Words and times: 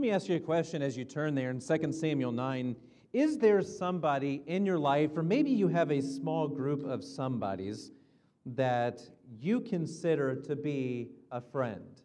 Let 0.00 0.06
me 0.06 0.12
ask 0.12 0.30
you 0.30 0.36
a 0.36 0.40
question 0.40 0.80
as 0.80 0.96
you 0.96 1.04
turn 1.04 1.34
there 1.34 1.50
in 1.50 1.60
2 1.60 1.92
Samuel 1.92 2.32
9. 2.32 2.74
Is 3.12 3.36
there 3.36 3.60
somebody 3.60 4.42
in 4.46 4.64
your 4.64 4.78
life, 4.78 5.14
or 5.14 5.22
maybe 5.22 5.50
you 5.50 5.68
have 5.68 5.90
a 5.90 6.00
small 6.00 6.48
group 6.48 6.82
of 6.86 7.04
somebodies 7.04 7.90
that 8.46 9.02
you 9.38 9.60
consider 9.60 10.36
to 10.36 10.56
be 10.56 11.10
a 11.30 11.42
friend? 11.42 12.00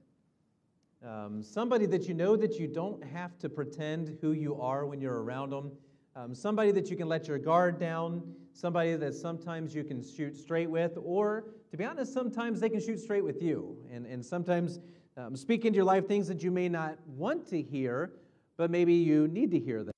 Um, 1.08 1.42
somebody 1.42 1.86
that 1.86 2.06
you 2.06 2.14
know 2.14 2.36
that 2.36 2.60
you 2.60 2.68
don't 2.68 3.02
have 3.02 3.38
to 3.38 3.48
pretend 3.48 4.18
who 4.20 4.34
you 4.34 4.60
are 4.60 4.86
when 4.86 5.00
you're 5.00 5.24
around 5.24 5.52
them. 5.52 5.72
Um, 6.18 6.36
somebody 6.36 6.74
that 6.74 6.90
you 6.90 6.98
can 6.98 7.08
let 7.08 7.30
your 7.30 7.38
guard 7.38 7.80
down. 7.80 8.22
Somebody 8.52 8.98
that 8.98 9.16
sometimes 9.16 9.74
you 9.74 9.86
can 9.86 10.04
shoot 10.04 10.36
straight 10.36 10.70
with. 10.70 10.98
Or, 11.02 11.46
to 11.72 11.78
be 11.78 11.86
honest, 11.86 12.12
sometimes 12.12 12.60
they 12.60 12.68
can 12.68 12.82
shoot 12.82 13.00
straight 13.00 13.24
with 13.24 13.42
you. 13.42 13.78
And, 13.90 14.06
and 14.06 14.26
sometimes 14.26 14.82
um, 15.18 15.36
speak 15.36 15.66
into 15.66 15.76
your 15.76 15.86
life 15.86 16.08
things 16.08 16.28
that 16.28 16.44
you 16.44 16.52
may 16.52 16.70
not 16.70 16.98
want 17.08 17.48
to 17.50 17.62
hear, 17.62 18.12
but 18.58 18.70
maybe 18.70 18.94
you 18.94 19.28
need 19.28 19.52
to 19.52 19.60
hear 19.60 19.84
them. 19.84 19.94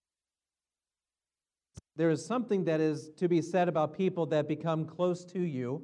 There 1.95 2.09
is 2.12 2.23
something 2.23 2.63
that 2.66 2.80
is 2.80 3.09
to 3.17 3.27
be 3.27 3.41
said 3.41 3.67
about 3.67 3.98
people 3.98 4.25
that 4.27 4.48
become 4.48 4.85
close 4.85 5.25
to 5.25 5.39
you, 5.39 5.84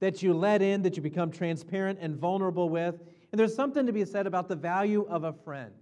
that 0.00 0.22
you 0.22 0.34
let 0.34 0.60
in, 0.62 0.82
that 0.82 0.96
you 0.96 1.02
become 1.02 1.30
transparent 1.30 1.98
and 2.00 2.16
vulnerable 2.16 2.68
with 2.68 3.00
and 3.32 3.38
there's 3.38 3.54
something 3.54 3.86
to 3.86 3.92
be 3.92 4.04
said 4.04 4.26
about 4.26 4.46
the 4.46 4.54
value 4.54 5.06
of 5.08 5.24
a 5.24 5.32
friend. 5.32 5.72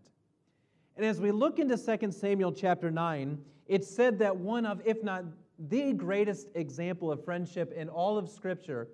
And 0.97 1.05
as 1.05 1.21
we 1.21 1.33
look 1.33 1.59
into 1.59 1.77
2 1.77 2.13
Samuel 2.13 2.53
chapter 2.53 2.91
9, 2.91 3.39
it's 3.67 3.89
said 3.89 4.19
that 4.21 4.37
one 4.37 4.65
of, 4.65 4.81
if 4.85 5.03
not 5.03 5.25
the 5.59 5.93
greatest 5.93 6.49
example 6.55 7.11
of 7.11 7.25
friendship 7.25 7.73
in 7.73 7.89
all 7.89 8.17
of 8.17 8.29
Scripture 8.29 8.89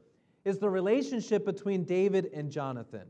is 0.45 0.59
the 0.59 0.71
relationship 0.71 1.45
between 1.45 1.85
David 1.85 2.31
and 2.33 2.51
Jonathan. 2.51 3.07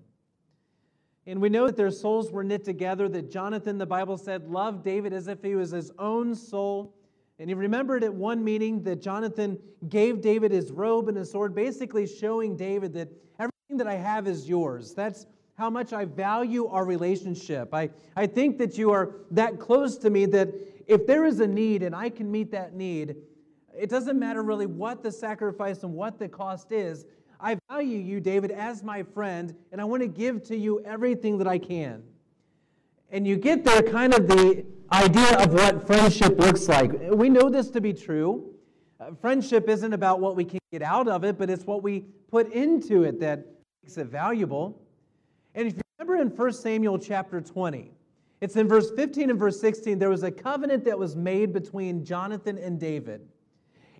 And 1.26 1.40
we 1.40 1.48
know 1.48 1.66
that 1.66 1.76
their 1.76 1.90
souls 1.90 2.30
were 2.30 2.44
knit 2.44 2.64
together, 2.64 3.08
that 3.08 3.30
Jonathan, 3.30 3.78
the 3.78 3.86
Bible 3.86 4.16
said, 4.16 4.48
loved 4.48 4.84
David 4.84 5.12
as 5.12 5.26
if 5.26 5.42
he 5.42 5.56
was 5.56 5.72
his 5.72 5.90
own 5.98 6.34
soul. 6.34 6.94
And 7.38 7.50
he 7.50 7.54
remembered 7.54 8.04
at 8.04 8.14
one 8.14 8.44
meeting 8.44 8.82
that 8.84 9.02
Jonathan 9.02 9.58
gave 9.88 10.20
David 10.20 10.52
his 10.52 10.70
robe 10.70 11.08
and 11.08 11.16
his 11.16 11.30
sword, 11.30 11.54
basically 11.54 12.06
showing 12.06 12.56
David 12.56 12.92
that 12.94 13.08
everything 13.38 13.76
that 13.78 13.88
I 13.88 13.94
have 13.94 14.28
is 14.28 14.48
yours. 14.48 14.94
That's 14.94 15.26
how 15.54 15.68
much 15.68 15.92
I 15.92 16.04
value 16.04 16.66
our 16.66 16.84
relationship. 16.84 17.74
I, 17.74 17.90
I 18.14 18.26
think 18.26 18.58
that 18.58 18.78
you 18.78 18.92
are 18.92 19.16
that 19.32 19.58
close 19.58 19.98
to 19.98 20.10
me 20.10 20.26
that 20.26 20.48
if 20.86 21.06
there 21.06 21.24
is 21.24 21.40
a 21.40 21.46
need 21.46 21.82
and 21.82 21.94
I 21.94 22.08
can 22.08 22.30
meet 22.30 22.52
that 22.52 22.74
need, 22.74 23.16
it 23.76 23.90
doesn't 23.90 24.18
matter 24.18 24.42
really 24.42 24.66
what 24.66 25.02
the 25.02 25.10
sacrifice 25.10 25.82
and 25.82 25.92
what 25.92 26.18
the 26.18 26.28
cost 26.28 26.72
is. 26.72 27.04
I 27.40 27.58
value 27.70 27.98
you, 27.98 28.20
David, 28.20 28.50
as 28.50 28.82
my 28.82 29.02
friend, 29.02 29.54
and 29.72 29.80
I 29.80 29.84
want 29.84 30.02
to 30.02 30.08
give 30.08 30.42
to 30.44 30.56
you 30.56 30.80
everything 30.84 31.38
that 31.38 31.46
I 31.46 31.58
can. 31.58 32.02
And 33.10 33.26
you 33.26 33.36
get 33.36 33.64
there 33.64 33.82
kind 33.82 34.14
of 34.14 34.26
the 34.26 34.64
idea 34.92 35.38
of 35.38 35.52
what 35.52 35.86
friendship 35.86 36.38
looks 36.38 36.68
like. 36.68 36.92
We 37.10 37.28
know 37.28 37.48
this 37.48 37.70
to 37.70 37.80
be 37.80 37.92
true. 37.92 38.54
Uh, 38.98 39.12
friendship 39.20 39.68
isn't 39.68 39.92
about 39.92 40.20
what 40.20 40.36
we 40.36 40.44
can 40.44 40.58
get 40.72 40.82
out 40.82 41.06
of 41.08 41.24
it, 41.24 41.38
but 41.38 41.50
it's 41.50 41.64
what 41.64 41.82
we 41.82 42.06
put 42.30 42.52
into 42.52 43.04
it 43.04 43.20
that 43.20 43.46
makes 43.82 43.98
it 43.98 44.06
valuable. 44.06 44.80
And 45.54 45.68
if 45.68 45.74
you 45.74 45.82
remember 45.98 46.22
in 46.22 46.36
1 46.36 46.52
Samuel 46.52 46.98
chapter 46.98 47.40
20, 47.40 47.92
it's 48.40 48.56
in 48.56 48.68
verse 48.68 48.90
15 48.90 49.30
and 49.30 49.38
verse 49.38 49.60
16, 49.60 49.98
there 49.98 50.10
was 50.10 50.22
a 50.22 50.30
covenant 50.30 50.84
that 50.84 50.98
was 50.98 51.16
made 51.16 51.52
between 51.52 52.04
Jonathan 52.04 52.58
and 52.58 52.78
David. 52.80 53.26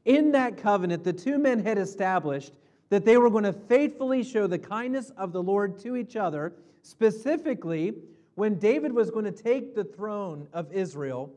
In 0.05 0.33
that 0.33 0.57
covenant, 0.57 1.05
the 1.05 1.13
two 1.13 1.39
men 1.39 1.59
had 1.59 1.79
established 1.79 2.53
that 2.89 3.05
they 3.05 3.17
were 3.17 3.31
going 3.31 3.45
to 3.45 3.53
faithfully 3.53 4.23
show 4.23 4.47
the 4.47 4.59
kindness 4.59 5.11
of 5.17 5.33
the 5.33 5.43
Lord 5.43 5.79
to 5.81 5.97
each 5.97 6.17
other, 6.17 6.53
specifically 6.83 7.95
when 8.35 8.59
David 8.59 8.93
was 8.93 9.11
going 9.11 9.25
to 9.25 9.33
take 9.33 9.75
the 9.75 9.85
throne 9.85 10.47
of 10.53 10.73
Israel. 10.73 11.33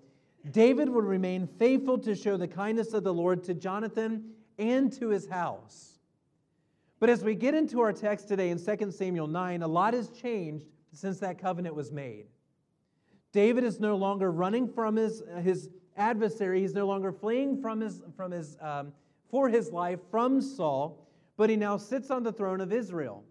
David 0.51 0.89
would 0.89 1.05
remain 1.05 1.47
faithful 1.47 1.97
to 1.99 2.15
show 2.15 2.37
the 2.37 2.47
kindness 2.47 2.93
of 2.93 3.03
the 3.03 3.13
Lord 3.13 3.43
to 3.45 3.53
Jonathan 3.53 4.31
and 4.57 4.91
to 4.93 5.09
his 5.09 5.27
house. 5.27 5.99
But 6.99 7.09
as 7.09 7.23
we 7.23 7.33
get 7.33 7.53
into 7.53 7.79
our 7.79 7.93
text 7.93 8.27
today 8.27 8.49
in 8.49 8.59
2 8.59 8.91
Samuel 8.91 9.27
9, 9.27 9.61
a 9.63 9.67
lot 9.67 9.93
has 9.93 10.09
changed 10.09 10.65
since 10.93 11.19
that 11.19 11.39
covenant 11.39 11.75
was 11.75 11.91
made. 11.91 12.25
David 13.31 13.63
is 13.63 13.79
no 13.79 13.95
longer 13.95 14.31
running 14.31 14.67
from 14.67 14.95
his, 14.95 15.23
his 15.41 15.69
adversary. 15.95 16.61
He's 16.61 16.73
no 16.73 16.87
longer 16.87 17.11
fleeing 17.11 17.61
from 17.61 17.79
his, 17.79 18.01
from 18.17 18.31
his, 18.31 18.57
um, 18.59 18.91
for 19.29 19.49
his 19.49 19.71
life 19.71 19.99
from 20.09 20.41
Saul, 20.41 21.07
but 21.39 21.49
he 21.49 21.55
now 21.55 21.77
sits 21.77 22.11
on 22.11 22.21
the 22.21 22.31
throne 22.31 22.61
of 22.61 22.71
Israel. 22.71 23.23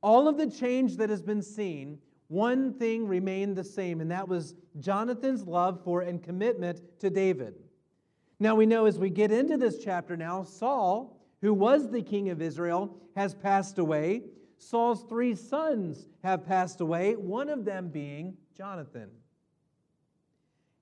All 0.00 0.26
of 0.26 0.36
the 0.36 0.50
change 0.50 0.96
that 0.96 1.10
has 1.10 1.22
been 1.22 1.42
seen, 1.42 1.98
one 2.26 2.74
thing 2.74 3.06
remained 3.06 3.54
the 3.54 3.62
same, 3.62 4.00
and 4.00 4.10
that 4.10 4.26
was 4.26 4.54
Jonathan's 4.80 5.44
love 5.44 5.84
for 5.84 6.00
and 6.00 6.20
commitment 6.22 6.80
to 6.98 7.10
David. 7.10 7.54
Now 8.40 8.56
we 8.56 8.66
know 8.66 8.86
as 8.86 8.98
we 8.98 9.10
get 9.10 9.30
into 9.30 9.56
this 9.56 9.78
chapter 9.78 10.16
now, 10.16 10.42
Saul 10.42 11.20
who 11.44 11.52
was 11.52 11.90
the 11.90 12.00
king 12.00 12.30
of 12.30 12.40
Israel, 12.40 12.96
has 13.14 13.34
passed 13.34 13.78
away. 13.78 14.22
Saul's 14.56 15.04
three 15.10 15.34
sons 15.34 16.06
have 16.22 16.46
passed 16.46 16.80
away, 16.80 17.16
one 17.16 17.50
of 17.50 17.66
them 17.66 17.88
being 17.88 18.34
Jonathan. 18.56 19.10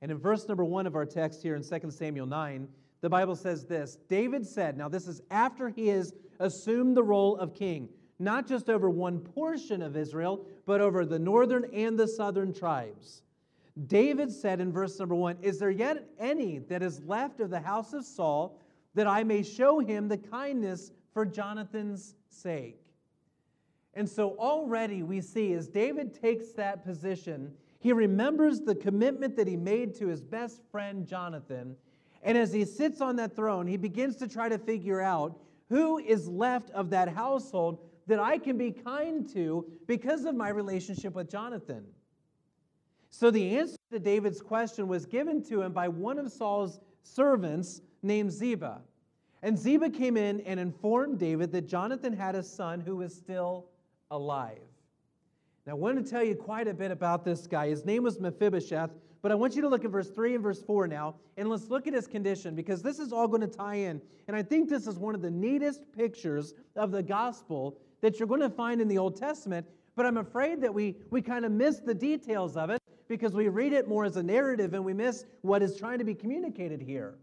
And 0.01 0.12
in 0.12 0.19
verse 0.19 0.47
number 0.47 0.65
one 0.65 0.87
of 0.87 0.95
our 0.95 1.05
text 1.05 1.43
here 1.43 1.56
in 1.56 1.65
2 1.65 1.91
Samuel 1.91 2.27
9, 2.27 2.69
the 3.01 3.11
Bible 3.11 3.34
says 3.34 3.65
this 3.65 3.99
David 4.09 4.47
said, 4.47 4.78
now 4.78 4.89
this 4.89 5.09
is 5.09 5.21
after 5.33 5.69
he 5.69 5.89
has 5.89 6.15
assumed 6.42 6.97
the 6.97 7.03
role 7.03 7.36
of 7.36 7.54
king, 7.54 7.88
not 8.19 8.47
just 8.47 8.69
over 8.69 8.91
one 8.91 9.19
portion 9.19 9.80
of 9.82 9.97
Israel, 9.97 10.44
but 10.66 10.80
over 10.80 11.04
the 11.04 11.19
northern 11.19 11.64
and 11.72 11.98
the 11.98 12.08
southern 12.08 12.53
tribes. 12.53 13.22
David 13.86 14.30
said 14.30 14.60
in 14.60 14.70
verse 14.70 14.98
number 14.98 15.14
one, 15.14 15.38
Is 15.41 15.58
there 15.58 15.70
yet 15.70 16.06
any 16.19 16.58
that 16.58 16.82
is 16.82 17.00
left 17.04 17.41
of 17.41 17.50
the 17.50 17.60
house 17.60 17.94
of 17.94 18.04
Saul 18.04 18.58
that 18.94 19.06
I 19.06 19.25
may 19.25 19.42
show 19.42 19.78
him 19.78 20.08
the 20.08 20.19
kindness 20.19 20.92
for 21.12 21.25
Jonathan's 21.25 22.14
sake. 22.28 22.80
And 23.94 24.09
so 24.09 24.30
already 24.38 25.03
we 25.03 25.20
see 25.20 25.53
as 25.53 25.69
David 25.69 26.19
takes 26.20 26.53
that 26.53 26.84
position, 26.84 27.53
he 27.78 27.92
remembers 27.92 28.60
the 28.60 28.74
commitment 28.74 29.36
that 29.36 29.47
he 29.47 29.56
made 29.56 29.94
to 29.97 30.06
his 30.06 30.22
best 30.22 30.62
friend 30.70 31.06
Jonathan. 31.06 31.76
And 32.22 32.38
as 32.38 32.53
he 32.53 32.64
sits 32.64 33.00
on 33.00 33.16
that 33.16 33.36
throne, 33.36 33.66
he 33.66 33.76
begins 33.76 34.16
to 34.16 34.28
try 34.28 34.48
to 34.48 34.59
figure 34.59 35.00
out 35.00 35.38
who 35.72 35.97
is 35.97 36.28
left 36.28 36.69
of 36.72 36.91
that 36.91 37.09
household 37.09 37.78
that 38.06 38.19
I 38.19 38.37
can 38.37 38.59
be 38.59 38.72
kind 38.72 39.27
to 39.33 39.65
because 39.87 40.27
of 40.27 40.34
my 40.34 40.50
relationship 40.50 41.15
with 41.15 41.31
Jonathan. 41.31 41.87
So 43.09 43.31
the 43.31 43.56
answer 43.56 43.78
to 43.91 43.99
David's 43.99 44.43
question 44.43 44.87
was 44.87 45.06
given 45.06 45.43
to 45.44 45.62
him 45.62 45.72
by 45.72 45.88
one 45.88 46.19
of 46.19 46.31
Saul's 46.31 46.78
servants 47.05 47.81
named 48.03 48.33
Ziba. 48.33 48.83
And 49.43 49.59
Ziba 49.59 49.88
came 49.88 50.19
in 50.19 50.43
and 50.43 50.60
informed 50.60 51.19
David 51.19 51.50
that 51.53 51.69
Jonathan 51.69 52.12
had 52.12 52.34
a 52.34 52.43
son 52.43 52.83
who 52.83 52.97
was 52.97 53.15
still 53.15 53.65
alive. 54.10 54.59
Now, 55.66 55.72
I 55.72 55.77
want 55.77 56.04
to 56.04 56.10
tell 56.10 56.22
you 56.22 56.34
quite 56.34 56.69
a 56.69 56.75
bit 56.75 56.91
about 56.91 57.25
this 57.25 57.47
guy. 57.47 57.69
His 57.69 57.87
name 57.87 58.03
was 58.03 58.21
Mephibosheth, 58.21 58.91
but 59.22 59.31
I 59.31 59.37
want 59.37 59.55
you 59.55 59.62
to 59.62 59.69
look 59.69 59.84
at 59.84 59.91
verse 59.91 60.10
3 60.10 60.34
and 60.34 60.43
verse 60.43 60.60
4 60.60 60.88
now, 60.88 61.15
and 61.37 61.49
let's 61.49 61.69
look 61.69 61.87
at 61.87 61.94
his 61.94 62.09
condition 62.09 62.56
because 62.56 62.83
this 62.83 62.99
is 62.99 63.12
all 63.12 63.28
going 63.28 63.41
to 63.41 63.47
tie 63.47 63.77
in. 63.77 64.03
And 64.27 64.37
I 64.37 64.43
think 64.43 64.69
this 64.69 64.87
is 64.88 64.99
one 64.99 65.15
of 65.15 65.22
the 65.22 65.31
neatest 65.31 65.81
pictures 65.97 66.55
of 66.75 66.91
the 66.91 67.03
gospel 67.03 67.78
that 68.00 68.19
you're 68.19 68.28
going 68.28 68.41
to 68.41 68.50
find 68.50 68.81
in 68.81 68.88
the 68.88 68.99
Old 68.99 69.16
Testament, 69.16 69.66
but 69.94 70.06
I'm 70.06 70.16
afraid 70.16 70.60
that 70.60 70.75
we, 70.75 70.97
we 71.10 71.22
kind 71.22 71.44
of 71.44 71.53
miss 71.53 71.78
the 71.78 71.94
details 71.94 72.56
of 72.56 72.71
it 72.71 72.81
because 73.09 73.33
we 73.33 73.49
read 73.49 73.72
it 73.72 73.88
more 73.88 74.05
as 74.05 74.16
a 74.16 74.22
narrative 74.22 74.75
and 74.75 74.84
we 74.84 74.93
miss 74.93 75.25
what 75.43 75.62
is 75.62 75.77
trying 75.77 75.99
to 75.99 76.04
be 76.04 76.15
communicated 76.15 76.83
here. 76.83 77.15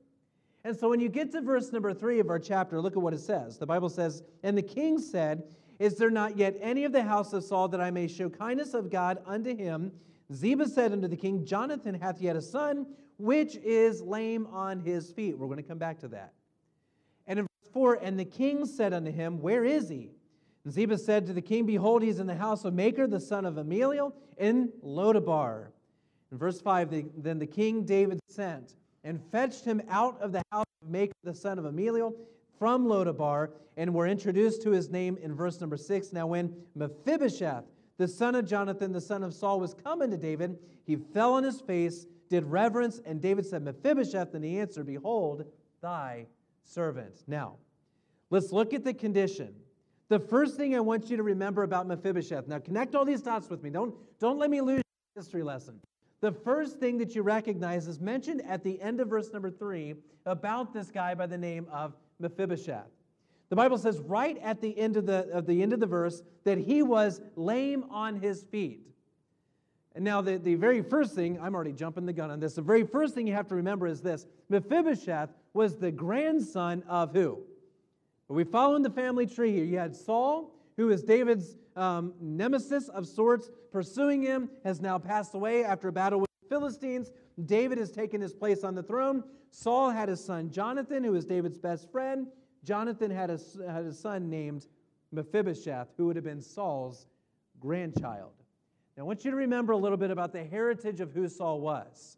And 0.63 0.77
so 0.77 0.89
when 0.89 0.99
you 0.99 1.09
get 1.09 1.31
to 1.31 1.41
verse 1.41 1.71
number 1.71 1.93
three 1.93 2.19
of 2.19 2.29
our 2.29 2.39
chapter, 2.39 2.81
look 2.81 2.95
at 2.95 3.01
what 3.01 3.13
it 3.13 3.21
says. 3.21 3.57
The 3.57 3.65
Bible 3.65 3.89
says, 3.89 4.23
And 4.43 4.57
the 4.57 4.61
king 4.61 4.99
said, 4.99 5.43
Is 5.79 5.95
there 5.95 6.11
not 6.11 6.37
yet 6.37 6.57
any 6.61 6.83
of 6.83 6.91
the 6.91 7.03
house 7.03 7.33
of 7.33 7.43
Saul 7.43 7.69
that 7.69 7.81
I 7.81 7.91
may 7.91 8.07
show 8.07 8.29
kindness 8.29 8.73
of 8.73 8.89
God 8.89 9.19
unto 9.25 9.55
him? 9.55 9.91
Ziba 10.33 10.67
said 10.67 10.91
unto 10.91 11.07
the 11.07 11.15
king, 11.15 11.45
Jonathan 11.45 11.95
hath 11.95 12.21
yet 12.21 12.35
a 12.35 12.41
son, 12.41 12.85
which 13.17 13.55
is 13.57 14.01
lame 14.01 14.47
on 14.47 14.79
his 14.79 15.11
feet. 15.11 15.37
We're 15.37 15.47
going 15.47 15.57
to 15.57 15.63
come 15.63 15.77
back 15.77 15.99
to 15.99 16.07
that. 16.09 16.33
And 17.27 17.39
in 17.39 17.45
verse 17.45 17.73
4, 17.73 17.99
And 18.01 18.19
the 18.19 18.25
king 18.25 18.65
said 18.65 18.93
unto 18.93 19.11
him, 19.11 19.41
Where 19.41 19.65
is 19.65 19.89
he? 19.89 20.11
And 20.63 20.73
Ziba 20.73 20.97
said 20.97 21.25
to 21.27 21.33
the 21.33 21.41
king, 21.41 21.65
Behold, 21.65 22.03
he's 22.03 22.19
in 22.19 22.27
the 22.27 22.35
house 22.35 22.65
of 22.65 22.73
Machir, 22.73 23.07
the 23.07 23.19
son 23.19 23.45
of 23.45 23.55
Ammiel, 23.55 24.13
in 24.37 24.71
Lodabar. 24.83 25.67
In 26.31 26.37
verse 26.37 26.61
5, 26.61 27.05
then 27.17 27.39
the 27.39 27.47
king 27.47 27.85
David 27.85 28.19
sent 28.29 28.75
and 29.03 29.19
fetched 29.31 29.65
him 29.65 29.81
out 29.89 30.21
of 30.21 30.31
the 30.31 30.43
house 30.51 30.65
of 30.81 30.89
Machir, 30.89 31.11
the 31.23 31.33
son 31.33 31.57
of 31.57 31.65
Ammiel, 31.65 32.13
from 32.57 32.85
Lodabar, 32.85 33.49
and 33.77 33.93
were 33.93 34.05
introduced 34.07 34.61
to 34.63 34.71
his 34.71 34.89
name 34.89 35.17
in 35.21 35.33
verse 35.33 35.59
number 35.59 35.77
six. 35.77 36.11
Now, 36.11 36.27
when 36.27 36.53
Mephibosheth, 36.75 37.63
the 37.99 38.07
son 38.07 38.33
of 38.33 38.47
Jonathan, 38.47 38.93
the 38.93 39.01
son 39.01 39.23
of 39.23 39.33
Saul, 39.33 39.59
was 39.59 39.73
coming 39.73 40.09
to 40.09 40.17
David, 40.17 40.57
he 40.85 40.95
fell 40.95 41.33
on 41.33 41.43
his 41.43 41.59
face, 41.59 42.07
did 42.29 42.45
reverence, 42.45 43.01
and 43.05 43.21
David 43.21 43.45
said, 43.45 43.61
Mephibosheth, 43.61 44.33
and 44.33 44.43
he 44.43 44.57
answered, 44.57 44.85
Behold, 44.85 45.43
thy 45.81 46.25
servant. 46.63 47.23
Now, 47.27 47.57
let's 48.29 48.53
look 48.53 48.73
at 48.73 48.85
the 48.85 48.93
condition. 48.93 49.53
The 50.07 50.17
first 50.17 50.55
thing 50.55 50.75
I 50.75 50.79
want 50.79 51.09
you 51.09 51.17
to 51.17 51.23
remember 51.23 51.63
about 51.63 51.87
Mephibosheth. 51.87 52.47
Now, 52.47 52.59
connect 52.59 52.95
all 52.95 53.03
these 53.03 53.21
dots 53.21 53.49
with 53.49 53.61
me. 53.61 53.69
Don't, 53.69 53.93
don't 54.17 54.39
let 54.39 54.49
me 54.49 54.61
lose 54.61 54.81
your 55.15 55.21
history 55.21 55.43
lesson. 55.43 55.81
the 56.21 56.31
first 56.31 56.79
thing 56.79 56.97
that 56.99 57.15
you 57.15 57.21
recognize 57.21 57.85
is 57.85 57.99
mentioned 57.99 58.41
at 58.47 58.63
the 58.63 58.81
end 58.81 59.01
of 59.01 59.09
verse 59.09 59.33
number 59.33 59.51
three 59.51 59.95
about 60.25 60.73
this 60.73 60.89
guy 60.89 61.13
by 61.13 61.27
the 61.27 61.37
name 61.37 61.67
of 61.69 61.97
Mephibosheth. 62.19 62.98
The 63.49 63.55
Bible 63.55 63.77
says 63.77 63.99
right 63.99 64.37
at 64.43 64.61
the 64.61 64.77
end 64.77 64.95
of 64.95 65.05
the, 65.05 65.27
of 65.31 65.45
the 65.45 65.61
end 65.63 65.73
of 65.73 65.79
the 65.79 65.87
verse 65.87 66.21
that 66.43 66.57
he 66.57 66.83
was 66.83 67.19
lame 67.35 67.85
on 67.89 68.19
his 68.19 68.43
feet. 68.43 68.85
And 69.95 70.05
now, 70.05 70.21
the, 70.21 70.37
the 70.37 70.55
very 70.55 70.83
first 70.83 71.15
thing, 71.15 71.39
I'm 71.41 71.55
already 71.55 71.73
jumping 71.73 72.05
the 72.05 72.13
gun 72.13 72.29
on 72.29 72.39
this. 72.39 72.53
The 72.53 72.61
very 72.61 72.83
first 72.83 73.15
thing 73.15 73.25
you 73.25 73.33
have 73.33 73.47
to 73.47 73.55
remember 73.55 73.87
is 73.87 74.01
this 74.01 74.27
Mephibosheth 74.49 75.31
was 75.53 75.77
the 75.77 75.91
grandson 75.91 76.83
of 76.87 77.11
who? 77.11 77.39
we 78.27 78.43
follow 78.43 78.75
in 78.75 78.83
the 78.83 78.91
family 78.91 79.25
tree 79.25 79.51
here. 79.51 79.65
You 79.65 79.79
had 79.79 79.95
Saul, 79.95 80.55
who 80.77 80.91
is 80.91 81.01
David's 81.01 81.55
um, 81.75 82.13
nemesis 82.21 82.87
of 82.89 83.07
sorts, 83.07 83.49
pursuing 83.71 84.21
him, 84.21 84.51
has 84.63 84.79
now 84.79 84.99
passed 84.99 85.33
away 85.33 85.63
after 85.63 85.87
a 85.87 85.91
battle 85.91 86.19
with 86.19 86.29
the 86.43 86.47
Philistines. 86.47 87.11
David 87.45 87.79
has 87.79 87.91
taken 87.91 88.21
his 88.21 88.33
place 88.33 88.63
on 88.63 88.75
the 88.75 88.83
throne. 88.83 89.23
Saul 89.49 89.89
had 89.89 90.09
a 90.09 90.15
son, 90.15 90.51
Jonathan, 90.51 91.03
who 91.03 91.13
was 91.13 91.25
David's 91.25 91.57
best 91.57 91.91
friend. 91.91 92.27
Jonathan 92.69 93.09
had 93.09 93.31
a, 93.31 93.39
had 93.67 93.83
a 93.83 93.91
son 93.91 94.29
named 94.29 94.67
Mephibosheth, 95.11 95.87
who 95.97 96.05
would 96.05 96.15
have 96.15 96.23
been 96.23 96.39
Saul's 96.39 97.07
grandchild. 97.59 98.33
Now, 98.95 99.01
I 99.01 99.07
want 99.07 99.25
you 99.25 99.31
to 99.31 99.37
remember 99.37 99.73
a 99.73 99.77
little 99.77 99.97
bit 99.97 100.11
about 100.11 100.33
the 100.33 100.43
heritage 100.43 101.01
of 101.01 101.11
who 101.11 101.27
Saul 101.27 101.61
was. 101.61 102.17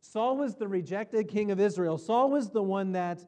Saul 0.00 0.38
was 0.38 0.54
the 0.54 0.66
rejected 0.66 1.28
king 1.28 1.50
of 1.50 1.60
Israel. 1.60 1.98
Saul 1.98 2.30
was 2.30 2.48
the 2.48 2.62
one 2.62 2.92
that 2.92 3.26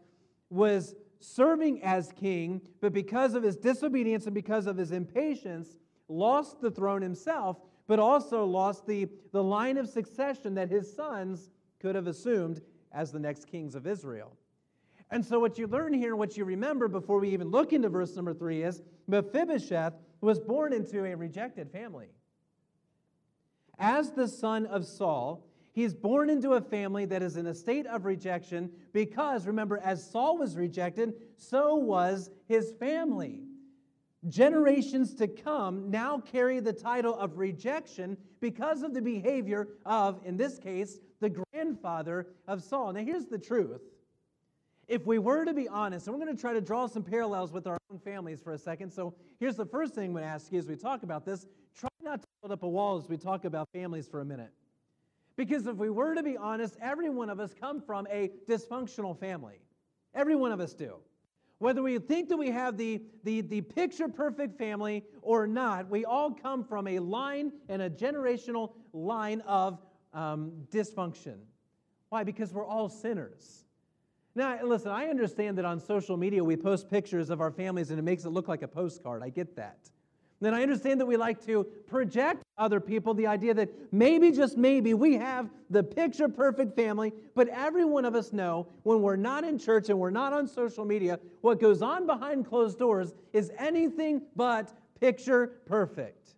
was 0.48 0.94
serving 1.20 1.82
as 1.82 2.10
king, 2.12 2.62
but 2.80 2.94
because 2.94 3.34
of 3.34 3.42
his 3.42 3.58
disobedience 3.58 4.24
and 4.24 4.34
because 4.34 4.66
of 4.66 4.78
his 4.78 4.92
impatience, 4.92 5.76
lost 6.08 6.62
the 6.62 6.70
throne 6.70 7.02
himself, 7.02 7.58
but 7.86 7.98
also 7.98 8.46
lost 8.46 8.86
the, 8.86 9.06
the 9.30 9.44
line 9.44 9.76
of 9.76 9.90
succession 9.90 10.54
that 10.54 10.70
his 10.70 10.90
sons 10.90 11.50
could 11.80 11.94
have 11.94 12.06
assumed 12.06 12.62
as 12.92 13.12
the 13.12 13.18
next 13.18 13.46
kings 13.46 13.74
of 13.74 13.86
Israel. 13.86 14.38
And 15.10 15.24
so, 15.24 15.38
what 15.38 15.56
you 15.56 15.66
learn 15.66 15.92
here, 15.94 16.16
what 16.16 16.36
you 16.36 16.44
remember 16.44 16.88
before 16.88 17.20
we 17.20 17.30
even 17.30 17.48
look 17.48 17.72
into 17.72 17.88
verse 17.88 18.16
number 18.16 18.34
three 18.34 18.62
is 18.62 18.82
Mephibosheth 19.06 19.94
was 20.20 20.40
born 20.40 20.72
into 20.72 21.04
a 21.04 21.16
rejected 21.16 21.70
family. 21.70 22.08
As 23.78 24.10
the 24.10 24.26
son 24.26 24.66
of 24.66 24.84
Saul, 24.84 25.46
he's 25.72 25.94
born 25.94 26.30
into 26.30 26.54
a 26.54 26.60
family 26.60 27.04
that 27.04 27.22
is 27.22 27.36
in 27.36 27.46
a 27.46 27.54
state 27.54 27.86
of 27.86 28.04
rejection 28.04 28.70
because, 28.92 29.46
remember, 29.46 29.78
as 29.78 30.10
Saul 30.10 30.38
was 30.38 30.56
rejected, 30.56 31.14
so 31.36 31.76
was 31.76 32.30
his 32.48 32.72
family. 32.80 33.42
Generations 34.28 35.14
to 35.14 35.28
come 35.28 35.88
now 35.88 36.18
carry 36.18 36.58
the 36.58 36.72
title 36.72 37.14
of 37.14 37.38
rejection 37.38 38.16
because 38.40 38.82
of 38.82 38.92
the 38.92 39.02
behavior 39.02 39.68
of, 39.84 40.20
in 40.24 40.36
this 40.36 40.58
case, 40.58 40.98
the 41.20 41.30
grandfather 41.30 42.26
of 42.48 42.62
Saul. 42.62 42.92
Now, 42.92 43.04
here's 43.04 43.26
the 43.26 43.38
truth. 43.38 43.82
If 44.88 45.04
we 45.04 45.18
were 45.18 45.44
to 45.44 45.52
be 45.52 45.68
honest, 45.68 46.06
and 46.06 46.16
we're 46.16 46.24
going 46.24 46.34
to 46.34 46.40
try 46.40 46.52
to 46.52 46.60
draw 46.60 46.86
some 46.86 47.02
parallels 47.02 47.52
with 47.52 47.66
our 47.66 47.78
own 47.90 47.98
families 47.98 48.40
for 48.40 48.52
a 48.52 48.58
second. 48.58 48.92
So, 48.92 49.14
here's 49.40 49.56
the 49.56 49.66
first 49.66 49.94
thing 49.94 50.06
I'm 50.06 50.12
going 50.12 50.22
to 50.22 50.28
ask 50.28 50.52
you 50.52 50.58
as 50.58 50.66
we 50.66 50.76
talk 50.76 51.02
about 51.02 51.24
this 51.24 51.46
try 51.78 51.88
not 52.02 52.22
to 52.22 52.28
build 52.40 52.52
up 52.52 52.62
a 52.62 52.68
wall 52.68 52.96
as 52.96 53.08
we 53.08 53.16
talk 53.16 53.44
about 53.44 53.68
families 53.72 54.06
for 54.06 54.20
a 54.20 54.24
minute. 54.24 54.50
Because 55.36 55.66
if 55.66 55.76
we 55.76 55.90
were 55.90 56.14
to 56.14 56.22
be 56.22 56.36
honest, 56.36 56.76
every 56.80 57.10
one 57.10 57.28
of 57.28 57.40
us 57.40 57.52
come 57.58 57.82
from 57.82 58.06
a 58.10 58.30
dysfunctional 58.48 59.18
family. 59.18 59.60
Every 60.14 60.34
one 60.34 60.52
of 60.52 60.60
us 60.60 60.72
do. 60.72 60.96
Whether 61.58 61.82
we 61.82 61.98
think 61.98 62.28
that 62.28 62.36
we 62.36 62.50
have 62.50 62.76
the, 62.76 63.02
the, 63.24 63.40
the 63.42 63.60
picture 63.62 64.08
perfect 64.08 64.56
family 64.56 65.04
or 65.20 65.46
not, 65.46 65.90
we 65.90 66.04
all 66.04 66.30
come 66.30 66.64
from 66.64 66.86
a 66.86 66.98
line 66.98 67.52
and 67.68 67.82
a 67.82 67.90
generational 67.90 68.72
line 68.92 69.40
of 69.42 69.82
um, 70.14 70.52
dysfunction. 70.70 71.36
Why? 72.08 72.24
Because 72.24 72.52
we're 72.52 72.66
all 72.66 72.88
sinners. 72.88 73.65
Now, 74.36 74.58
listen, 74.62 74.90
I 74.90 75.06
understand 75.06 75.56
that 75.56 75.64
on 75.64 75.80
social 75.80 76.18
media 76.18 76.44
we 76.44 76.56
post 76.56 76.90
pictures 76.90 77.30
of 77.30 77.40
our 77.40 77.50
families 77.50 77.90
and 77.90 77.98
it 77.98 78.02
makes 78.02 78.26
it 78.26 78.28
look 78.28 78.48
like 78.48 78.60
a 78.60 78.68
postcard. 78.68 79.22
I 79.22 79.30
get 79.30 79.56
that. 79.56 79.78
Then 80.42 80.52
I 80.52 80.62
understand 80.62 81.00
that 81.00 81.06
we 81.06 81.16
like 81.16 81.42
to 81.46 81.64
project 81.86 82.42
other 82.58 82.78
people 82.78 83.14
the 83.14 83.26
idea 83.26 83.54
that 83.54 83.70
maybe, 83.90 84.30
just 84.30 84.58
maybe, 84.58 84.92
we 84.92 85.14
have 85.14 85.48
the 85.70 85.82
picture 85.82 86.28
perfect 86.28 86.76
family, 86.76 87.14
but 87.34 87.48
every 87.48 87.86
one 87.86 88.04
of 88.04 88.14
us 88.14 88.34
know 88.34 88.68
when 88.82 89.00
we're 89.00 89.16
not 89.16 89.44
in 89.44 89.58
church 89.58 89.88
and 89.88 89.98
we're 89.98 90.10
not 90.10 90.34
on 90.34 90.46
social 90.46 90.84
media, 90.84 91.18
what 91.40 91.58
goes 91.58 91.80
on 91.80 92.06
behind 92.06 92.46
closed 92.46 92.78
doors 92.78 93.14
is 93.32 93.50
anything 93.58 94.20
but 94.36 94.70
picture 95.00 95.52
perfect. 95.64 96.34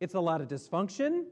It's 0.00 0.14
a 0.14 0.20
lot 0.20 0.40
of 0.40 0.48
dysfunction, 0.48 1.26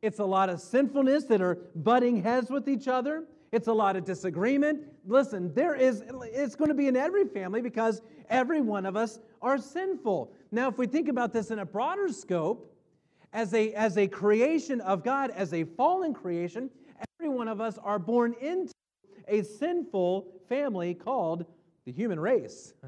it's 0.00 0.20
a 0.20 0.24
lot 0.24 0.48
of 0.48 0.60
sinfulness 0.60 1.24
that 1.24 1.40
are 1.42 1.56
butting 1.74 2.22
heads 2.22 2.50
with 2.50 2.68
each 2.68 2.86
other. 2.86 3.24
It's 3.52 3.68
a 3.68 3.72
lot 3.72 3.96
of 3.96 4.04
disagreement. 4.04 4.80
Listen, 5.06 5.52
there 5.54 5.74
is 5.74 6.02
it's 6.32 6.56
going 6.56 6.70
to 6.70 6.74
be 6.74 6.88
in 6.88 6.96
every 6.96 7.26
family 7.26 7.60
because 7.60 8.00
every 8.30 8.62
one 8.62 8.86
of 8.86 8.96
us 8.96 9.20
are 9.42 9.58
sinful. 9.58 10.32
Now, 10.50 10.68
if 10.68 10.78
we 10.78 10.86
think 10.86 11.08
about 11.08 11.34
this 11.34 11.50
in 11.50 11.58
a 11.58 11.66
broader 11.66 12.08
scope, 12.08 12.74
as 13.34 13.54
a, 13.54 13.72
as 13.72 13.96
a 13.96 14.06
creation 14.06 14.80
of 14.82 15.04
God, 15.04 15.30
as 15.30 15.52
a 15.52 15.64
fallen 15.64 16.14
creation, 16.14 16.70
every 17.18 17.30
one 17.34 17.48
of 17.48 17.60
us 17.60 17.78
are 17.82 17.98
born 17.98 18.34
into 18.40 18.72
a 19.28 19.42
sinful 19.42 20.28
family 20.48 20.94
called 20.94 21.46
the 21.84 21.92
human 21.92 22.18
race. 22.18 22.74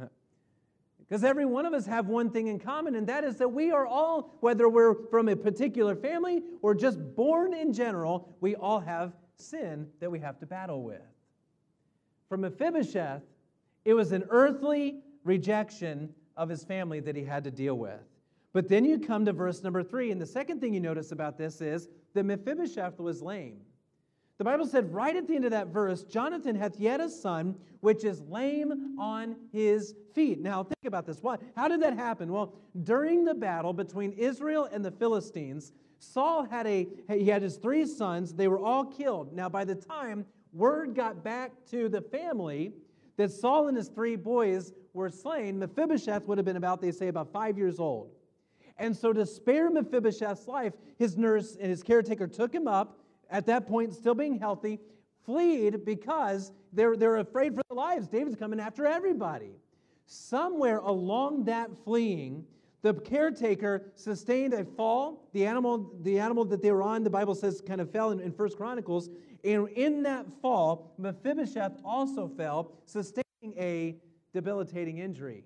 Because 1.06 1.22
every 1.22 1.44
one 1.44 1.66
of 1.66 1.74
us 1.74 1.84
have 1.84 2.06
one 2.06 2.30
thing 2.30 2.46
in 2.46 2.58
common, 2.58 2.94
and 2.94 3.06
that 3.08 3.24
is 3.24 3.36
that 3.36 3.48
we 3.48 3.70
are 3.70 3.86
all, 3.86 4.36
whether 4.40 4.70
we're 4.70 4.94
from 5.10 5.28
a 5.28 5.36
particular 5.36 5.94
family 5.94 6.42
or 6.62 6.74
just 6.74 6.98
born 7.14 7.52
in 7.52 7.74
general, 7.74 8.34
we 8.40 8.56
all 8.56 8.80
have 8.80 9.12
sin 9.36 9.88
that 10.00 10.10
we 10.10 10.18
have 10.20 10.38
to 10.40 10.46
battle 10.46 10.82
with. 10.82 11.00
For 12.28 12.36
Mephibosheth, 12.36 13.22
it 13.84 13.94
was 13.94 14.12
an 14.12 14.24
earthly 14.30 15.00
rejection 15.24 16.14
of 16.36 16.48
his 16.48 16.64
family 16.64 17.00
that 17.00 17.16
he 17.16 17.24
had 17.24 17.44
to 17.44 17.50
deal 17.50 17.76
with. 17.76 18.00
But 18.52 18.68
then 18.68 18.84
you 18.84 18.98
come 18.98 19.24
to 19.24 19.32
verse 19.32 19.62
number 19.62 19.82
three, 19.82 20.10
and 20.10 20.20
the 20.20 20.26
second 20.26 20.60
thing 20.60 20.74
you 20.74 20.80
notice 20.80 21.12
about 21.12 21.36
this 21.36 21.60
is 21.60 21.88
that 22.14 22.24
Mephibosheth 22.24 22.98
was 22.98 23.20
lame. 23.20 23.60
The 24.38 24.44
Bible 24.44 24.66
said 24.66 24.92
right 24.92 25.14
at 25.14 25.28
the 25.28 25.36
end 25.36 25.44
of 25.44 25.52
that 25.52 25.68
verse, 25.68 26.02
Jonathan 26.02 26.56
hath 26.56 26.78
yet 26.78 27.00
a 27.00 27.08
son, 27.08 27.54
which 27.80 28.04
is 28.04 28.20
lame 28.22 28.98
on 28.98 29.36
his 29.52 29.94
feet. 30.12 30.40
Now, 30.40 30.64
think 30.64 30.86
about 30.86 31.06
this. 31.06 31.22
What, 31.22 31.40
how 31.54 31.68
did 31.68 31.82
that 31.82 31.96
happen? 31.96 32.32
Well, 32.32 32.54
during 32.82 33.24
the 33.24 33.34
battle 33.34 33.72
between 33.72 34.12
Israel 34.12 34.68
and 34.72 34.84
the 34.84 34.90
Philistines, 34.90 35.72
Saul 35.98 36.44
had 36.44 36.66
a 36.66 36.86
he 37.08 37.26
had 37.26 37.42
his 37.42 37.56
three 37.56 37.86
sons. 37.86 38.34
They 38.34 38.48
were 38.48 38.58
all 38.58 38.84
killed. 38.84 39.32
Now, 39.34 39.48
by 39.48 39.64
the 39.64 39.74
time 39.74 40.26
word 40.52 40.94
got 40.94 41.24
back 41.24 41.52
to 41.70 41.88
the 41.88 42.00
family 42.00 42.72
that 43.16 43.30
Saul 43.30 43.68
and 43.68 43.76
his 43.76 43.88
three 43.88 44.16
boys 44.16 44.72
were 44.92 45.10
slain, 45.10 45.58
Mephibosheth 45.58 46.26
would 46.26 46.38
have 46.38 46.44
been 46.44 46.56
about, 46.56 46.80
they 46.80 46.92
say, 46.92 47.08
about 47.08 47.32
five 47.32 47.58
years 47.58 47.78
old. 47.78 48.10
And 48.76 48.96
so, 48.96 49.12
to 49.12 49.24
spare 49.24 49.70
Mephibosheth's 49.70 50.48
life, 50.48 50.72
his 50.98 51.16
nurse 51.16 51.56
and 51.60 51.70
his 51.70 51.82
caretaker 51.82 52.26
took 52.26 52.52
him 52.52 52.66
up, 52.66 52.98
at 53.30 53.46
that 53.46 53.66
point, 53.66 53.94
still 53.94 54.14
being 54.14 54.38
healthy, 54.38 54.80
fled 55.24 55.84
because 55.84 56.52
they're, 56.72 56.96
they're 56.96 57.16
afraid 57.16 57.54
for 57.54 57.62
their 57.68 57.76
lives. 57.76 58.08
David's 58.08 58.36
coming 58.36 58.60
after 58.60 58.84
everybody. 58.86 59.52
Somewhere 60.06 60.78
along 60.78 61.44
that 61.44 61.70
fleeing, 61.84 62.44
the 62.84 62.92
caretaker 62.92 63.90
sustained 63.94 64.52
a 64.52 64.62
fall. 64.62 65.26
The 65.32 65.46
animal, 65.46 65.90
the 66.02 66.18
animal 66.18 66.44
that 66.44 66.60
they 66.60 66.70
were 66.70 66.82
on, 66.82 67.02
the 67.02 67.08
Bible 67.08 67.34
says, 67.34 67.62
kind 67.66 67.80
of 67.80 67.90
fell 67.90 68.10
in, 68.10 68.20
in 68.20 68.30
First 68.30 68.58
Chronicles. 68.58 69.08
And 69.42 69.70
in 69.70 70.02
that 70.02 70.26
fall, 70.42 70.92
Mephibosheth 70.98 71.78
also 71.82 72.28
fell, 72.28 72.72
sustaining 72.84 73.24
a 73.56 73.96
debilitating 74.34 74.98
injury. 74.98 75.44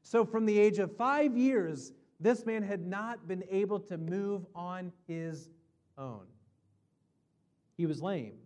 So, 0.00 0.24
from 0.24 0.46
the 0.46 0.58
age 0.58 0.78
of 0.78 0.96
five 0.96 1.36
years, 1.36 1.92
this 2.18 2.46
man 2.46 2.62
had 2.62 2.86
not 2.86 3.28
been 3.28 3.44
able 3.50 3.78
to 3.80 3.98
move 3.98 4.46
on 4.54 4.92
his 5.06 5.50
own. 5.98 6.24
He 7.76 7.84
was 7.84 8.00
lame. 8.00 8.38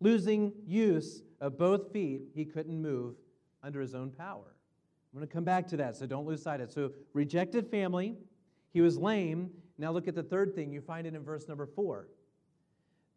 Losing 0.00 0.54
use 0.66 1.22
of 1.42 1.58
both 1.58 1.92
feet, 1.92 2.22
he 2.34 2.46
couldn't 2.46 2.80
move 2.80 3.16
under 3.62 3.82
his 3.82 3.94
own 3.94 4.10
power. 4.10 4.54
I'm 5.16 5.20
going 5.20 5.28
to 5.28 5.34
come 5.34 5.44
back 5.44 5.66
to 5.68 5.78
that, 5.78 5.96
so 5.96 6.04
don't 6.04 6.26
lose 6.26 6.42
sight 6.42 6.60
of 6.60 6.68
it. 6.68 6.74
So, 6.74 6.92
rejected 7.14 7.70
family, 7.70 8.18
he 8.74 8.82
was 8.82 8.98
lame. 8.98 9.48
Now, 9.78 9.90
look 9.90 10.08
at 10.08 10.14
the 10.14 10.22
third 10.22 10.54
thing. 10.54 10.70
You 10.70 10.82
find 10.82 11.06
it 11.06 11.14
in 11.14 11.22
verse 11.22 11.48
number 11.48 11.64
four. 11.64 12.08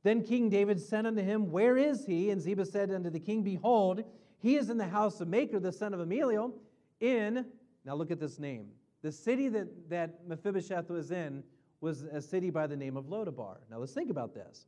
Then 0.04 0.24
King 0.24 0.50
David 0.50 0.80
said 0.80 1.06
unto 1.06 1.22
him, 1.22 1.52
Where 1.52 1.76
is 1.76 2.06
he? 2.06 2.30
And 2.30 2.40
Ziba 2.40 2.66
said 2.66 2.90
unto 2.90 3.10
the 3.10 3.20
king, 3.20 3.44
Behold, 3.44 4.06
he 4.38 4.56
is 4.56 4.70
in 4.70 4.78
the 4.78 4.88
house 4.88 5.20
of 5.20 5.28
Machir, 5.28 5.60
the 5.60 5.74
son 5.74 5.94
of 5.94 6.00
Ammiel, 6.00 6.54
in, 7.02 7.46
now 7.84 7.96
look 7.96 8.12
at 8.12 8.20
this 8.22 8.40
name. 8.40 8.68
The 9.02 9.12
city 9.12 9.50
that, 9.50 9.90
that 9.90 10.26
Mephibosheth 10.26 10.90
was 10.90 11.12
in 11.12 11.44
was 11.82 12.04
a 12.04 12.22
city 12.22 12.50
by 12.50 12.66
the 12.66 12.78
name 12.78 12.96
of 12.96 13.08
Lodabar. 13.08 13.58
Now 13.70 13.80
let's 13.80 13.92
think 13.92 14.10
about 14.10 14.34
this. 14.34 14.68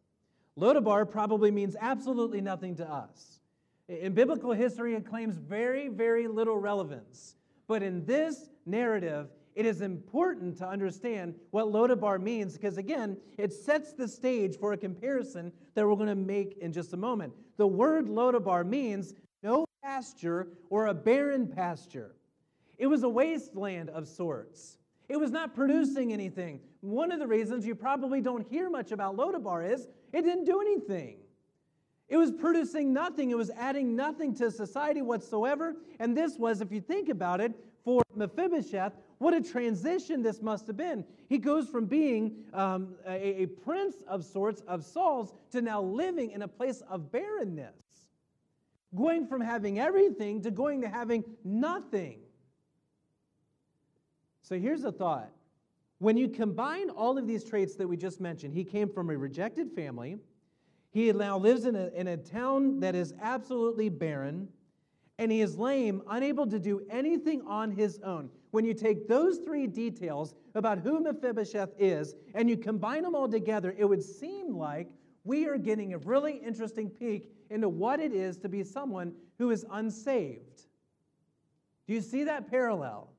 Lodabar 0.59 1.09
probably 1.09 1.50
means 1.50 1.77
absolutely 1.79 2.41
nothing 2.41 2.75
to 2.75 2.89
us. 2.91 3.39
In 4.00 4.13
biblical 4.13 4.53
history, 4.53 4.95
it 4.95 5.05
claims 5.05 5.38
very, 5.38 5.89
very 5.89 6.27
little 6.27 6.57
relevance. 6.57 7.36
But 7.67 7.83
in 7.83 8.05
this 8.05 8.50
narrative, 8.65 9.27
it 9.53 9.65
is 9.65 9.81
important 9.81 10.57
to 10.60 10.67
understand 10.67 11.36
what 11.50 11.65
Lodabar 11.65 12.21
means 12.21 12.53
because, 12.53 12.77
again, 12.77 13.17
it 13.38 13.51
sets 13.51 13.91
the 13.91 14.07
stage 14.07 14.57
for 14.57 14.71
a 14.71 14.77
comparison 14.77 15.51
that 15.75 15.86
we're 15.86 15.95
going 15.95 16.07
to 16.07 16.15
make 16.15 16.57
in 16.60 16.71
just 16.71 16.93
a 16.93 16.98
moment. 16.98 17.33
The 17.57 17.67
word 17.67 18.07
Lodabar 18.07 18.65
means 18.65 19.13
no 19.43 19.65
pasture 19.83 20.48
or 20.69 20.88
a 20.88 20.93
barren 20.93 21.48
pasture, 21.48 22.15
it 22.77 22.88
was 22.88 23.03
a 23.03 23.10
wasteland 23.10 23.89
of 23.89 24.07
sorts. 24.07 24.77
It 25.10 25.19
was 25.19 25.29
not 25.29 25.53
producing 25.53 26.13
anything. 26.13 26.62
One 26.79 27.12
of 27.12 27.19
the 27.19 27.27
reasons 27.27 27.65
you 27.65 27.75
probably 27.75 28.21
don't 28.21 28.48
hear 28.50 28.69
much 28.69 28.91
about 28.91 29.17
Lodabar 29.17 29.69
is 29.69 29.88
it 30.13 30.21
didn't 30.21 30.45
do 30.45 30.62
anything. 30.62 31.17
It 32.12 32.18
was 32.18 32.30
producing 32.30 32.91
nothing. 32.91 33.32
It 33.32 33.38
was 33.38 33.50
adding 33.51 33.96
nothing 33.96 34.36
to 34.36 34.51
society 34.51 35.01
whatsoever. 35.01 35.77
And 35.98 36.15
this 36.15 36.38
was, 36.38 36.60
if 36.60 36.70
you 36.70 36.82
think 36.82 37.08
about 37.08 37.39
it, 37.39 37.53
for 37.86 38.03
Mephibosheth, 38.13 38.91
what 39.20 39.34
a 39.34 39.41
transition 39.41 40.22
this 40.22 40.41
must 40.41 40.68
have 40.68 40.75
been. 40.75 41.06
He 41.30 41.38
goes 41.38 41.70
from 41.70 41.86
being 41.86 42.44
um, 42.53 42.96
a, 43.08 43.44
a 43.44 43.46
prince 43.46 43.96
of 44.10 44.25
sorts 44.25 44.62
of 44.68 44.84
Saul's 44.84 45.34
to 45.53 45.62
now 45.62 45.82
living 45.82 46.32
in 46.32 46.41
a 46.41 46.50
place 46.50 46.84
of 46.89 47.13
barrenness. 47.13 47.77
Going 48.94 49.25
from 49.25 49.39
having 49.39 49.80
everything 49.80 50.41
to 50.41 50.51
going 50.51 50.82
to 50.82 50.89
having 50.89 51.24
nothing. 51.46 52.20
So 54.41 54.60
here's 54.60 54.84
a 54.84 54.91
thought. 54.91 55.32
When 56.00 56.18
you 56.18 56.27
combine 56.27 56.89
all 56.89 57.18
of 57.18 57.25
these 57.25 57.46
traits 57.46 57.75
that 57.75 57.88
we 57.88 57.96
just 57.96 58.20
mentioned, 58.20 58.53
he 58.53 58.65
came 58.65 58.89
from 58.89 59.10
a 59.10 59.18
rejected 59.18 59.72
family. 59.72 60.18
He 60.91 61.12
now 61.13 61.38
lives 61.38 61.65
in 61.65 61.75
a, 61.75 61.88
in 61.95 62.07
a 62.07 62.17
town 62.17 62.81
that 62.81 62.95
is 62.95 63.13
absolutely 63.21 63.89
barren, 63.89 64.50
and 65.17 65.31
he 65.31 65.41
is 65.41 65.57
lame, 65.57 66.01
unable 66.10 66.45
to 66.48 66.60
do 66.60 66.86
anything 66.89 67.41
on 67.48 67.71
his 67.71 68.00
own. 68.00 68.29
When 68.51 68.65
you 68.65 68.74
take 68.74 69.07
those 69.07 69.38
three 69.38 69.67
details 69.67 70.36
about 70.53 70.79
who 70.79 71.00
Mephibosheth 71.00 71.69
is 71.79 72.15
and 72.33 72.50
you 72.50 72.57
combine 72.57 73.03
them 73.03 73.15
all 73.15 73.29
together, 73.29 73.74
it 73.77 73.86
would 73.86 74.03
seem 74.03 74.57
like 74.57 74.89
we 75.24 75.48
are 75.48 75.57
getting 75.57 75.93
a 75.93 75.98
really 76.00 76.33
interesting 76.33 76.89
peek 76.89 77.31
into 77.50 77.69
what 77.69 78.00
it 78.00 78.12
is 78.12 78.38
to 78.38 78.50
be 78.50 78.63
someone 78.63 79.13
who 79.38 79.51
is 79.51 79.65
unsaved. 79.71 80.63
Do 81.88 81.93
you 81.93 82.01
see 82.01 82.25
that 82.25 82.50
parallel? 82.50 83.10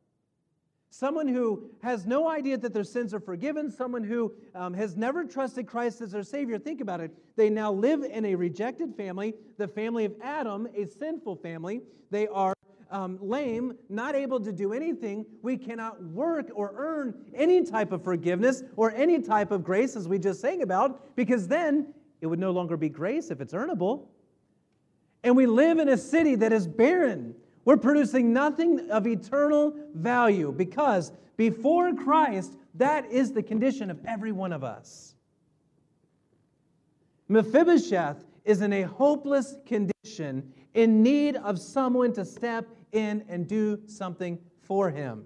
Someone 0.94 1.26
who 1.26 1.70
has 1.82 2.04
no 2.04 2.28
idea 2.28 2.58
that 2.58 2.74
their 2.74 2.84
sins 2.84 3.14
are 3.14 3.18
forgiven, 3.18 3.70
someone 3.70 4.04
who 4.04 4.30
um, 4.54 4.74
has 4.74 4.94
never 4.94 5.24
trusted 5.24 5.66
Christ 5.66 6.02
as 6.02 6.12
their 6.12 6.22
Savior. 6.22 6.58
Think 6.58 6.82
about 6.82 7.00
it. 7.00 7.10
They 7.34 7.48
now 7.48 7.72
live 7.72 8.02
in 8.02 8.26
a 8.26 8.34
rejected 8.34 8.94
family, 8.94 9.32
the 9.56 9.66
family 9.66 10.04
of 10.04 10.14
Adam, 10.22 10.68
a 10.76 10.86
sinful 10.86 11.36
family. 11.36 11.80
They 12.10 12.28
are 12.28 12.52
um, 12.90 13.18
lame, 13.22 13.72
not 13.88 14.14
able 14.14 14.38
to 14.40 14.52
do 14.52 14.74
anything. 14.74 15.24
We 15.40 15.56
cannot 15.56 16.02
work 16.04 16.50
or 16.54 16.74
earn 16.76 17.14
any 17.34 17.64
type 17.64 17.90
of 17.90 18.04
forgiveness 18.04 18.62
or 18.76 18.90
any 18.90 19.22
type 19.22 19.50
of 19.50 19.64
grace, 19.64 19.96
as 19.96 20.06
we 20.06 20.18
just 20.18 20.42
sang 20.42 20.60
about, 20.60 21.16
because 21.16 21.48
then 21.48 21.94
it 22.20 22.26
would 22.26 22.38
no 22.38 22.50
longer 22.50 22.76
be 22.76 22.90
grace 22.90 23.30
if 23.30 23.40
it's 23.40 23.54
earnable. 23.54 24.08
And 25.24 25.38
we 25.38 25.46
live 25.46 25.78
in 25.78 25.88
a 25.88 25.96
city 25.96 26.34
that 26.34 26.52
is 26.52 26.68
barren. 26.68 27.34
We're 27.64 27.76
producing 27.76 28.32
nothing 28.32 28.90
of 28.90 29.06
eternal 29.06 29.74
value 29.94 30.52
because 30.52 31.12
before 31.36 31.94
Christ, 31.94 32.56
that 32.74 33.10
is 33.10 33.32
the 33.32 33.42
condition 33.42 33.90
of 33.90 33.98
every 34.06 34.32
one 34.32 34.52
of 34.52 34.64
us. 34.64 35.14
Mephibosheth 37.28 38.24
is 38.44 38.60
in 38.60 38.72
a 38.72 38.82
hopeless 38.82 39.54
condition, 39.66 40.52
in 40.74 41.02
need 41.02 41.36
of 41.36 41.58
someone 41.58 42.12
to 42.14 42.24
step 42.24 42.66
in 42.92 43.24
and 43.28 43.48
do 43.48 43.80
something 43.86 44.38
for 44.62 44.90
him. 44.90 45.24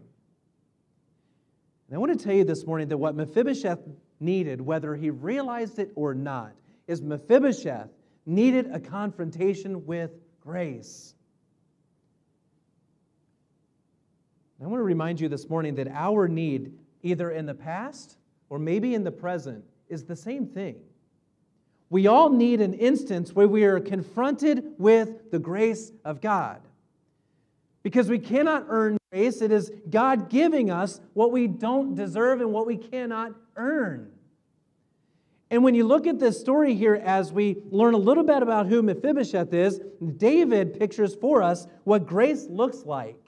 And 1.88 1.96
I 1.96 1.98
want 1.98 2.18
to 2.18 2.24
tell 2.24 2.34
you 2.34 2.44
this 2.44 2.66
morning 2.66 2.88
that 2.88 2.98
what 2.98 3.14
Mephibosheth 3.14 3.80
needed, 4.20 4.60
whether 4.60 4.94
he 4.94 5.10
realized 5.10 5.78
it 5.78 5.90
or 5.94 6.14
not, 6.14 6.52
is 6.86 7.02
Mephibosheth 7.02 7.90
needed 8.24 8.68
a 8.72 8.80
confrontation 8.80 9.86
with 9.86 10.12
grace. 10.40 11.15
I 14.62 14.66
want 14.66 14.80
to 14.80 14.84
remind 14.84 15.20
you 15.20 15.28
this 15.28 15.48
morning 15.50 15.74
that 15.74 15.88
our 15.88 16.28
need, 16.28 16.72
either 17.02 17.30
in 17.30 17.46
the 17.46 17.54
past 17.54 18.16
or 18.48 18.58
maybe 18.58 18.94
in 18.94 19.04
the 19.04 19.12
present, 19.12 19.64
is 19.88 20.04
the 20.04 20.16
same 20.16 20.46
thing. 20.46 20.76
We 21.90 22.06
all 22.06 22.30
need 22.30 22.60
an 22.60 22.74
instance 22.74 23.32
where 23.34 23.46
we 23.46 23.64
are 23.64 23.78
confronted 23.78 24.64
with 24.78 25.30
the 25.30 25.38
grace 25.38 25.92
of 26.04 26.20
God. 26.20 26.60
Because 27.82 28.08
we 28.08 28.18
cannot 28.18 28.66
earn 28.68 28.98
grace, 29.12 29.40
it 29.42 29.52
is 29.52 29.70
God 29.88 30.28
giving 30.28 30.70
us 30.70 31.00
what 31.12 31.30
we 31.30 31.46
don't 31.46 31.94
deserve 31.94 32.40
and 32.40 32.52
what 32.52 32.66
we 32.66 32.76
cannot 32.76 33.32
earn. 33.56 34.10
And 35.50 35.62
when 35.62 35.76
you 35.76 35.86
look 35.86 36.08
at 36.08 36.18
this 36.18 36.40
story 36.40 36.74
here, 36.74 36.96
as 36.96 37.30
we 37.32 37.58
learn 37.70 37.94
a 37.94 37.98
little 37.98 38.24
bit 38.24 38.42
about 38.42 38.66
who 38.66 38.82
Mephibosheth 38.82 39.54
is, 39.54 39.80
David 40.16 40.76
pictures 40.76 41.14
for 41.14 41.42
us 41.42 41.68
what 41.84 42.06
grace 42.06 42.46
looks 42.48 42.84
like. 42.84 43.25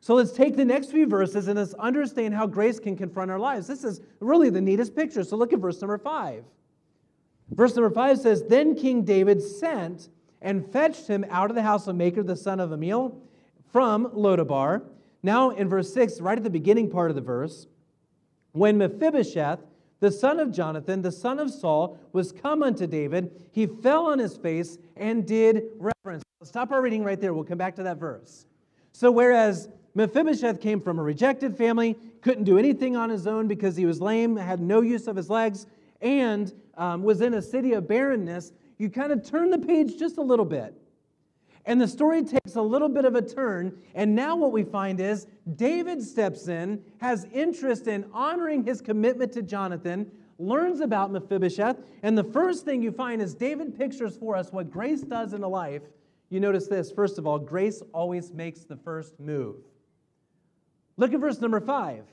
So 0.00 0.14
let's 0.14 0.32
take 0.32 0.56
the 0.56 0.64
next 0.64 0.90
few 0.90 1.06
verses 1.06 1.48
and 1.48 1.58
let's 1.58 1.74
understand 1.74 2.34
how 2.34 2.46
grace 2.46 2.80
can 2.80 2.96
confront 2.96 3.30
our 3.30 3.38
lives. 3.38 3.66
This 3.66 3.84
is 3.84 4.00
really 4.20 4.48
the 4.48 4.60
neatest 4.60 4.96
picture. 4.96 5.22
So 5.22 5.36
look 5.36 5.52
at 5.52 5.58
verse 5.58 5.80
number 5.80 5.98
five. 5.98 6.44
Verse 7.50 7.74
number 7.74 7.90
five 7.90 8.18
says, 8.18 8.44
Then 8.44 8.74
King 8.74 9.04
David 9.04 9.42
sent 9.42 10.08
and 10.40 10.70
fetched 10.72 11.06
him 11.06 11.24
out 11.28 11.50
of 11.50 11.56
the 11.56 11.62
house 11.62 11.86
of 11.86 11.96
Machir, 11.96 12.22
the 12.22 12.36
son 12.36 12.60
of 12.60 12.70
Ammiel, 12.70 13.14
from 13.72 14.06
Lodabar. 14.12 14.82
Now, 15.22 15.50
in 15.50 15.68
verse 15.68 15.92
six, 15.92 16.20
right 16.20 16.38
at 16.38 16.44
the 16.44 16.50
beginning 16.50 16.90
part 16.90 17.10
of 17.10 17.14
the 17.14 17.20
verse, 17.20 17.66
when 18.52 18.78
Mephibosheth, 18.78 19.60
the 20.00 20.10
son 20.10 20.40
of 20.40 20.50
Jonathan, 20.50 21.02
the 21.02 21.12
son 21.12 21.38
of 21.38 21.50
Saul, 21.50 21.98
was 22.12 22.32
come 22.32 22.62
unto 22.62 22.86
David, 22.86 23.48
he 23.52 23.66
fell 23.66 24.06
on 24.06 24.18
his 24.18 24.36
face 24.36 24.78
and 24.96 25.26
did 25.26 25.64
reverence. 25.76 26.22
Stop 26.42 26.72
our 26.72 26.80
reading 26.80 27.04
right 27.04 27.20
there. 27.20 27.34
We'll 27.34 27.44
come 27.44 27.58
back 27.58 27.76
to 27.76 27.82
that 27.82 27.98
verse. 27.98 28.46
So, 28.92 29.10
whereas 29.10 29.68
Mephibosheth 29.94 30.60
came 30.60 30.80
from 30.80 30.98
a 30.98 31.02
rejected 31.02 31.56
family, 31.56 31.96
couldn't 32.22 32.44
do 32.44 32.58
anything 32.58 32.96
on 32.96 33.10
his 33.10 33.26
own 33.26 33.48
because 33.48 33.76
he 33.76 33.86
was 33.86 34.00
lame, 34.00 34.36
had 34.36 34.60
no 34.60 34.80
use 34.80 35.06
of 35.06 35.16
his 35.16 35.28
legs, 35.28 35.66
and 36.00 36.52
um, 36.76 37.02
was 37.02 37.20
in 37.20 37.34
a 37.34 37.42
city 37.42 37.72
of 37.72 37.88
barrenness. 37.88 38.52
You 38.78 38.88
kind 38.88 39.12
of 39.12 39.28
turn 39.28 39.50
the 39.50 39.58
page 39.58 39.98
just 39.98 40.16
a 40.18 40.22
little 40.22 40.44
bit. 40.44 40.74
And 41.66 41.80
the 41.80 41.88
story 41.88 42.24
takes 42.24 42.56
a 42.56 42.62
little 42.62 42.88
bit 42.88 43.04
of 43.04 43.14
a 43.14 43.22
turn. 43.22 43.76
And 43.94 44.14
now 44.14 44.34
what 44.34 44.52
we 44.52 44.64
find 44.64 44.98
is 45.00 45.26
David 45.56 46.02
steps 46.02 46.48
in, 46.48 46.82
has 47.00 47.26
interest 47.32 47.86
in 47.86 48.06
honoring 48.12 48.64
his 48.64 48.80
commitment 48.80 49.32
to 49.32 49.42
Jonathan, 49.42 50.10
learns 50.38 50.80
about 50.80 51.12
Mephibosheth. 51.12 51.76
And 52.02 52.16
the 52.16 52.24
first 52.24 52.64
thing 52.64 52.82
you 52.82 52.92
find 52.92 53.20
is 53.20 53.34
David 53.34 53.76
pictures 53.76 54.16
for 54.16 54.36
us 54.36 54.52
what 54.52 54.70
grace 54.70 55.02
does 55.02 55.34
in 55.34 55.42
a 55.42 55.48
life. 55.48 55.82
You 56.30 56.40
notice 56.40 56.66
this 56.66 56.90
first 56.90 57.18
of 57.18 57.26
all, 57.26 57.38
grace 57.38 57.82
always 57.92 58.32
makes 58.32 58.60
the 58.64 58.76
first 58.76 59.20
move. 59.20 59.56
Look 61.00 61.14
at 61.14 61.20
verse 61.20 61.40
number 61.40 61.60
five. 61.60 62.04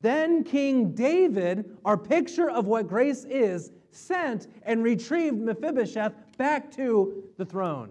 Then 0.00 0.44
King 0.44 0.94
David, 0.94 1.76
our 1.84 1.98
picture 1.98 2.48
of 2.48 2.66
what 2.66 2.88
grace 2.88 3.24
is, 3.24 3.70
sent 3.90 4.46
and 4.62 4.82
retrieved 4.82 5.38
Mephibosheth 5.38 6.14
back 6.38 6.72
to 6.72 7.22
the 7.36 7.44
throne. 7.44 7.90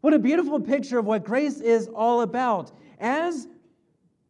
What 0.00 0.12
a 0.12 0.18
beautiful 0.18 0.58
picture 0.58 0.98
of 0.98 1.06
what 1.06 1.24
grace 1.24 1.60
is 1.60 1.86
all 1.94 2.22
about. 2.22 2.72
As 2.98 3.46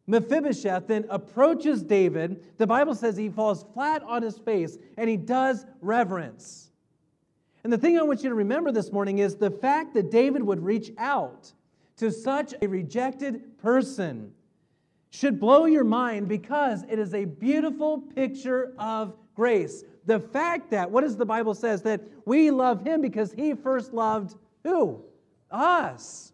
Mephibosheth 0.05 0.85
then 0.85 1.05
approaches 1.09 1.81
David, 1.81 2.43
the 2.59 2.67
Bible 2.67 2.93
says 2.93 3.17
he 3.17 3.29
falls 3.29 3.65
flat 3.73 4.03
on 4.03 4.21
his 4.21 4.37
face 4.37 4.77
and 4.95 5.09
he 5.09 5.17
does 5.17 5.65
reverence. 5.81 6.69
And 7.63 7.73
the 7.73 7.79
thing 7.79 7.97
I 7.97 8.03
want 8.03 8.21
you 8.21 8.29
to 8.29 8.35
remember 8.35 8.71
this 8.71 8.91
morning 8.91 9.17
is 9.17 9.37
the 9.37 9.49
fact 9.49 9.95
that 9.95 10.11
David 10.11 10.43
would 10.43 10.63
reach 10.63 10.91
out 10.99 11.51
to 11.97 12.11
such 12.11 12.53
a 12.61 12.67
rejected 12.67 13.57
person 13.57 14.31
should 15.11 15.39
blow 15.39 15.65
your 15.65 15.83
mind 15.83 16.27
because 16.27 16.83
it 16.89 16.97
is 16.97 17.13
a 17.13 17.25
beautiful 17.25 17.99
picture 17.99 18.73
of 18.79 19.13
grace. 19.35 19.83
The 20.05 20.19
fact 20.19 20.71
that, 20.71 20.89
what 20.89 21.01
does 21.01 21.17
the 21.17 21.25
Bible 21.25 21.53
says? 21.53 21.81
That 21.83 22.01
we 22.25 22.49
love 22.49 22.83
him 22.83 23.01
because 23.01 23.31
he 23.31 23.53
first 23.53 23.93
loved 23.93 24.35
who? 24.63 25.03
Us. 25.51 26.31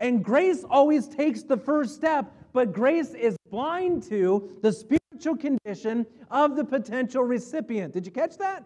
And 0.00 0.24
grace 0.24 0.64
always 0.68 1.06
takes 1.06 1.42
the 1.42 1.56
first 1.56 1.94
step, 1.94 2.32
but 2.52 2.72
grace 2.72 3.14
is 3.14 3.36
blind 3.50 4.02
to 4.04 4.56
the 4.60 4.72
spiritual 4.72 5.36
condition 5.36 6.06
of 6.30 6.56
the 6.56 6.64
potential 6.64 7.22
recipient. 7.22 7.92
Did 7.92 8.06
you 8.06 8.12
catch 8.12 8.36
that? 8.38 8.64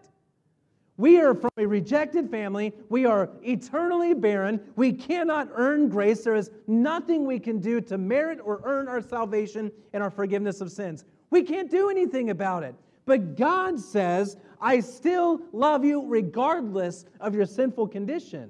We 0.97 1.19
are 1.19 1.33
from 1.33 1.51
a 1.57 1.65
rejected 1.65 2.29
family. 2.31 2.73
We 2.87 3.05
are 3.05 3.29
eternally 3.43 4.13
barren. 4.13 4.61
We 4.77 4.93
cannot 4.93 5.49
earn 5.53 5.89
grace. 5.89 6.23
There 6.23 6.35
is 6.35 6.51
nothing 6.67 7.25
we 7.25 7.37
can 7.37 7.59
do 7.59 7.81
to 7.81 7.97
merit 7.97 8.39
or 8.41 8.61
earn 8.63 8.87
our 8.87 9.01
salvation 9.01 9.71
and 9.91 10.01
our 10.01 10.09
forgiveness 10.09 10.61
of 10.61 10.71
sins. 10.71 11.03
We 11.31 11.43
can't 11.43 11.69
do 11.69 11.89
anything 11.89 12.29
about 12.29 12.63
it. 12.63 12.75
But 13.05 13.35
God 13.35 13.79
says, 13.79 14.37
I 14.61 14.79
still 14.79 15.41
love 15.51 15.83
you 15.83 16.07
regardless 16.07 17.05
of 17.19 17.35
your 17.35 17.45
sinful 17.45 17.89
condition. 17.89 18.49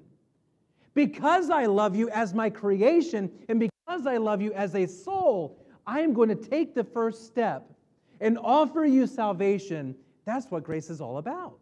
Because 0.93 1.49
I 1.49 1.65
love 1.65 1.95
you 1.95 2.09
as 2.09 2.33
my 2.33 2.49
creation 2.49 3.31
and 3.49 3.59
because 3.59 4.05
I 4.05 4.17
love 4.17 4.41
you 4.41 4.53
as 4.53 4.75
a 4.75 4.85
soul, 4.85 5.57
I 5.87 6.01
am 6.01 6.13
going 6.13 6.29
to 6.29 6.35
take 6.35 6.75
the 6.75 6.83
first 6.83 7.25
step 7.25 7.69
and 8.21 8.37
offer 8.37 8.85
you 8.85 9.07
salvation. 9.07 9.95
That's 10.25 10.49
what 10.51 10.63
grace 10.63 10.89
is 10.89 11.01
all 11.01 11.17
about. 11.17 11.59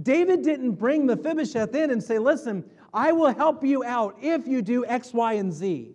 David 0.00 0.42
didn't 0.42 0.72
bring 0.72 1.06
Mephibosheth 1.06 1.74
in 1.74 1.90
and 1.90 2.02
say, 2.02 2.18
Listen, 2.18 2.64
I 2.92 3.12
will 3.12 3.32
help 3.32 3.64
you 3.64 3.84
out 3.84 4.16
if 4.20 4.46
you 4.46 4.62
do 4.62 4.84
X, 4.86 5.12
Y, 5.12 5.34
and 5.34 5.52
Z. 5.52 5.94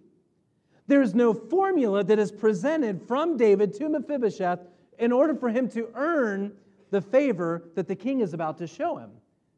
There's 0.88 1.14
no 1.14 1.34
formula 1.34 2.04
that 2.04 2.18
is 2.18 2.32
presented 2.32 3.02
from 3.08 3.38
David 3.38 3.74
to 3.76 3.90
Mephibosheth 3.90 4.60
in 4.98 5.12
order 5.12 5.36
for 5.36 5.50
him 5.50 5.70
to 5.70 5.90
earn 5.94 6.54
the 6.92 7.02
favor 7.02 7.70
that 7.76 7.88
the 7.88 7.96
king 7.96 8.22
is 8.22 8.34
about 8.34 8.58
to 8.58 8.68
show 8.68 8.98
him 8.98 9.12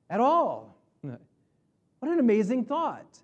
at 0.10 0.19
all. 0.19 0.77
What 1.01 2.12
an 2.12 2.19
amazing 2.19 2.65
thought. 2.65 3.19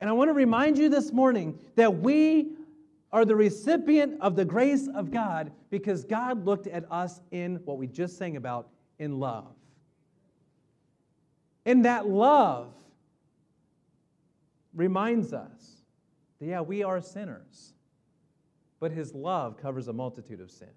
And 0.00 0.08
I 0.08 0.12
want 0.12 0.28
to 0.28 0.34
remind 0.34 0.78
you 0.78 0.88
this 0.88 1.12
morning 1.12 1.58
that 1.76 2.00
we 2.00 2.52
are 3.10 3.24
the 3.24 3.36
recipient 3.36 4.20
of 4.20 4.36
the 4.36 4.44
grace 4.44 4.88
of 4.94 5.10
God 5.10 5.50
because 5.70 6.04
God 6.04 6.44
looked 6.44 6.66
at 6.66 6.84
us 6.90 7.20
in 7.30 7.56
what 7.64 7.78
we 7.78 7.86
just 7.86 8.18
sang 8.18 8.36
about 8.36 8.68
in 8.98 9.18
love. 9.18 9.54
And 11.64 11.84
that 11.84 12.08
love 12.08 12.72
reminds 14.74 15.32
us 15.32 15.82
that, 16.40 16.46
yeah, 16.46 16.60
we 16.60 16.82
are 16.82 17.00
sinners, 17.00 17.74
but 18.80 18.90
his 18.90 19.14
love 19.14 19.56
covers 19.56 19.88
a 19.88 19.92
multitude 19.92 20.40
of 20.40 20.50
sin. 20.50 20.68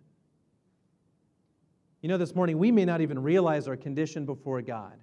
You 2.01 2.09
know, 2.09 2.17
this 2.17 2.35
morning, 2.35 2.59
we 2.59 2.71
may 2.71 2.85
not 2.85 3.01
even 3.01 3.21
realize 3.23 3.67
our 3.67 3.75
condition 3.75 4.25
before 4.25 4.61
God. 4.61 4.93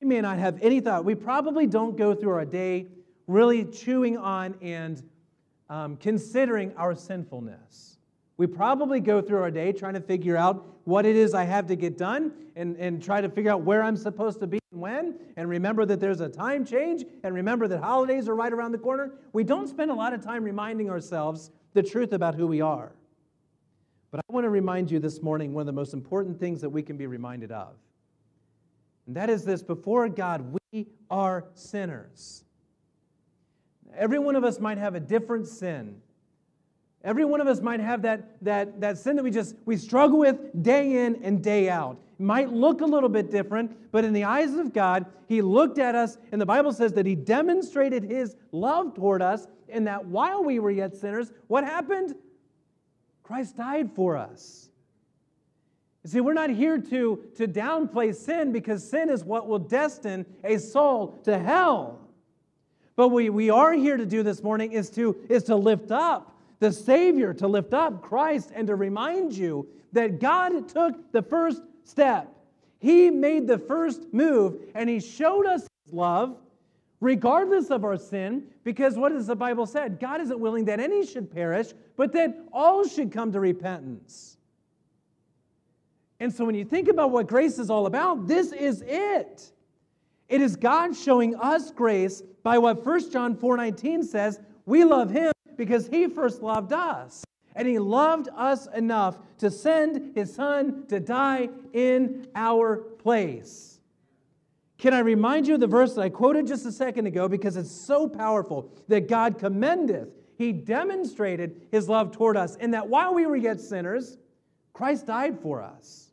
We 0.00 0.06
may 0.06 0.20
not 0.20 0.38
have 0.38 0.58
any 0.60 0.80
thought. 0.80 1.04
We 1.04 1.14
probably 1.14 1.66
don't 1.66 1.96
go 1.96 2.14
through 2.14 2.32
our 2.32 2.44
day 2.44 2.86
really 3.26 3.64
chewing 3.64 4.16
on 4.18 4.54
and 4.60 5.02
um, 5.70 5.96
considering 5.96 6.74
our 6.76 6.94
sinfulness. 6.94 7.97
We 8.38 8.46
probably 8.46 9.00
go 9.00 9.20
through 9.20 9.42
our 9.42 9.50
day 9.50 9.72
trying 9.72 9.94
to 9.94 10.00
figure 10.00 10.36
out 10.36 10.64
what 10.84 11.04
it 11.04 11.16
is 11.16 11.34
I 11.34 11.44
have 11.44 11.66
to 11.66 11.76
get 11.76 11.98
done 11.98 12.32
and, 12.56 12.76
and 12.76 13.02
try 13.02 13.20
to 13.20 13.28
figure 13.28 13.50
out 13.50 13.62
where 13.62 13.82
I'm 13.82 13.96
supposed 13.96 14.38
to 14.40 14.46
be 14.46 14.58
and 14.72 14.80
when, 14.80 15.18
and 15.36 15.48
remember 15.48 15.84
that 15.86 15.98
there's 15.98 16.20
a 16.20 16.28
time 16.28 16.64
change, 16.64 17.04
and 17.24 17.34
remember 17.34 17.68
that 17.68 17.80
holidays 17.80 18.28
are 18.28 18.34
right 18.34 18.52
around 18.52 18.72
the 18.72 18.78
corner. 18.78 19.12
We 19.32 19.42
don't 19.42 19.66
spend 19.66 19.90
a 19.90 19.94
lot 19.94 20.12
of 20.12 20.22
time 20.22 20.44
reminding 20.44 20.88
ourselves 20.88 21.50
the 21.74 21.82
truth 21.82 22.12
about 22.12 22.34
who 22.34 22.46
we 22.46 22.60
are. 22.60 22.92
But 24.10 24.20
I 24.20 24.32
want 24.32 24.44
to 24.44 24.50
remind 24.50 24.90
you 24.90 24.98
this 24.98 25.22
morning 25.22 25.52
one 25.52 25.62
of 25.62 25.66
the 25.66 25.72
most 25.72 25.92
important 25.92 26.38
things 26.38 26.60
that 26.60 26.70
we 26.70 26.82
can 26.82 26.96
be 26.96 27.06
reminded 27.06 27.50
of. 27.50 27.74
And 29.06 29.16
that 29.16 29.30
is 29.30 29.44
this 29.44 29.62
before 29.62 30.08
God, 30.08 30.58
we 30.72 30.86
are 31.10 31.44
sinners. 31.54 32.44
Every 33.96 34.18
one 34.18 34.36
of 34.36 34.44
us 34.44 34.60
might 34.60 34.78
have 34.78 34.94
a 34.94 35.00
different 35.00 35.48
sin. 35.48 36.02
Every 37.04 37.24
one 37.24 37.40
of 37.40 37.46
us 37.46 37.60
might 37.60 37.80
have 37.80 38.02
that, 38.02 38.42
that, 38.42 38.80
that 38.80 38.98
sin 38.98 39.16
that 39.16 39.22
we 39.22 39.30
just 39.30 39.54
we 39.64 39.76
struggle 39.76 40.18
with 40.18 40.62
day 40.62 41.06
in 41.06 41.22
and 41.22 41.42
day 41.42 41.68
out. 41.68 41.96
It 42.18 42.22
might 42.22 42.52
look 42.52 42.80
a 42.80 42.86
little 42.86 43.08
bit 43.08 43.30
different, 43.30 43.76
but 43.92 44.04
in 44.04 44.12
the 44.12 44.24
eyes 44.24 44.54
of 44.54 44.72
God, 44.72 45.06
He 45.28 45.40
looked 45.40 45.78
at 45.78 45.94
us, 45.94 46.18
and 46.32 46.40
the 46.40 46.46
Bible 46.46 46.72
says 46.72 46.92
that 46.94 47.06
He 47.06 47.14
demonstrated 47.14 48.02
His 48.02 48.34
love 48.50 48.94
toward 48.94 49.22
us, 49.22 49.46
and 49.68 49.86
that 49.86 50.06
while 50.06 50.42
we 50.42 50.58
were 50.58 50.72
yet 50.72 50.96
sinners, 50.96 51.30
what 51.46 51.62
happened? 51.62 52.16
Christ 53.22 53.56
died 53.56 53.92
for 53.94 54.16
us. 54.16 54.68
You 56.02 56.10
see, 56.10 56.20
we're 56.20 56.32
not 56.32 56.50
here 56.50 56.78
to, 56.78 57.24
to 57.36 57.46
downplay 57.46 58.14
sin 58.14 58.50
because 58.50 58.88
sin 58.88 59.10
is 59.10 59.22
what 59.22 59.46
will 59.46 59.58
destine 59.58 60.24
a 60.42 60.58
soul 60.58 61.18
to 61.24 61.38
hell. 61.38 62.00
But 62.96 63.08
what 63.08 63.30
we 63.32 63.50
are 63.50 63.74
here 63.74 63.96
to 63.96 64.06
do 64.06 64.22
this 64.22 64.42
morning 64.42 64.72
is 64.72 64.90
to, 64.90 65.16
is 65.28 65.44
to 65.44 65.54
lift 65.54 65.90
up 65.90 66.37
the 66.60 66.72
Savior, 66.72 67.32
to 67.34 67.46
lift 67.46 67.72
up 67.72 68.02
Christ, 68.02 68.50
and 68.54 68.66
to 68.66 68.74
remind 68.74 69.32
you 69.32 69.68
that 69.92 70.20
God 70.20 70.68
took 70.68 71.12
the 71.12 71.22
first 71.22 71.62
step. 71.84 72.34
He 72.78 73.10
made 73.10 73.46
the 73.46 73.58
first 73.58 74.12
move, 74.12 74.56
and 74.74 74.88
He 74.88 75.00
showed 75.00 75.46
us 75.46 75.66
His 75.84 75.94
love 75.94 76.36
regardless 77.00 77.70
of 77.70 77.84
our 77.84 77.96
sin, 77.96 78.42
because 78.64 78.96
what 78.96 79.12
does 79.12 79.28
the 79.28 79.36
Bible 79.36 79.66
said? 79.66 80.00
God 80.00 80.20
isn't 80.20 80.38
willing 80.38 80.64
that 80.64 80.80
any 80.80 81.06
should 81.06 81.30
perish, 81.30 81.68
but 81.96 82.12
that 82.12 82.36
all 82.52 82.86
should 82.86 83.12
come 83.12 83.30
to 83.32 83.40
repentance. 83.40 84.36
And 86.20 86.32
so 86.32 86.44
when 86.44 86.56
you 86.56 86.64
think 86.64 86.88
about 86.88 87.12
what 87.12 87.28
grace 87.28 87.58
is 87.58 87.70
all 87.70 87.86
about, 87.86 88.26
this 88.26 88.52
is 88.52 88.82
it. 88.84 89.52
It 90.28 90.40
is 90.40 90.56
God 90.56 90.96
showing 90.96 91.36
us 91.36 91.70
grace 91.70 92.22
by 92.42 92.58
what 92.58 92.84
1 92.84 93.12
John 93.12 93.36
4:19 93.36 94.04
says, 94.04 94.40
we 94.66 94.84
love 94.84 95.10
him 95.10 95.32
because 95.58 95.88
he 95.88 96.08
first 96.08 96.40
loved 96.40 96.72
us. 96.72 97.24
And 97.54 97.68
he 97.68 97.78
loved 97.78 98.28
us 98.34 98.68
enough 98.68 99.18
to 99.38 99.50
send 99.50 100.16
his 100.16 100.32
son 100.32 100.86
to 100.86 101.00
die 101.00 101.48
in 101.72 102.28
our 102.34 102.76
place. 102.76 103.80
Can 104.78 104.94
I 104.94 105.00
remind 105.00 105.48
you 105.48 105.54
of 105.54 105.60
the 105.60 105.66
verse 105.66 105.94
that 105.94 106.02
I 106.02 106.08
quoted 106.08 106.46
just 106.46 106.64
a 106.64 106.70
second 106.70 107.06
ago 107.06 107.28
because 107.28 107.56
it's 107.56 107.70
so 107.70 108.08
powerful 108.08 108.70
that 108.86 109.08
God 109.08 109.38
commendeth, 109.38 110.08
he 110.36 110.52
demonstrated 110.52 111.66
his 111.72 111.88
love 111.88 112.12
toward 112.12 112.36
us, 112.36 112.54
in 112.56 112.70
that 112.70 112.88
while 112.88 113.12
we 113.12 113.26
were 113.26 113.36
yet 113.36 113.60
sinners, 113.60 114.16
Christ 114.72 115.06
died 115.06 115.40
for 115.40 115.60
us. 115.60 116.12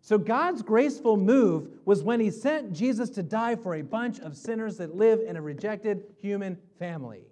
So, 0.00 0.18
God's 0.18 0.62
graceful 0.62 1.16
move 1.16 1.68
was 1.84 2.02
when 2.02 2.18
He 2.18 2.32
sent 2.32 2.72
Jesus 2.72 3.10
to 3.10 3.22
die 3.22 3.54
for 3.54 3.76
a 3.76 3.82
bunch 3.82 4.18
of 4.18 4.36
sinners 4.36 4.76
that 4.78 4.96
live 4.96 5.20
in 5.20 5.36
a 5.36 5.42
rejected 5.42 6.02
human 6.20 6.58
family. 6.80 7.29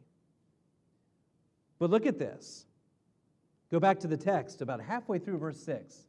But 1.78 1.90
look 1.90 2.06
at 2.06 2.18
this. 2.18 2.66
Go 3.70 3.78
back 3.78 4.00
to 4.00 4.08
the 4.08 4.16
text, 4.16 4.62
about 4.62 4.80
halfway 4.80 5.18
through 5.18 5.38
verse 5.38 5.60
6. 5.62 6.04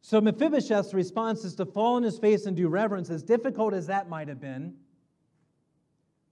So 0.00 0.20
Mephibosheth's 0.20 0.94
response 0.94 1.44
is 1.44 1.54
to 1.56 1.66
fall 1.66 1.94
on 1.94 2.02
his 2.02 2.18
face 2.18 2.46
and 2.46 2.56
do 2.56 2.68
reverence, 2.68 3.10
as 3.10 3.22
difficult 3.22 3.72
as 3.74 3.86
that 3.86 4.08
might 4.08 4.28
have 4.28 4.40
been. 4.40 4.74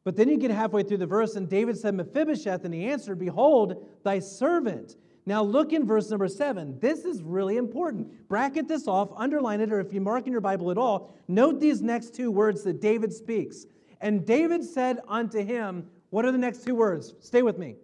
But 0.02 0.16
then 0.16 0.28
you 0.28 0.38
get 0.38 0.50
halfway 0.50 0.82
through 0.82 0.98
the 0.98 1.06
verse, 1.06 1.36
and 1.36 1.48
David 1.48 1.78
said, 1.78 1.94
Mephibosheth, 1.94 2.64
and 2.64 2.74
he 2.74 2.86
answered, 2.86 3.18
Behold, 3.18 3.86
thy 4.02 4.18
servant. 4.18 4.96
Now 5.26 5.42
look 5.42 5.72
in 5.72 5.86
verse 5.86 6.10
number 6.10 6.26
seven. 6.26 6.80
This 6.80 7.04
is 7.04 7.22
really 7.22 7.58
important. 7.58 8.28
Bracket 8.28 8.66
this 8.66 8.88
off, 8.88 9.10
underline 9.14 9.60
it, 9.60 9.72
or 9.72 9.78
if 9.78 9.92
you 9.92 10.00
mark 10.00 10.26
in 10.26 10.32
your 10.32 10.40
Bible 10.40 10.70
at 10.70 10.78
all, 10.78 11.14
note 11.28 11.60
these 11.60 11.82
next 11.82 12.14
two 12.14 12.30
words 12.30 12.64
that 12.64 12.80
David 12.80 13.12
speaks. 13.12 13.66
And 14.00 14.26
David 14.26 14.64
said 14.64 14.98
unto 15.06 15.44
him, 15.44 15.86
What 16.10 16.24
are 16.24 16.32
the 16.32 16.38
next 16.38 16.64
two 16.64 16.74
words? 16.74 17.14
Stay 17.20 17.42
with 17.42 17.58
me. 17.58 17.76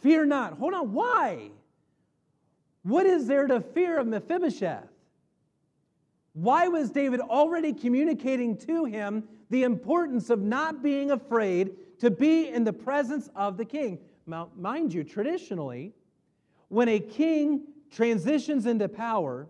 Fear 0.00 0.26
not. 0.26 0.58
Hold 0.58 0.74
on, 0.74 0.92
why? 0.92 1.50
What 2.82 3.06
is 3.06 3.26
there 3.26 3.46
to 3.46 3.60
fear 3.60 3.98
of 3.98 4.06
Mephibosheth? 4.06 4.88
Why 6.34 6.68
was 6.68 6.90
David 6.90 7.20
already 7.20 7.72
communicating 7.72 8.56
to 8.58 8.84
him 8.84 9.24
the 9.50 9.62
importance 9.62 10.30
of 10.30 10.42
not 10.42 10.82
being 10.82 11.10
afraid 11.10 11.76
to 12.00 12.10
be 12.10 12.48
in 12.48 12.64
the 12.64 12.72
presence 12.72 13.30
of 13.34 13.56
the 13.56 13.64
king? 13.64 13.98
Now, 14.26 14.50
mind 14.56 14.92
you, 14.92 15.04
traditionally, 15.04 15.92
when 16.68 16.88
a 16.88 16.98
king 16.98 17.62
transitions 17.90 18.66
into 18.66 18.88
power, 18.88 19.46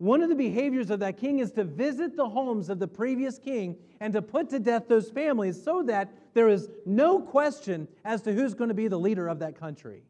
one 0.00 0.22
of 0.22 0.30
the 0.30 0.34
behaviors 0.34 0.88
of 0.88 1.00
that 1.00 1.18
king 1.18 1.40
is 1.40 1.52
to 1.52 1.62
visit 1.62 2.16
the 2.16 2.26
homes 2.26 2.70
of 2.70 2.78
the 2.78 2.88
previous 2.88 3.38
king 3.38 3.76
and 4.00 4.14
to 4.14 4.22
put 4.22 4.48
to 4.48 4.58
death 4.58 4.88
those 4.88 5.10
families 5.10 5.62
so 5.62 5.82
that 5.82 6.10
there 6.32 6.48
is 6.48 6.70
no 6.86 7.20
question 7.20 7.86
as 8.02 8.22
to 8.22 8.32
who's 8.32 8.54
going 8.54 8.68
to 8.68 8.74
be 8.74 8.88
the 8.88 8.98
leader 8.98 9.28
of 9.28 9.40
that 9.40 9.60
country. 9.60 10.02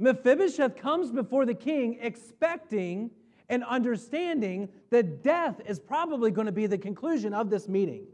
Mephibosheth 0.00 0.74
comes 0.74 1.12
before 1.12 1.46
the 1.46 1.54
king 1.54 1.96
expecting 2.00 3.08
and 3.48 3.62
understanding 3.62 4.68
that 4.90 5.22
death 5.22 5.60
is 5.64 5.78
probably 5.78 6.32
going 6.32 6.46
to 6.46 6.52
be 6.52 6.66
the 6.66 6.78
conclusion 6.78 7.32
of 7.32 7.50
this 7.50 7.68
meeting. 7.68 8.04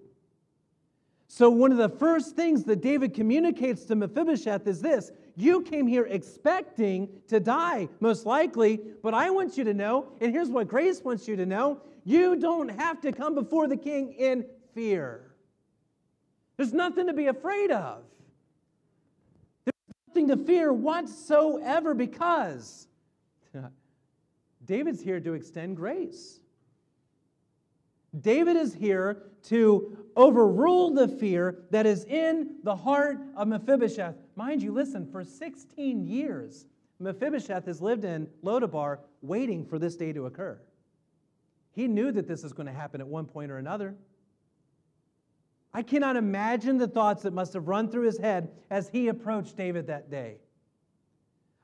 So, 1.29 1.49
one 1.49 1.73
of 1.73 1.79
the 1.79 1.88
first 1.88 2.37
things 2.37 2.64
that 2.64 2.83
David 2.83 3.14
communicates 3.14 3.87
to 3.87 3.97
Mephibosheth 3.97 4.66
is 4.66 4.83
this 4.83 5.12
You 5.37 5.61
came 5.62 5.87
here 5.87 6.07
expecting 6.09 7.09
to 7.29 7.38
die, 7.38 7.88
most 8.01 8.25
likely, 8.25 8.81
but 9.03 9.12
I 9.12 9.29
want 9.29 9.59
you 9.59 9.64
to 9.64 9.75
know, 9.75 10.09
and 10.20 10.33
here's 10.33 10.49
what 10.49 10.66
Grace 10.66 11.03
wants 11.05 11.29
you 11.29 11.37
to 11.37 11.44
know 11.44 11.83
you 12.05 12.37
don't 12.37 12.70
have 12.70 13.01
to 13.03 13.12
come 13.12 13.35
before 13.35 13.68
the 13.68 13.77
king 13.77 14.12
in 14.12 14.46
fear. 14.75 15.33
There's 16.57 16.72
nothing 16.72 17.09
to 17.09 17.12
be 17.12 17.27
afraid 17.27 17.70
of. 17.70 18.05
There's 19.64 19.75
nothing 20.09 20.29
to 20.29 20.37
fear 20.37 20.72
whatsoever 20.72 21.92
because 21.92 22.87
David's 24.64 25.03
here 25.03 25.20
to 25.20 25.35
extend 25.35 25.77
grace. 25.77 26.40
David 28.18 28.57
is 28.57 28.72
here 28.72 29.25
to 29.44 30.06
overrule 30.16 30.94
the 30.94 31.09
fear 31.09 31.64
that 31.70 31.87
is 31.87 32.05
in 32.05 32.57
the 32.62 32.74
heart 32.74 33.18
of 33.37 33.48
Mephibosheth. 33.48 34.16
Mind 34.35 34.62
you, 34.62 34.72
listen, 34.72 35.07
for 35.11 35.22
16 35.22 36.07
years, 36.07 36.66
Mephibosheth 36.98 37.66
has 37.66 37.83
lived 37.83 38.05
in 38.05 38.26
Lodabar 38.42 38.98
waiting 39.20 39.64
for 39.66 39.79
this 39.79 39.96
day 39.96 40.12
to 40.12 40.26
occur. 40.26 40.59
He 41.72 41.87
knew 41.87 42.11
that 42.12 42.26
this 42.26 42.42
was 42.42 42.55
going 42.55 42.66
to 42.66 42.72
happen 42.72 43.00
at 43.00 43.07
one 43.07 43.26
point 43.26 43.50
or 43.50 43.59
another. 43.59 43.94
I 45.74 45.83
cannot 45.83 46.16
imagine 46.16 46.79
the 46.79 46.88
thoughts 46.88 47.22
that 47.24 47.35
must 47.35 47.52
have 47.52 47.68
run 47.68 47.90
through 47.90 48.07
his 48.07 48.16
head 48.18 48.48
as 48.70 48.88
he 48.88 49.09
approached 49.09 49.59
David 49.59 49.88
that 49.88 50.11
day. 50.11 50.38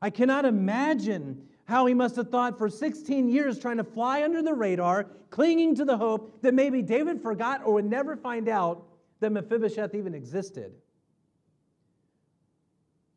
I 0.02 0.10
cannot 0.10 0.44
imagine 0.44 1.48
how 1.72 1.86
he 1.86 1.94
must 1.94 2.16
have 2.16 2.28
thought 2.28 2.58
for 2.58 2.68
16 2.68 3.30
years 3.30 3.58
trying 3.58 3.78
to 3.78 3.84
fly 3.84 4.22
under 4.22 4.42
the 4.42 4.52
radar, 4.52 5.04
clinging 5.30 5.74
to 5.74 5.86
the 5.86 5.96
hope 5.96 6.42
that 6.42 6.52
maybe 6.52 6.82
David 6.82 7.22
forgot 7.22 7.62
or 7.64 7.72
would 7.72 7.86
never 7.86 8.14
find 8.14 8.46
out 8.46 8.84
that 9.20 9.32
Mephibosheth 9.32 9.94
even 9.94 10.14
existed. 10.14 10.74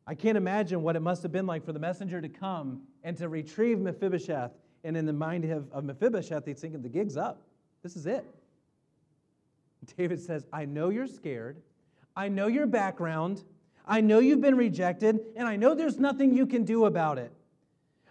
I 0.08 0.16
can't 0.16 0.38
imagine 0.38 0.84
what 0.84 0.96
it 0.96 1.02
must 1.02 1.22
have 1.24 1.34
been 1.34 1.46
like 1.46 1.66
for 1.66 1.74
the 1.74 1.80
messenger 1.80 2.22
to 2.22 2.30
come 2.30 2.84
and 3.04 3.18
to 3.18 3.28
retrieve 3.28 3.78
Mephibosheth. 3.78 4.52
And 4.86 4.96
in 4.96 5.06
the 5.06 5.12
mind 5.12 5.44
of, 5.52 5.84
Mephibosheth, 5.84 6.46
he's 6.46 6.62
thinking, 6.62 6.82
the 6.82 6.88
gig's 6.88 7.18
up. 7.18 7.42
This 7.84 7.98
is 7.98 8.06
it. 8.06 8.24
David 9.98 10.22
says, 10.22 10.46
I 10.54 10.64
know 10.64 10.92
you're 10.92 11.08
scared. 11.08 11.62
I 12.16 12.30
know 12.30 12.48
your 12.48 12.68
background. 12.68 13.44
I 13.86 14.00
know 14.00 14.20
you've 14.20 14.40
been 14.40 14.56
rejected. 14.56 15.20
And 15.36 15.46
I 15.46 15.58
know 15.58 15.76
there's 15.76 16.00
nothing 16.00 16.34
you 16.34 16.46
can 16.46 16.64
do 16.64 16.86
about 16.86 17.18
it. 17.18 17.34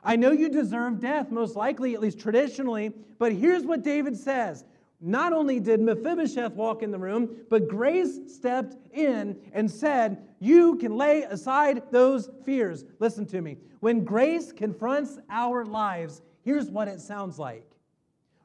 I 0.04 0.16
know 0.16 0.32
you 0.32 0.48
deserve 0.48 1.00
death, 1.00 1.30
most 1.30 1.56
likely, 1.56 1.94
at 1.94 2.00
least 2.00 2.18
traditionally. 2.18 2.92
But 3.18 3.32
here's 3.32 3.64
what 3.64 3.82
David 3.82 4.16
says 4.16 4.64
Not 5.00 5.32
only 5.32 5.60
did 5.60 5.80
Mephibosheth 5.80 6.52
walk 6.52 6.82
in 6.82 6.90
the 6.90 6.98
room, 6.98 7.36
but 7.48 7.68
grace 7.68 8.18
stepped 8.26 8.76
in 8.92 9.38
and 9.52 9.70
said, 9.70 10.22
You 10.40 10.76
can 10.76 10.96
lay 10.96 11.22
aside 11.22 11.82
those 11.90 12.30
fears. 12.44 12.84
Listen 12.98 13.26
to 13.26 13.40
me. 13.40 13.58
When 13.80 14.04
grace 14.04 14.52
confronts 14.52 15.18
our 15.30 15.64
lives, 15.64 16.22
here's 16.42 16.70
what 16.70 16.88
it 16.88 17.00
sounds 17.00 17.38
like. 17.38 17.70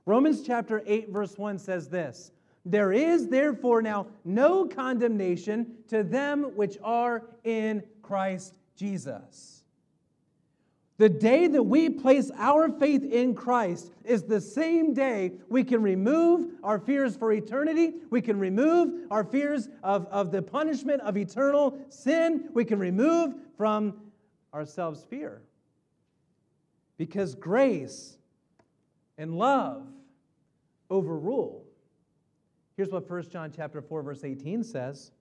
Romans 0.06 0.42
chapter 0.42 0.82
8, 0.86 1.10
verse 1.10 1.38
1 1.38 1.60
says 1.60 1.88
this 1.90 2.32
there 2.66 2.92
is 2.92 3.28
therefore 3.30 3.82
now 3.82 4.08
no 4.26 4.66
condemnation 4.66 5.76
to 5.88 6.04
them 6.04 6.56
which 6.56 6.78
are 6.84 7.24
in 7.44 7.84
Christ 8.02 8.54
Jesus. 8.76 9.59
The 11.00 11.10
day 11.10 11.48
that 11.48 11.64
we 11.64 11.90
place 11.90 12.30
our 12.38 12.70
faith 12.70 13.04
in 13.04 13.34
Christ 13.34 13.92
is 14.04 14.24
the 14.24 14.40
same 14.40 14.94
day 14.94 15.32
we 15.50 15.64
can 15.64 15.82
remove 15.82 16.52
our 16.62 16.78
fears 16.78 17.16
for 17.16 17.32
eternity. 17.32 17.94
We 18.12 18.22
can 18.22 18.38
remove 18.38 19.08
our 19.10 19.24
fears 19.24 19.70
of, 19.82 20.06
of 20.08 20.32
the 20.32 20.42
punishment 20.42 21.02
of 21.02 21.18
eternal 21.18 21.80
sin. 21.90 22.50
We 22.54 22.66
can 22.66 22.78
remove 22.78 23.34
from 23.58 24.12
ourselves 24.54 25.06
fear. 25.10 25.42
Because 26.98 27.34
grace 27.34 28.18
and 29.18 29.34
love 29.34 29.88
overrule 30.90 31.66
Here's 32.80 32.92
what 32.92 33.10
1 33.10 33.30
John 33.30 33.52
chapter 33.54 33.82
4 33.82 34.04
verse 34.04 34.24
18 34.24 34.64
says. 34.64 35.12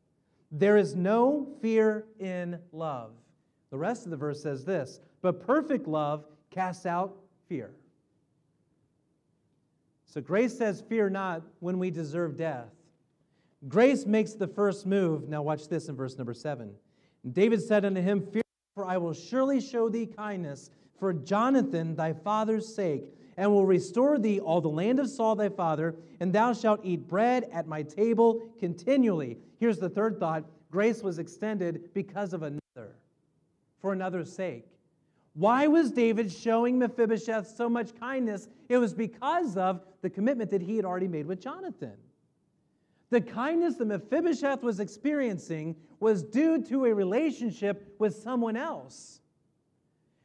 There 0.53 0.77
is 0.77 0.95
no 0.95 1.49
fear 1.61 2.05
in 2.21 2.61
love. 2.71 3.11
The 3.71 3.77
rest 3.77 4.05
of 4.05 4.13
the 4.13 4.17
verse 4.17 4.41
says 4.41 4.65
this, 4.65 5.01
but 5.21 5.45
perfect 5.47 5.87
love 5.87 6.25
casts 6.51 6.87
out 6.87 7.17
fear. 7.49 7.71
So 10.07 10.21
grace 10.21 10.57
says, 10.57 10.83
Fear 10.89 11.11
not 11.11 11.43
when 11.61 11.79
we 11.79 11.91
deserve 11.91 12.37
death. 12.37 12.71
Grace 13.69 14.07
makes 14.07 14.35
the 14.35 14.47
first 14.47 14.87
move. 14.87 15.29
Now, 15.29 15.43
watch 15.43 15.69
this 15.69 15.89
in 15.89 15.97
verse 15.97 16.17
number 16.17 16.35
seven. 16.35 16.73
David 17.33 17.63
said 17.63 17.85
unto 17.85 18.01
him, 18.01 18.21
Fear, 18.21 18.43
not, 18.43 18.75
for 18.75 18.85
I 18.85 18.97
will 18.97 19.13
surely 19.13 19.61
show 19.61 19.89
thee 19.89 20.07
kindness 20.07 20.71
for 20.99 21.13
Jonathan 21.13 21.95
thy 21.95 22.13
father's 22.13 22.73
sake, 22.75 23.15
and 23.37 23.51
will 23.51 23.67
restore 23.67 24.19
thee 24.19 24.41
all 24.41 24.61
the 24.61 24.69
land 24.69 24.99
of 24.99 25.09
Saul 25.09 25.37
thy 25.37 25.49
father, 25.49 25.95
and 26.21 26.33
thou 26.33 26.53
shalt 26.53 26.81
eat 26.83 27.07
bread 27.07 27.49
at 27.53 27.67
my 27.67 27.83
table 27.83 28.49
continually. 28.59 29.39
Here's 29.61 29.79
the 29.79 29.89
third 29.89 30.19
thought 30.19 30.45
grace 30.71 31.03
was 31.03 31.19
extended 31.19 31.91
because 31.95 32.33
of 32.33 32.43
another, 32.43 32.97
for 33.81 33.93
another's 33.93 34.33
sake. 34.33 34.67
Why 35.39 35.69
was 35.69 35.93
David 35.93 36.33
showing 36.33 36.81
Mephibosheth 36.81 37.55
so 37.57 37.69
much 37.69 37.95
kindness? 38.01 38.49
It 38.69 38.79
was 38.79 38.93
because 38.93 39.57
of 39.57 39.83
the 40.03 40.11
commitment 40.11 40.51
that 40.51 40.61
he 40.61 40.75
had 40.75 40.85
already 40.85 41.07
made 41.07 41.27
with 41.27 41.41
Jonathan. 41.41 41.95
The 43.11 43.21
kindness 43.21 43.77
that 43.77 43.85
Mephibosheth 43.85 44.65
was 44.65 44.81
experiencing 44.81 45.77
was 46.01 46.25
due 46.25 46.61
to 46.65 46.87
a 46.87 46.93
relationship 46.93 47.95
with 48.01 48.17
someone 48.17 48.57
else. 48.57 49.21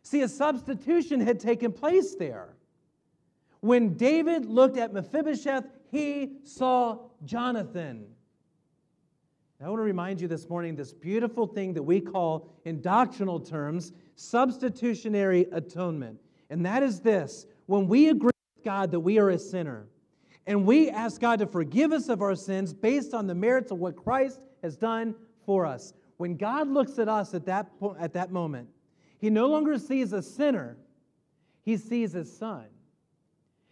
See, 0.02 0.24
a 0.24 0.28
substitution 0.28 1.22
had 1.22 1.40
taken 1.40 1.72
place 1.72 2.16
there. 2.16 2.56
When 3.60 3.94
David 3.94 4.48
looked 4.48 4.78
at 4.78 4.94
Mephibosheth, 4.94 5.66
he 5.92 6.38
saw 6.44 6.98
Jonathan. 7.24 8.08
I 9.64 9.70
want 9.70 9.78
to 9.78 9.84
remind 9.84 10.20
you 10.20 10.28
this 10.28 10.50
morning 10.50 10.76
this 10.76 10.92
beautiful 10.92 11.46
thing 11.46 11.76
that 11.76 11.84
we 11.84 12.02
call, 12.02 12.50
in 12.66 12.82
doctrinal 12.82 13.40
terms, 13.40 13.94
substitutionary 14.16 15.48
atonement. 15.52 16.20
And 16.50 16.66
that 16.66 16.84
is 16.84 17.00
this 17.00 17.46
when 17.66 17.88
we 17.88 18.10
agree 18.10 18.32
with 18.56 18.66
God 18.66 18.92
that 18.92 19.00
we 19.00 19.18
are 19.20 19.30
a 19.30 19.40
sinner, 19.40 19.88
and 20.46 20.66
we 20.66 20.90
ask 20.90 21.22
God 21.22 21.40
to 21.40 21.48
forgive 21.48 21.92
us 21.92 22.10
of 22.10 22.22
our 22.22 22.36
sins 22.36 22.74
based 22.74 23.14
on 23.14 23.28
the 23.28 23.36
merits 23.36 23.72
of 23.72 23.80
what 23.80 23.96
Christ 23.96 24.42
has 24.62 24.76
done 24.76 25.16
for 25.46 25.66
us. 25.66 25.94
When 26.18 26.36
God 26.36 26.68
looks 26.68 27.00
at 27.00 27.08
us 27.08 27.34
at 27.34 27.46
that, 27.46 27.80
po- 27.80 27.96
at 28.00 28.14
that 28.14 28.32
moment, 28.32 28.68
He 29.20 29.30
no 29.30 29.48
longer 29.48 29.78
sees 29.78 30.14
a 30.14 30.22
sinner, 30.22 30.78
He 31.64 31.78
sees 31.78 32.12
His 32.12 32.36
Son. 32.36 32.66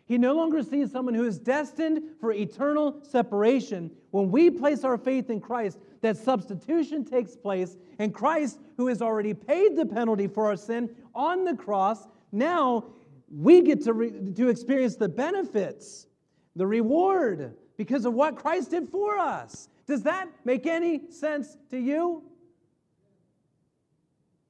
He 0.06 0.17
no 0.17 0.34
longer 0.34 0.62
sees 0.62 0.91
someone 0.91 1.13
who 1.13 1.25
is 1.25 1.39
destined 1.39 2.01
for 2.19 2.34
eternal 2.34 2.99
separation. 3.04 3.91
When 4.10 4.30
we 4.30 4.49
place 4.49 4.84
our 4.84 4.97
faith 4.97 5.30
in 5.30 5.39
Christ, 5.39 5.77
that 6.02 6.18
substitution 6.18 7.06
takes 7.06 7.36
place, 7.36 7.78
and 8.00 8.14
Christ, 8.14 8.60
who 8.78 8.88
has 8.88 9.02
already 9.02 9.34
paid 9.34 9.76
the 9.76 9.86
penalty 9.86 10.28
for 10.28 10.48
our 10.48 10.58
sin 10.58 10.90
on 11.14 11.44
the 11.46 11.56
cross, 11.56 12.08
now 12.32 12.86
we 13.30 13.62
get 13.62 13.84
to, 13.84 13.94
re- 13.94 14.34
to 14.34 14.50
experience 14.50 14.96
the 14.96 15.10
benefits, 15.10 16.08
the 16.56 16.66
reward, 16.68 17.56
because 17.78 18.06
of 18.06 18.14
what 18.14 18.36
Christ 18.36 18.72
did 18.72 18.90
for 18.90 19.18
us. 19.18 19.70
Does 19.88 20.04
that 20.04 20.30
make 20.44 20.66
any 20.66 21.10
sense 21.10 21.58
to 21.70 21.78
you? 21.78 22.24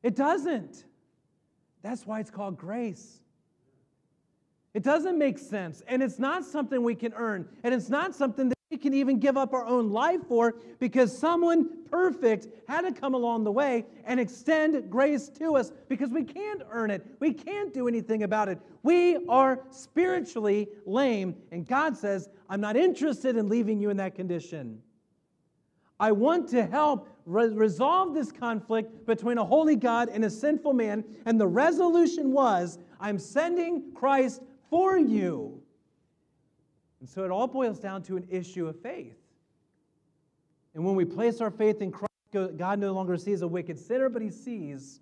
It 0.03 0.15
doesn't. 0.15 0.85
That's 1.81 2.05
why 2.05 2.19
it's 2.19 2.31
called 2.31 2.57
grace. 2.57 3.19
It 4.73 4.83
doesn't 4.83 5.17
make 5.17 5.37
sense. 5.37 5.81
And 5.87 6.01
it's 6.01 6.19
not 6.19 6.45
something 6.45 6.83
we 6.83 6.95
can 6.95 7.13
earn. 7.13 7.47
And 7.63 7.73
it's 7.73 7.89
not 7.89 8.15
something 8.15 8.49
that 8.49 8.57
we 8.71 8.77
can 8.77 8.93
even 8.93 9.19
give 9.19 9.35
up 9.35 9.53
our 9.53 9.65
own 9.65 9.91
life 9.91 10.21
for 10.29 10.55
because 10.79 11.15
someone 11.15 11.69
perfect 11.89 12.47
had 12.69 12.81
to 12.81 12.93
come 12.93 13.13
along 13.13 13.43
the 13.43 13.51
way 13.51 13.85
and 14.05 14.17
extend 14.17 14.89
grace 14.89 15.27
to 15.27 15.57
us 15.57 15.73
because 15.89 16.09
we 16.09 16.23
can't 16.23 16.63
earn 16.71 16.89
it. 16.89 17.05
We 17.19 17.33
can't 17.33 17.73
do 17.73 17.89
anything 17.89 18.23
about 18.23 18.47
it. 18.47 18.59
We 18.81 19.27
are 19.27 19.59
spiritually 19.71 20.69
lame. 20.85 21.35
And 21.51 21.67
God 21.67 21.97
says, 21.97 22.29
I'm 22.49 22.61
not 22.61 22.77
interested 22.77 23.35
in 23.35 23.49
leaving 23.49 23.81
you 23.81 23.89
in 23.89 23.97
that 23.97 24.15
condition. 24.15 24.81
I 25.99 26.13
want 26.13 26.47
to 26.49 26.65
help 26.65 27.09
re- 27.25 27.49
resolve 27.49 28.13
this 28.13 28.31
conflict 28.31 29.05
between 29.05 29.37
a 29.37 29.43
holy 29.43 29.75
God 29.75 30.07
and 30.09 30.23
a 30.23 30.29
sinful 30.29 30.73
man. 30.73 31.03
And 31.25 31.39
the 31.39 31.47
resolution 31.47 32.31
was 32.31 32.79
I'm 33.01 33.19
sending 33.19 33.91
Christ 33.93 34.41
for 34.69 34.97
you. 34.97 35.60
And 37.01 37.09
so 37.09 37.25
it 37.25 37.31
all 37.31 37.47
boils 37.47 37.79
down 37.79 38.03
to 38.03 38.15
an 38.15 38.27
issue 38.29 38.67
of 38.67 38.79
faith. 38.79 39.17
And 40.73 40.85
when 40.85 40.95
we 40.95 41.03
place 41.03 41.41
our 41.41 41.51
faith 41.51 41.81
in 41.81 41.91
Christ, 41.91 42.07
God 42.31 42.79
no 42.79 42.93
longer 42.93 43.17
sees 43.17 43.41
a 43.41 43.47
wicked 43.47 43.77
sinner, 43.77 44.07
but 44.07 44.21
he 44.21 44.29
sees 44.29 45.01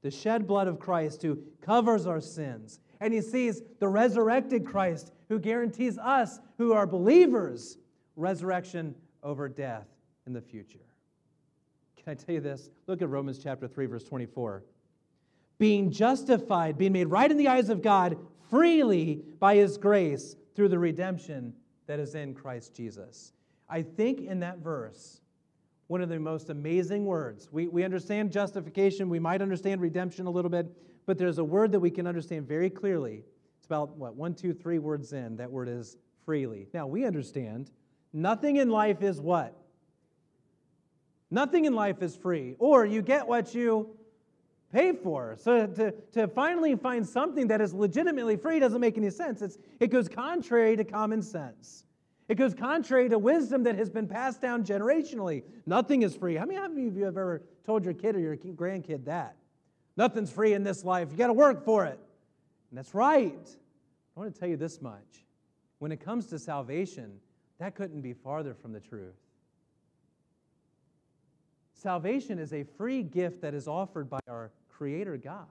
the 0.00 0.10
shed 0.10 0.46
blood 0.46 0.68
of 0.68 0.78
Christ 0.78 1.20
who 1.22 1.38
covers 1.60 2.06
our 2.06 2.20
sins. 2.20 2.80
And 3.00 3.12
he 3.12 3.20
sees 3.20 3.60
the 3.80 3.88
resurrected 3.88 4.64
Christ 4.64 5.12
who 5.28 5.38
guarantees 5.38 5.98
us, 5.98 6.40
who 6.58 6.72
are 6.72 6.86
believers, 6.86 7.76
resurrection 8.16 8.94
over 9.22 9.48
death 9.48 9.88
in 10.26 10.32
the 10.32 10.40
future. 10.40 10.78
Can 11.96 12.12
I 12.12 12.14
tell 12.14 12.36
you 12.36 12.40
this? 12.40 12.70
Look 12.86 13.02
at 13.02 13.08
Romans 13.08 13.38
chapter 13.42 13.66
3, 13.66 13.86
verse 13.86 14.04
24. 14.04 14.62
Being 15.58 15.90
justified, 15.90 16.78
being 16.78 16.92
made 16.92 17.06
right 17.06 17.30
in 17.30 17.36
the 17.36 17.48
eyes 17.48 17.68
of 17.68 17.82
God 17.82 18.16
freely 18.48 19.22
by 19.38 19.56
his 19.56 19.76
grace 19.76 20.36
through 20.54 20.68
the 20.68 20.78
redemption 20.78 21.52
that 21.86 21.98
is 21.98 22.14
in 22.14 22.34
Christ 22.34 22.74
Jesus. 22.74 23.32
I 23.68 23.82
think 23.82 24.20
in 24.20 24.40
that 24.40 24.58
verse, 24.58 25.20
one 25.86 26.00
of 26.00 26.08
the 26.08 26.18
most 26.18 26.50
amazing 26.50 27.04
words. 27.04 27.48
We, 27.52 27.68
we 27.68 27.84
understand 27.84 28.32
justification, 28.32 29.08
we 29.08 29.18
might 29.18 29.42
understand 29.42 29.80
redemption 29.80 30.26
a 30.26 30.30
little 30.30 30.50
bit, 30.50 30.66
but 31.06 31.18
there's 31.18 31.38
a 31.38 31.44
word 31.44 31.72
that 31.72 31.80
we 31.80 31.90
can 31.90 32.06
understand 32.06 32.46
very 32.46 32.70
clearly. 32.70 33.24
It's 33.58 33.66
about, 33.66 33.96
what, 33.96 34.14
one, 34.14 34.34
two, 34.34 34.52
three 34.52 34.78
words 34.78 35.12
in. 35.12 35.36
That 35.36 35.50
word 35.50 35.68
is 35.68 35.96
freely. 36.24 36.68
Now, 36.72 36.86
we 36.86 37.04
understand 37.04 37.70
nothing 38.12 38.56
in 38.56 38.70
life 38.70 39.02
is 39.02 39.20
what? 39.20 39.56
Nothing 41.30 41.64
in 41.64 41.74
life 41.74 42.02
is 42.02 42.16
free. 42.16 42.56
Or 42.58 42.84
you 42.84 43.02
get 43.02 43.26
what 43.26 43.54
you 43.54 43.96
pay 44.72 44.92
for. 44.92 45.36
So 45.38 45.66
to, 45.66 45.92
to 46.12 46.28
finally 46.28 46.74
find 46.76 47.06
something 47.06 47.48
that 47.48 47.60
is 47.60 47.74
legitimately 47.74 48.36
free 48.36 48.58
doesn't 48.58 48.80
make 48.80 48.96
any 48.96 49.10
sense. 49.10 49.42
It's, 49.42 49.58
it 49.78 49.88
goes 49.88 50.08
contrary 50.08 50.76
to 50.76 50.84
common 50.84 51.22
sense. 51.22 51.84
It 52.28 52.36
goes 52.36 52.54
contrary 52.54 53.08
to 53.10 53.18
wisdom 53.18 53.64
that 53.64 53.76
has 53.76 53.90
been 53.90 54.08
passed 54.08 54.40
down 54.40 54.64
generationally. 54.64 55.42
Nothing 55.66 56.02
is 56.02 56.16
free. 56.16 56.36
How 56.36 56.46
many 56.46 56.56
of 56.56 56.96
you 56.96 57.04
have 57.04 57.16
ever 57.16 57.42
told 57.66 57.84
your 57.84 57.94
kid 57.94 58.16
or 58.16 58.20
your 58.20 58.36
grandkid 58.36 59.04
that? 59.04 59.36
Nothing's 59.96 60.30
free 60.30 60.54
in 60.54 60.62
this 60.62 60.84
life. 60.84 61.08
You 61.10 61.18
got 61.18 61.26
to 61.26 61.34
work 61.34 61.64
for 61.64 61.84
it. 61.84 61.98
And 62.70 62.78
that's 62.78 62.94
right. 62.94 63.48
I 64.16 64.20
want 64.20 64.32
to 64.32 64.40
tell 64.40 64.48
you 64.48 64.56
this 64.56 64.80
much. 64.80 65.26
When 65.78 65.92
it 65.92 66.00
comes 66.00 66.26
to 66.28 66.38
salvation, 66.38 67.18
that 67.58 67.74
couldn't 67.74 68.00
be 68.00 68.14
farther 68.14 68.54
from 68.54 68.72
the 68.72 68.80
truth. 68.80 69.16
Salvation 71.74 72.38
is 72.38 72.52
a 72.52 72.62
free 72.62 73.02
gift 73.02 73.42
that 73.42 73.54
is 73.54 73.66
offered 73.66 74.08
by 74.08 74.20
our 74.28 74.52
Creator 74.82 75.16
God. 75.18 75.46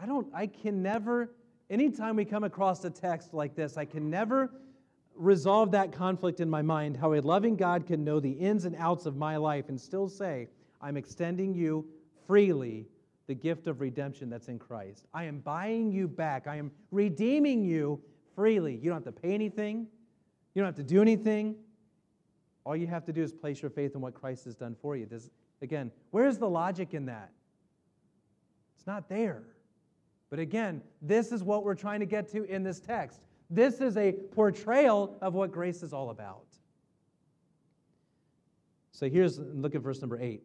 I 0.00 0.06
don't, 0.06 0.28
I 0.32 0.46
can 0.46 0.80
never, 0.80 1.32
anytime 1.68 2.14
we 2.14 2.24
come 2.24 2.44
across 2.44 2.84
a 2.84 2.90
text 2.90 3.34
like 3.34 3.56
this, 3.56 3.76
I 3.76 3.84
can 3.84 4.10
never 4.10 4.52
resolve 5.16 5.72
that 5.72 5.90
conflict 5.90 6.38
in 6.38 6.48
my 6.48 6.62
mind 6.62 6.96
how 6.96 7.14
a 7.14 7.20
loving 7.20 7.56
God 7.56 7.84
can 7.84 8.04
know 8.04 8.20
the 8.20 8.30
ins 8.30 8.64
and 8.64 8.76
outs 8.76 9.06
of 9.06 9.16
my 9.16 9.36
life 9.38 9.68
and 9.68 9.80
still 9.80 10.08
say, 10.08 10.46
I'm 10.80 10.96
extending 10.96 11.52
you 11.52 11.84
freely 12.28 12.86
the 13.26 13.34
gift 13.34 13.66
of 13.66 13.80
redemption 13.80 14.30
that's 14.30 14.46
in 14.46 14.60
Christ. 14.60 15.06
I 15.12 15.24
am 15.24 15.40
buying 15.40 15.90
you 15.90 16.06
back. 16.06 16.46
I 16.46 16.58
am 16.58 16.70
redeeming 16.92 17.64
you 17.64 18.00
freely. 18.36 18.76
You 18.76 18.88
don't 18.88 19.04
have 19.04 19.12
to 19.12 19.20
pay 19.20 19.34
anything, 19.34 19.88
you 20.54 20.62
don't 20.62 20.66
have 20.66 20.76
to 20.76 20.84
do 20.84 21.02
anything. 21.02 21.56
All 22.64 22.76
you 22.76 22.86
have 22.86 23.04
to 23.06 23.12
do 23.12 23.20
is 23.20 23.32
place 23.32 23.62
your 23.62 23.70
faith 23.72 23.96
in 23.96 24.00
what 24.00 24.14
Christ 24.14 24.44
has 24.44 24.54
done 24.54 24.76
for 24.80 24.94
you. 24.94 25.06
Does, 25.06 25.28
again, 25.62 25.90
where's 26.10 26.38
the 26.38 26.48
logic 26.48 26.94
in 26.94 27.06
that? 27.06 27.30
It's 28.76 28.86
not 28.86 29.08
there. 29.08 29.42
But 30.30 30.38
again, 30.38 30.80
this 31.02 31.32
is 31.32 31.42
what 31.42 31.64
we're 31.64 31.74
trying 31.74 32.00
to 32.00 32.06
get 32.06 32.28
to 32.32 32.44
in 32.44 32.62
this 32.62 32.80
text. 32.80 33.20
This 33.50 33.80
is 33.80 33.96
a 33.96 34.12
portrayal 34.12 35.18
of 35.20 35.34
what 35.34 35.50
grace 35.50 35.82
is 35.82 35.92
all 35.92 36.10
about. 36.10 36.44
So 38.92 39.08
here's, 39.08 39.38
look 39.38 39.74
at 39.74 39.82
verse 39.82 40.00
number 40.00 40.20
eight. 40.20 40.42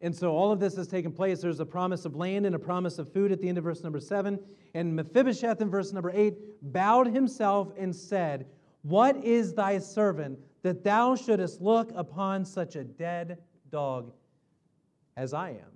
And 0.00 0.14
so 0.14 0.32
all 0.32 0.52
of 0.52 0.60
this 0.60 0.76
has 0.76 0.86
taken 0.86 1.10
place. 1.12 1.40
There's 1.40 1.60
a 1.60 1.66
promise 1.66 2.04
of 2.04 2.14
land 2.14 2.46
and 2.46 2.54
a 2.54 2.58
promise 2.58 2.98
of 2.98 3.12
food 3.12 3.32
at 3.32 3.40
the 3.40 3.48
end 3.48 3.58
of 3.58 3.64
verse 3.64 3.82
number 3.82 4.00
seven. 4.00 4.38
And 4.74 4.94
Mephibosheth 4.94 5.60
in 5.60 5.70
verse 5.70 5.92
number 5.92 6.10
eight 6.14 6.34
bowed 6.60 7.06
himself 7.06 7.72
and 7.78 7.94
said, 7.94 8.46
What 8.82 9.16
is 9.24 9.54
thy 9.54 9.78
servant 9.78 10.38
that 10.62 10.84
thou 10.84 11.16
shouldest 11.16 11.60
look 11.60 11.90
upon 11.94 12.44
such 12.44 12.76
a 12.76 12.84
dead 12.84 13.38
dog 13.74 14.12
as 15.16 15.34
I 15.34 15.50
am. 15.50 15.74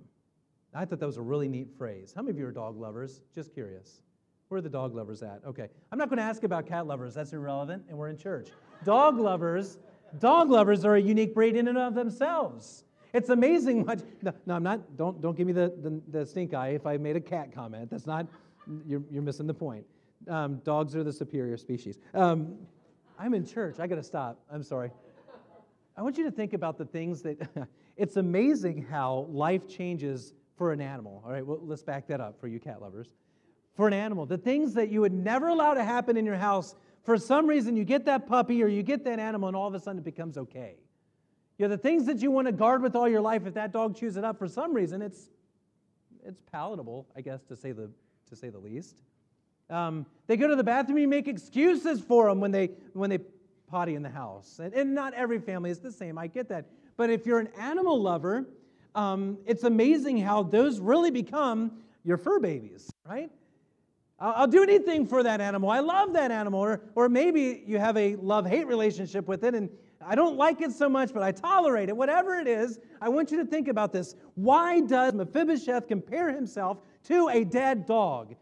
I 0.73 0.85
thought 0.85 1.01
that 1.01 1.05
was 1.05 1.17
a 1.17 1.21
really 1.21 1.49
neat 1.49 1.67
phrase. 1.77 2.13
How 2.15 2.21
many 2.21 2.31
of 2.31 2.39
you 2.39 2.47
are 2.47 2.51
dog 2.51 2.79
lovers? 2.79 3.23
Just 3.35 3.53
curious. 3.53 4.03
Where 4.47 4.59
are 4.59 4.61
the 4.61 4.69
dog 4.69 4.95
lovers 4.95 5.21
at? 5.21 5.41
Okay. 5.45 5.67
I'm 5.91 5.99
not 5.99 6.07
going 6.07 6.17
to 6.17 6.23
ask 6.23 6.43
about 6.43 6.65
cat 6.65 6.87
lovers. 6.87 7.13
That's 7.13 7.33
irrelevant, 7.33 7.83
and 7.89 7.97
we're 7.97 8.07
in 8.07 8.15
church. 8.17 8.51
Dog 8.85 9.19
lovers, 9.19 9.79
dog 10.17 10.49
lovers 10.49 10.85
are 10.85 10.95
a 10.95 11.01
unique 11.01 11.33
breed 11.33 11.57
in 11.57 11.67
and 11.67 11.77
of 11.77 11.93
themselves. 11.93 12.85
It's 13.11 13.29
amazing 13.29 13.85
what. 13.85 14.01
No, 14.23 14.31
no 14.45 14.55
I'm 14.55 14.63
not. 14.63 14.95
Don't 14.95 15.19
don't 15.21 15.35
give 15.35 15.45
me 15.45 15.51
the, 15.51 15.73
the, 15.81 16.01
the, 16.07 16.25
stink 16.25 16.53
eye 16.53 16.69
if 16.69 16.85
I 16.85 16.95
made 16.95 17.17
a 17.17 17.21
cat 17.21 17.53
comment. 17.53 17.89
That's 17.89 18.07
not. 18.07 18.27
You're, 18.87 19.03
you're 19.11 19.23
missing 19.23 19.45
the 19.47 19.53
point. 19.53 19.85
Um, 20.29 20.61
dogs 20.63 20.95
are 20.95 21.03
the 21.03 21.11
superior 21.11 21.57
species. 21.57 21.99
Um, 22.13 22.59
I'm 23.17 23.33
in 23.33 23.45
church. 23.45 23.79
I 23.79 23.87
got 23.87 23.95
to 23.95 24.03
stop. 24.03 24.39
I'm 24.49 24.63
sorry. 24.63 24.91
I 25.99 26.01
want 26.01 26.17
you 26.17 26.23
to 26.23 26.31
think 26.31 26.53
about 26.53 26.77
the 26.77 26.85
things 26.85 27.21
that 27.23 27.37
it's 27.99 28.15
amazing 28.15 28.85
how 28.89 29.27
life 29.29 29.67
changes 29.67 30.33
for 30.57 30.71
an 30.71 30.81
animal. 30.81 31.21
All 31.25 31.31
right, 31.31 31.45
well, 31.45 31.59
let's 31.61 31.83
back 31.83 32.07
that 32.07 32.19
up 32.21 32.39
for 32.39 32.47
you 32.47 32.59
cat 32.59 32.81
lovers. 32.81 33.13
For 33.75 33.87
an 33.87 33.93
animal, 33.93 34.25
the 34.25 34.37
things 34.37 34.73
that 34.73 34.89
you 34.89 35.01
would 35.01 35.13
never 35.13 35.47
allow 35.47 35.73
to 35.73 35.83
happen 35.83 36.17
in 36.17 36.25
your 36.25 36.35
house, 36.35 36.75
for 37.03 37.17
some 37.17 37.47
reason 37.47 37.75
you 37.75 37.83
get 37.83 38.05
that 38.05 38.27
puppy 38.27 38.63
or 38.63 38.67
you 38.67 38.83
get 38.83 39.03
that 39.05 39.19
animal 39.19 39.47
and 39.47 39.55
all 39.55 39.67
of 39.67 39.73
a 39.73 39.79
sudden 39.79 39.99
it 39.99 40.05
becomes 40.05 40.37
okay. 40.37 40.75
You 41.57 41.67
know, 41.67 41.75
the 41.75 41.77
things 41.77 42.05
that 42.05 42.21
you 42.21 42.31
want 42.31 42.47
to 42.47 42.51
guard 42.51 42.81
with 42.81 42.95
all 42.95 43.07
your 43.07 43.21
life, 43.21 43.45
if 43.45 43.53
that 43.53 43.71
dog 43.71 43.95
chews 43.95 44.17
it 44.17 44.23
up 44.23 44.39
for 44.39 44.47
some 44.47 44.73
reason, 44.73 45.01
it's 45.01 45.29
it's 46.25 46.41
palatable, 46.51 47.07
I 47.15 47.21
guess, 47.21 47.43
to 47.45 47.55
say 47.55 47.71
the 47.71 47.89
to 48.29 48.35
say 48.35 48.49
the 48.49 48.59
least. 48.59 49.01
Um, 49.69 50.05
they 50.27 50.37
go 50.37 50.47
to 50.47 50.55
the 50.55 50.63
bathroom, 50.63 50.97
you 50.97 51.07
make 51.07 51.27
excuses 51.27 52.01
for 52.01 52.27
them 52.27 52.39
when 52.39 52.51
they, 52.51 52.71
when 52.93 53.09
they 53.09 53.19
potty 53.67 53.95
in 53.95 54.01
the 54.01 54.09
house. 54.09 54.59
And, 54.61 54.73
and 54.73 54.95
not 54.95 55.13
every 55.13 55.39
family 55.39 55.69
is 55.69 55.79
the 55.79 55.91
same, 55.91 56.17
I 56.17 56.27
get 56.27 56.49
that. 56.49 56.65
But 56.99 57.09
if 57.09 57.25
you're 57.25 57.39
an 57.39 57.47
animal 57.57 58.01
lover, 58.01 58.45
um, 58.93 59.37
it's 59.45 59.63
amazing 59.63 60.17
how 60.17 60.43
those 60.43 60.81
really 60.81 61.11
become 61.11 61.71
your 62.03 62.17
fur 62.17 62.41
babies, 62.41 62.91
right? 63.07 63.31
I'll, 64.19 64.47
do 64.47 64.61
anything 64.63 65.07
for 65.07 65.23
that 65.23 65.39
animal. 65.39 65.69
I 65.69 65.79
love 65.79 66.11
that 66.11 66.29
animal. 66.29 66.59
Or, 66.59 66.81
or 66.95 67.07
maybe 67.07 67.63
you 67.65 67.77
have 67.77 67.95
a 67.95 68.17
love 68.17 68.45
hate 68.45 68.67
relationship 68.67 69.29
with 69.29 69.45
it 69.45 69.55
and 69.55 69.69
I 70.05 70.13
don't 70.13 70.35
like 70.35 70.59
it 70.59 70.73
so 70.73 70.89
much, 70.89 71.13
but 71.13 71.23
I 71.23 71.31
tolerate 71.31 71.87
it. 71.87 71.95
Whatever 71.95 72.35
it 72.35 72.49
is, 72.49 72.79
I 73.01 73.07
want 73.07 73.31
you 73.31 73.37
to 73.37 73.45
think 73.45 73.69
about 73.69 73.93
this. 73.93 74.17
Why 74.35 74.81
does 74.81 75.13
Mephibosheth 75.13 75.87
compare 75.87 76.33
himself 76.33 76.79
to 77.05 77.29
a 77.29 77.45
dead 77.45 77.85
dog? 77.85 78.35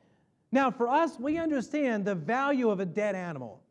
Now, 0.52 0.72
for 0.72 0.88
us, 0.90 1.20
we 1.20 1.38
understand 1.38 2.06
the 2.06 2.16
value 2.16 2.72
of 2.72 2.80
a 2.80 2.86
dead 2.88 3.14
animal. 3.14 3.62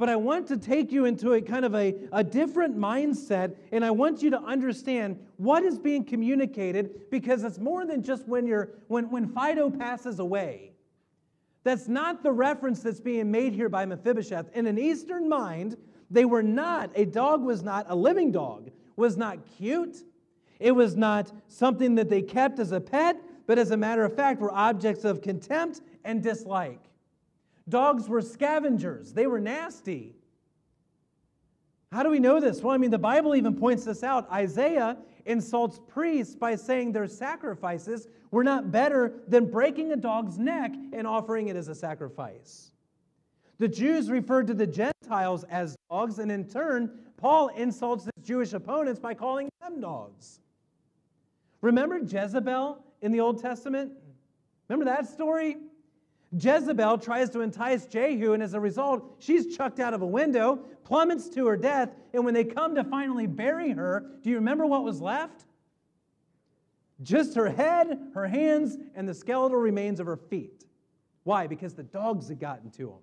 But 0.00 0.08
I 0.08 0.16
want 0.16 0.48
to 0.48 0.56
take 0.56 0.92
you 0.92 1.04
into 1.04 1.34
a 1.34 1.42
kind 1.42 1.62
of 1.62 1.74
a, 1.74 1.94
a 2.10 2.24
different 2.24 2.74
mindset, 2.74 3.54
and 3.70 3.84
I 3.84 3.90
want 3.90 4.22
you 4.22 4.30
to 4.30 4.40
understand 4.40 5.18
what 5.36 5.62
is 5.62 5.78
being 5.78 6.04
communicated 6.04 7.10
because 7.10 7.44
it's 7.44 7.58
more 7.58 7.84
than 7.84 8.02
just 8.02 8.26
when, 8.26 8.46
you're, 8.46 8.70
when, 8.88 9.10
when 9.10 9.28
Fido 9.28 9.68
passes 9.68 10.18
away. 10.18 10.72
That's 11.64 11.86
not 11.86 12.22
the 12.22 12.32
reference 12.32 12.82
that's 12.82 12.98
being 12.98 13.30
made 13.30 13.52
here 13.52 13.68
by 13.68 13.84
Mephibosheth. 13.84 14.46
In 14.54 14.66
an 14.66 14.78
Eastern 14.78 15.28
mind, 15.28 15.76
they 16.10 16.24
were 16.24 16.42
not, 16.42 16.90
a 16.94 17.04
dog 17.04 17.42
was 17.42 17.62
not, 17.62 17.84
a 17.90 17.94
living 17.94 18.32
dog 18.32 18.70
was 18.96 19.18
not 19.18 19.40
cute. 19.58 19.98
It 20.58 20.72
was 20.72 20.96
not 20.96 21.30
something 21.46 21.96
that 21.96 22.08
they 22.08 22.22
kept 22.22 22.58
as 22.58 22.72
a 22.72 22.80
pet 22.80 23.20
but 23.46 23.58
as 23.58 23.72
a 23.72 23.76
matter 23.76 24.04
of 24.04 24.14
fact 24.14 24.40
were 24.40 24.54
objects 24.54 25.04
of 25.04 25.20
contempt 25.20 25.80
and 26.04 26.22
dislike. 26.22 26.89
Dogs 27.70 28.08
were 28.08 28.20
scavengers, 28.20 29.12
they 29.12 29.26
were 29.26 29.40
nasty. 29.40 30.16
How 31.92 32.04
do 32.04 32.10
we 32.10 32.20
know 32.20 32.38
this? 32.38 32.60
Well, 32.60 32.74
I 32.74 32.78
mean, 32.78 32.90
the 32.90 32.98
Bible 32.98 33.34
even 33.34 33.56
points 33.56 33.84
this 33.84 34.04
out. 34.04 34.30
Isaiah 34.30 34.96
insults 35.26 35.80
priests 35.88 36.36
by 36.36 36.54
saying 36.54 36.92
their 36.92 37.08
sacrifices 37.08 38.06
were 38.30 38.44
not 38.44 38.70
better 38.70 39.14
than 39.26 39.50
breaking 39.50 39.92
a 39.92 39.96
dog's 39.96 40.38
neck 40.38 40.72
and 40.92 41.04
offering 41.04 41.48
it 41.48 41.56
as 41.56 41.66
a 41.66 41.74
sacrifice. 41.74 42.70
The 43.58 43.66
Jews 43.66 44.08
referred 44.08 44.46
to 44.46 44.54
the 44.54 44.66
Gentiles 44.66 45.44
as 45.50 45.76
dogs, 45.90 46.20
and 46.20 46.30
in 46.30 46.48
turn, 46.48 46.98
Paul 47.16 47.48
insults 47.48 48.04
his 48.04 48.24
Jewish 48.24 48.52
opponents 48.52 49.00
by 49.00 49.14
calling 49.14 49.48
them 49.60 49.80
dogs. 49.80 50.40
Remember 51.60 51.98
Jezebel 51.98 52.82
in 53.02 53.12
the 53.12 53.20
Old 53.20 53.42
Testament? 53.42 53.92
Remember 54.68 54.90
that 54.90 55.08
story? 55.08 55.56
Jezebel 56.32 56.98
tries 56.98 57.28
to 57.30 57.40
entice 57.40 57.86
Jehu, 57.86 58.34
and 58.34 58.42
as 58.42 58.54
a 58.54 58.60
result, 58.60 59.16
she's 59.18 59.56
chucked 59.56 59.80
out 59.80 59.94
of 59.94 60.02
a 60.02 60.06
window, 60.06 60.56
plummets 60.84 61.28
to 61.30 61.46
her 61.46 61.56
death, 61.56 61.90
and 62.14 62.24
when 62.24 62.34
they 62.34 62.44
come 62.44 62.76
to 62.76 62.84
finally 62.84 63.26
bury 63.26 63.70
her, 63.70 64.06
do 64.22 64.30
you 64.30 64.36
remember 64.36 64.64
what 64.64 64.84
was 64.84 65.00
left? 65.00 65.44
Just 67.02 67.34
her 67.34 67.50
head, 67.50 67.98
her 68.14 68.28
hands, 68.28 68.76
and 68.94 69.08
the 69.08 69.14
skeletal 69.14 69.56
remains 69.56 69.98
of 69.98 70.06
her 70.06 70.16
feet. 70.16 70.66
Why? 71.24 71.46
Because 71.46 71.74
the 71.74 71.82
dogs 71.82 72.28
had 72.28 72.38
gotten 72.38 72.70
to 72.72 72.86
them. 72.86 72.98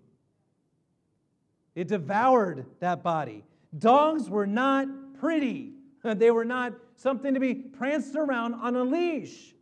It 1.76 1.90
devoured 1.90 2.66
that 2.80 3.04
body. 3.04 3.44
Dogs 3.78 4.30
were 4.30 4.48
not 4.48 4.88
pretty, 5.20 5.74
they 6.04 6.32
were 6.32 6.46
not 6.46 6.74
something 6.96 7.34
to 7.34 7.40
be 7.40 7.54
pranced 7.54 8.16
around 8.16 8.54
on 8.54 8.76
a 8.76 8.84
leash. 8.84 9.54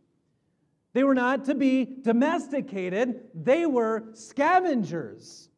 They 0.96 1.04
were 1.04 1.14
not 1.14 1.44
to 1.44 1.54
be 1.54 1.96
domesticated, 2.00 3.20
they 3.34 3.66
were 3.66 4.04
scavengers. 4.14 5.50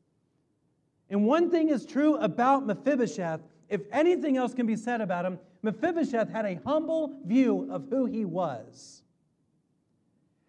And 1.11 1.27
one 1.27 1.49
thing 1.49 1.69
is 1.69 1.87
true 1.87 2.17
about 2.17 2.67
Mephibosheth, 2.67 3.43
if 3.69 3.83
anything 3.93 4.37
else 4.37 4.53
can 4.53 4.67
be 4.67 4.75
said 4.75 5.01
about 5.01 5.25
him, 5.25 5.39
Mephibosheth 5.63 6.29
had 6.29 6.45
a 6.45 6.59
humble 6.67 7.21
view 7.25 7.69
of 7.71 7.87
who 7.89 8.07
he 8.07 8.25
was. 8.25 9.05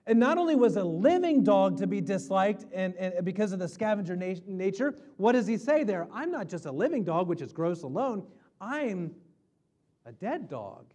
And 0.08 0.19
not 0.19 0.39
only 0.39 0.56
was 0.56 0.75
a 0.75 0.84
living 0.84 1.43
dog 1.43 1.78
to 1.78 1.86
be 1.86 2.02
disliked 2.02 2.65
and, 2.73 2.95
and 2.95 3.23
because 3.23 3.52
of 3.52 3.60
the 3.60 3.67
scavenger 3.67 4.15
na- 4.15 4.41
nature, 4.47 4.95
what 5.17 5.34
does 5.34 5.45
he 5.45 5.58
say 5.58 5.84
there? 5.84 6.08
I'm 6.12 6.32
not 6.32 6.49
just 6.49 6.65
a 6.65 6.71
living 6.71 7.04
dog, 7.04 7.28
which 7.28 7.43
is 7.43 7.54
gross 7.54 7.84
alone, 7.84 8.25
I'm 8.60 9.13
a 10.08 10.12
dead 10.13 10.49
dog. 10.49 10.86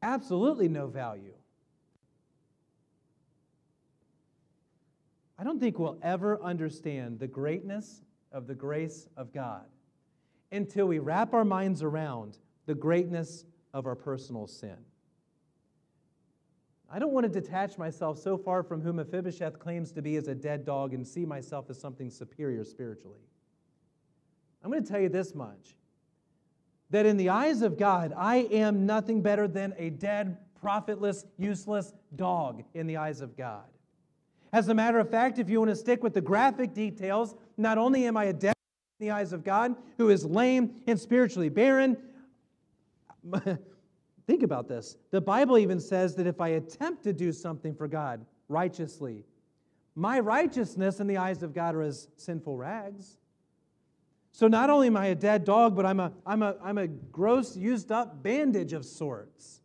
Absolutely 0.00 0.68
no 0.68 0.86
value. 0.86 1.34
I 5.38 5.44
don't 5.44 5.60
think 5.60 5.78
we'll 5.78 5.98
ever 6.02 6.40
understand 6.42 7.18
the 7.18 7.26
greatness 7.26 8.02
of 8.32 8.46
the 8.46 8.54
grace 8.54 9.06
of 9.16 9.32
God 9.32 9.66
until 10.50 10.86
we 10.86 10.98
wrap 10.98 11.34
our 11.34 11.44
minds 11.44 11.82
around 11.82 12.38
the 12.66 12.74
greatness 12.74 13.44
of 13.74 13.86
our 13.86 13.94
personal 13.94 14.46
sin. 14.46 14.76
I 16.90 16.98
don't 16.98 17.12
want 17.12 17.30
to 17.32 17.40
detach 17.40 17.78
myself 17.78 18.18
so 18.18 18.38
far 18.38 18.62
from 18.62 18.80
whom 18.80 18.96
Mephibosheth 18.96 19.58
claims 19.58 19.92
to 19.92 20.02
be 20.02 20.16
as 20.16 20.28
a 20.28 20.34
dead 20.34 20.64
dog 20.64 20.94
and 20.94 21.06
see 21.06 21.26
myself 21.26 21.68
as 21.68 21.78
something 21.78 22.10
superior 22.10 22.64
spiritually. 22.64 23.20
I'm 24.62 24.70
going 24.70 24.84
to 24.84 24.88
tell 24.88 25.00
you 25.00 25.08
this 25.08 25.34
much 25.34 25.74
that 26.90 27.04
in 27.04 27.16
the 27.16 27.28
eyes 27.28 27.62
of 27.62 27.76
God, 27.76 28.14
I 28.16 28.48
am 28.50 28.86
nothing 28.86 29.20
better 29.20 29.48
than 29.48 29.74
a 29.76 29.90
dead, 29.90 30.38
profitless, 30.60 31.26
useless 31.36 31.92
dog 32.14 32.62
in 32.74 32.86
the 32.86 32.96
eyes 32.96 33.20
of 33.20 33.36
God. 33.36 33.64
As 34.52 34.68
a 34.68 34.74
matter 34.74 34.98
of 34.98 35.10
fact, 35.10 35.38
if 35.38 35.50
you 35.50 35.58
want 35.58 35.70
to 35.70 35.76
stick 35.76 36.02
with 36.02 36.14
the 36.14 36.20
graphic 36.20 36.72
details, 36.72 37.34
not 37.56 37.78
only 37.78 38.06
am 38.06 38.16
I 38.16 38.24
a 38.24 38.32
dead 38.32 38.54
in 39.00 39.06
the 39.06 39.12
eyes 39.12 39.32
of 39.32 39.44
God 39.44 39.74
who 39.98 40.08
is 40.08 40.24
lame 40.24 40.76
and 40.86 40.98
spiritually 40.98 41.48
barren, 41.48 41.96
think 44.26 44.42
about 44.42 44.68
this. 44.68 44.96
The 45.10 45.20
Bible 45.20 45.58
even 45.58 45.80
says 45.80 46.14
that 46.16 46.26
if 46.26 46.40
I 46.40 46.48
attempt 46.48 47.02
to 47.04 47.12
do 47.12 47.32
something 47.32 47.74
for 47.74 47.88
God 47.88 48.24
righteously, 48.48 49.24
my 49.94 50.20
righteousness 50.20 51.00
in 51.00 51.06
the 51.06 51.16
eyes 51.16 51.42
of 51.42 51.54
God 51.54 51.74
are 51.74 51.82
as 51.82 52.08
sinful 52.16 52.56
rags. 52.56 53.16
So 54.32 54.46
not 54.46 54.68
only 54.68 54.88
am 54.88 54.96
I 54.98 55.06
a 55.06 55.14
dead 55.14 55.44
dog, 55.44 55.74
but 55.74 55.86
I'm 55.86 55.98
a, 55.98 56.12
I'm 56.26 56.42
a, 56.42 56.56
I'm 56.62 56.76
a 56.76 56.86
gross, 56.86 57.56
used 57.56 57.90
up 57.90 58.22
bandage 58.22 58.74
of 58.74 58.84
sorts. 58.84 59.62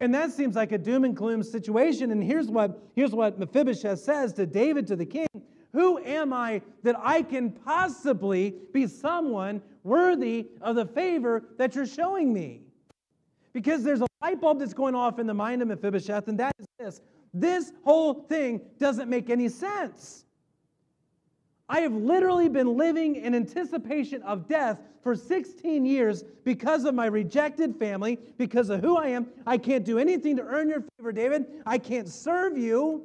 And 0.00 0.14
that 0.14 0.32
seems 0.32 0.56
like 0.56 0.72
a 0.72 0.78
doom 0.78 1.04
and 1.04 1.14
gloom 1.14 1.42
situation. 1.42 2.10
And 2.10 2.24
here's 2.24 2.48
what, 2.48 2.82
here's 2.96 3.12
what 3.12 3.38
Mephibosheth 3.38 4.00
says 4.00 4.32
to 4.34 4.46
David, 4.46 4.86
to 4.86 4.96
the 4.96 5.04
king 5.04 5.26
Who 5.72 5.98
am 5.98 6.32
I 6.32 6.62
that 6.82 6.96
I 6.98 7.22
can 7.22 7.50
possibly 7.50 8.54
be 8.72 8.86
someone 8.86 9.60
worthy 9.84 10.48
of 10.62 10.76
the 10.76 10.86
favor 10.86 11.44
that 11.58 11.74
you're 11.74 11.86
showing 11.86 12.32
me? 12.32 12.62
Because 13.52 13.82
there's 13.82 14.00
a 14.00 14.06
light 14.22 14.40
bulb 14.40 14.60
that's 14.60 14.74
going 14.74 14.94
off 14.94 15.18
in 15.18 15.26
the 15.26 15.34
mind 15.34 15.60
of 15.60 15.68
Mephibosheth, 15.68 16.28
and 16.28 16.38
that 16.38 16.54
is 16.58 16.66
this 16.78 17.00
this 17.32 17.72
whole 17.84 18.14
thing 18.14 18.60
doesn't 18.78 19.08
make 19.08 19.30
any 19.30 19.48
sense. 19.48 20.24
I 21.70 21.80
have 21.82 21.94
literally 21.94 22.48
been 22.48 22.76
living 22.76 23.14
in 23.14 23.32
anticipation 23.32 24.22
of 24.22 24.48
death 24.48 24.80
for 25.04 25.14
16 25.14 25.86
years 25.86 26.24
because 26.42 26.84
of 26.84 26.96
my 26.96 27.06
rejected 27.06 27.76
family, 27.76 28.18
because 28.38 28.70
of 28.70 28.80
who 28.80 28.96
I 28.96 29.06
am. 29.06 29.28
I 29.46 29.56
can't 29.56 29.84
do 29.84 29.96
anything 29.96 30.36
to 30.36 30.42
earn 30.42 30.68
your 30.68 30.82
favor, 30.98 31.12
David. 31.12 31.46
I 31.64 31.78
can't 31.78 32.08
serve 32.08 32.58
you. 32.58 33.04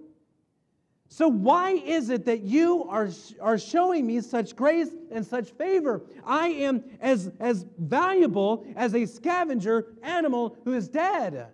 So, 1.10 1.28
why 1.28 1.74
is 1.74 2.10
it 2.10 2.26
that 2.26 2.42
you 2.42 2.86
are, 2.90 3.10
are 3.40 3.60
showing 3.60 4.08
me 4.08 4.20
such 4.20 4.56
grace 4.56 4.90
and 5.12 5.24
such 5.24 5.52
favor? 5.52 6.02
I 6.26 6.48
am 6.48 6.84
as, 7.00 7.32
as 7.40 7.68
valuable 7.78 8.66
as 8.76 8.96
a 8.96 9.06
scavenger 9.06 9.94
animal 10.02 10.58
who 10.66 10.74
is 10.74 10.90
dead. 10.90 11.50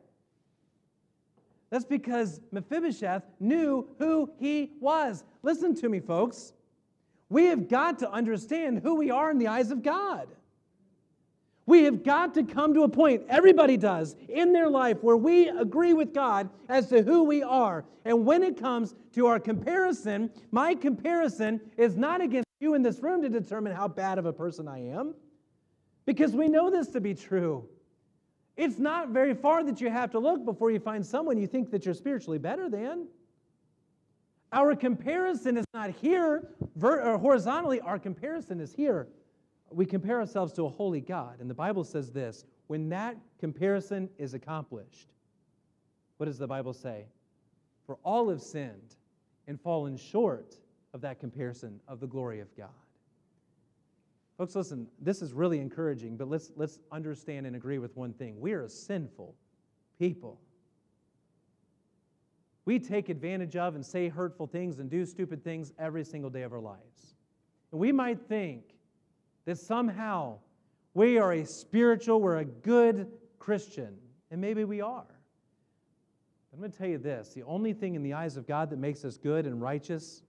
That's 1.69 1.84
because 1.84 2.39
Mephibosheth 2.54 3.24
knew 3.41 3.89
who 4.00 4.32
he 4.39 4.71
was. 4.80 5.26
Listen 5.43 5.76
to 5.76 5.89
me, 5.89 6.00
folks. 6.00 6.54
We 7.32 7.46
have 7.46 7.70
got 7.70 8.00
to 8.00 8.12
understand 8.12 8.82
who 8.84 8.96
we 8.96 9.10
are 9.10 9.32
in 9.32 9.38
the 9.38 9.48
eyes 9.48 9.72
of 9.72 9.82
God. 9.82 10.28
We 11.65 11.84
have 11.84 12.04
got 12.04 12.34
to 12.34 12.44
come 12.44 12.74
to 12.74 12.84
a 12.84 12.89
point, 12.89 13.24
everybody 13.30 13.78
does, 13.78 14.17
in 14.28 14.52
their 14.52 14.67
life 14.67 14.98
where 15.02 15.15
we 15.15 15.48
agree 15.48 15.94
with 15.94 16.13
God 16.13 16.50
as 16.67 16.89
to 16.89 17.02
who 17.02 17.24
we 17.24 17.41
are. 17.41 17.86
And 18.04 18.26
when 18.26 18.44
it 18.44 18.60
comes 18.60 18.96
to 19.13 19.28
our 19.28 19.39
comparison, 19.39 20.30
my 20.52 20.76
comparison 20.76 21.62
is 21.78 21.96
not 21.96 22.20
against 22.20 22.50
you 22.60 22.74
in 22.74 22.82
this 22.82 23.00
room 23.00 23.22
to 23.22 23.30
determine 23.30 23.74
how 23.74 23.88
bad 23.88 24.17
of 24.17 24.26
a 24.26 24.34
person 24.34 24.67
I 24.67 24.89
am, 24.89 25.15
because 26.06 26.34
we 26.34 26.50
know 26.50 26.70
this 26.70 26.89
to 26.89 27.00
be 27.00 27.13
true. 27.13 27.63
It's 28.58 28.78
not 28.78 29.10
very 29.10 29.36
far 29.36 29.63
that 29.63 29.80
you 29.80 29.89
have 29.89 30.12
to 30.12 30.20
look 30.20 30.44
before 30.44 30.70
you 30.70 30.82
find 30.82 31.06
someone 31.06 31.38
you 31.38 31.48
think 31.48 31.72
that 31.72 31.86
you're 31.86 31.94
spiritually 31.94 32.39
better 32.39 32.67
than. 32.67 33.08
Our 34.52 34.76
comparison 34.76 35.56
is 35.56 35.65
not 35.74 35.91
here 35.91 36.50
ver- 36.75 37.17
horizontally, 37.17 37.79
our 37.81 37.99
comparison 37.99 38.60
is 38.60 38.73
here. 38.73 39.07
We 39.71 39.86
compare 39.86 40.19
ourselves 40.19 40.53
to 40.53 40.65
a 40.65 40.69
holy 40.69 41.01
God. 41.01 41.39
And 41.39 41.49
the 41.49 41.55
Bible 41.55 41.84
says 41.84 42.12
this 42.12 42.45
when 42.67 42.89
that 42.89 43.17
comparison 43.39 44.10
is 44.17 44.34
accomplished, 44.34 45.10
what 46.17 46.27
does 46.27 46.38
the 46.38 46.47
Bible 46.47 46.73
say? 46.73 47.05
For 47.86 47.97
all 48.03 48.29
have 48.29 48.41
sinned 48.41 48.95
and 49.47 49.60
fallen 49.60 49.97
short 49.97 50.57
of 50.93 51.01
that 51.01 51.19
comparison 51.19 51.79
of 51.88 51.99
the 51.99 52.07
glory 52.07 52.39
of 52.39 52.55
God. 52.55 52.69
Folks, 54.38 54.55
listen, 54.55 54.88
this 54.99 55.21
is 55.21 55.34
really 55.34 55.60
encouraging, 55.60 56.17
but 56.17 56.27
let's, 56.27 56.51
let's 56.55 56.79
understand 56.91 57.45
and 57.45 57.55
agree 57.55 57.77
with 57.77 57.95
one 57.95 58.13
thing. 58.13 58.39
We 58.39 58.53
are 58.53 58.63
a 58.63 58.69
sinful 58.69 59.36
people. 59.99 60.39
We 62.71 62.79
take 62.79 63.10
advantage 63.10 63.57
of 63.57 63.75
and 63.75 63.86
say 63.86 64.07
hurtful 64.07 64.47
things 64.47 64.79
and 64.79 64.89
do 64.89 65.05
stupid 65.05 65.43
things 65.43 65.73
every 65.77 66.05
single 66.05 66.29
day 66.29 66.43
of 66.43 66.53
our 66.53 66.62
lives. 66.62 67.15
And 67.73 67.81
we 67.81 67.91
might 67.91 68.29
think 68.29 68.63
that 69.43 69.57
somehow 69.57 70.38
we 70.93 71.17
are 71.17 71.34
a 71.34 71.45
spiritual, 71.45 72.21
we're 72.21 72.38
a 72.38 72.45
good 72.45 73.12
Christian, 73.39 73.97
and 74.31 74.39
maybe 74.39 74.63
we 74.63 74.79
are. 74.79 75.03
I'm 76.53 76.60
going 76.60 76.71
to 76.71 76.77
tell 76.77 76.88
you 76.88 76.97
this 76.97 77.34
the 77.34 77.43
only 77.43 77.73
thing 77.73 77.95
in 77.95 78.03
the 78.03 78.13
eyes 78.13 78.38
of 78.38 78.47
God 78.47 78.69
that 78.69 78.79
makes 78.79 79.03
us 79.03 79.17
good 79.17 79.45
and 79.45 79.62
righteous 79.62 80.21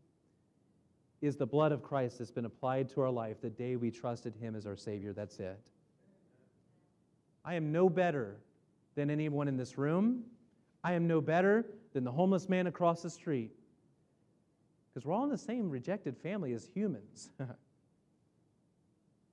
is 1.20 1.36
the 1.36 1.46
blood 1.46 1.70
of 1.70 1.80
Christ 1.80 2.18
that's 2.18 2.32
been 2.32 2.46
applied 2.46 2.88
to 2.88 3.02
our 3.02 3.10
life 3.10 3.40
the 3.40 3.50
day 3.50 3.76
we 3.76 3.92
trusted 3.92 4.34
Him 4.34 4.56
as 4.56 4.66
our 4.66 4.74
Savior. 4.74 5.12
That's 5.12 5.38
it. 5.38 5.70
I 7.44 7.54
am 7.54 7.70
no 7.70 7.88
better 7.88 8.34
than 8.96 9.10
anyone 9.10 9.46
in 9.46 9.56
this 9.56 9.78
room. 9.78 10.24
I 10.82 10.94
am 10.94 11.06
no 11.06 11.20
better 11.20 11.66
than 11.92 12.04
the 12.04 12.12
homeless 12.12 12.48
man 12.48 12.66
across 12.66 13.02
the 13.02 13.10
street. 13.10 13.52
Because 14.92 15.06
we're 15.06 15.14
all 15.14 15.24
in 15.24 15.30
the 15.30 15.38
same 15.38 15.70
rejected 15.70 16.16
family 16.18 16.52
as 16.52 16.68
humans. 16.74 17.30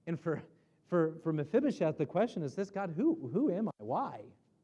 and 0.08 0.20
for, 0.20 0.42
for, 0.88 1.14
for 1.24 1.34
Mephibosheth, 1.34 1.98
the 1.98 2.06
question 2.06 2.44
is 2.44 2.56
this 2.56 2.70
God, 2.70 2.94
who, 2.96 3.30
who 3.34 3.52
am 3.52 3.68
I? 3.68 3.72
Why? 3.78 4.20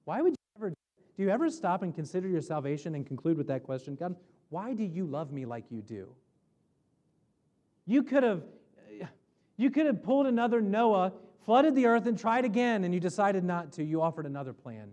Why 0.06 0.22
would 0.22 0.32
you 0.32 0.36
ever, 0.58 0.70
do 0.70 1.24
you 1.24 1.30
ever 1.30 1.50
stop 1.50 1.84
and 1.84 1.94
consider 1.94 2.28
your 2.28 2.42
salvation 2.42 2.96
and 2.96 3.06
conclude 3.06 3.38
with 3.38 3.48
that 3.48 3.64
question? 3.64 3.96
God, 3.96 4.16
why 4.50 4.74
do 4.74 4.84
you 4.84 5.06
love 5.06 5.32
me 5.32 5.46
like 5.46 5.66
you 5.70 5.82
do? 5.82 6.08
You 7.86 8.04
could 8.04 8.24
have, 8.24 8.44
you 9.58 9.70
could 9.70 9.86
have 9.86 10.04
pulled 10.04 10.28
another 10.28 10.62
Noah, 10.62 11.14
flooded 11.46 11.76
the 11.76 11.88
earth, 11.88 12.08
and 12.08 12.18
tried 12.18 12.46
again, 12.46 12.84
and 12.84 12.94
you 12.94 13.00
decided 13.00 13.44
not 13.44 13.74
to. 13.74 13.84
You 13.84 14.02
offered 14.02 14.26
another 14.26 14.54
plan. 14.54 14.92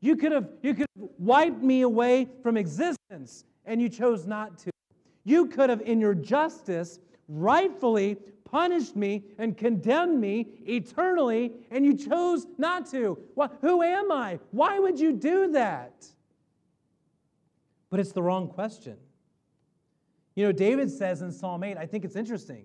You 0.00 0.16
could 0.16 0.32
have 0.32 0.48
you 0.62 0.74
could 0.74 0.86
have 0.96 1.08
wiped 1.18 1.62
me 1.62 1.82
away 1.82 2.28
from 2.42 2.56
existence 2.56 3.44
and 3.64 3.82
you 3.82 3.88
chose 3.88 4.26
not 4.26 4.58
to. 4.58 4.70
You 5.24 5.46
could 5.46 5.70
have 5.70 5.80
in 5.82 6.00
your 6.00 6.14
justice 6.14 7.00
rightfully 7.28 8.16
punished 8.50 8.96
me 8.96 9.24
and 9.38 9.56
condemned 9.56 10.20
me 10.20 10.48
eternally 10.66 11.52
and 11.70 11.84
you 11.84 11.94
chose 11.94 12.46
not 12.56 12.90
to. 12.90 13.18
Well, 13.34 13.52
who 13.60 13.82
am 13.82 14.10
I? 14.10 14.38
Why 14.52 14.78
would 14.78 14.98
you 14.98 15.12
do 15.12 15.52
that? 15.52 16.06
But 17.90 18.00
it's 18.00 18.12
the 18.12 18.22
wrong 18.22 18.48
question. 18.48 18.96
You 20.34 20.44
know, 20.44 20.52
David 20.52 20.90
says 20.90 21.22
in 21.22 21.32
Psalm 21.32 21.64
8, 21.64 21.76
I 21.76 21.86
think 21.86 22.04
it's 22.04 22.16
interesting. 22.16 22.64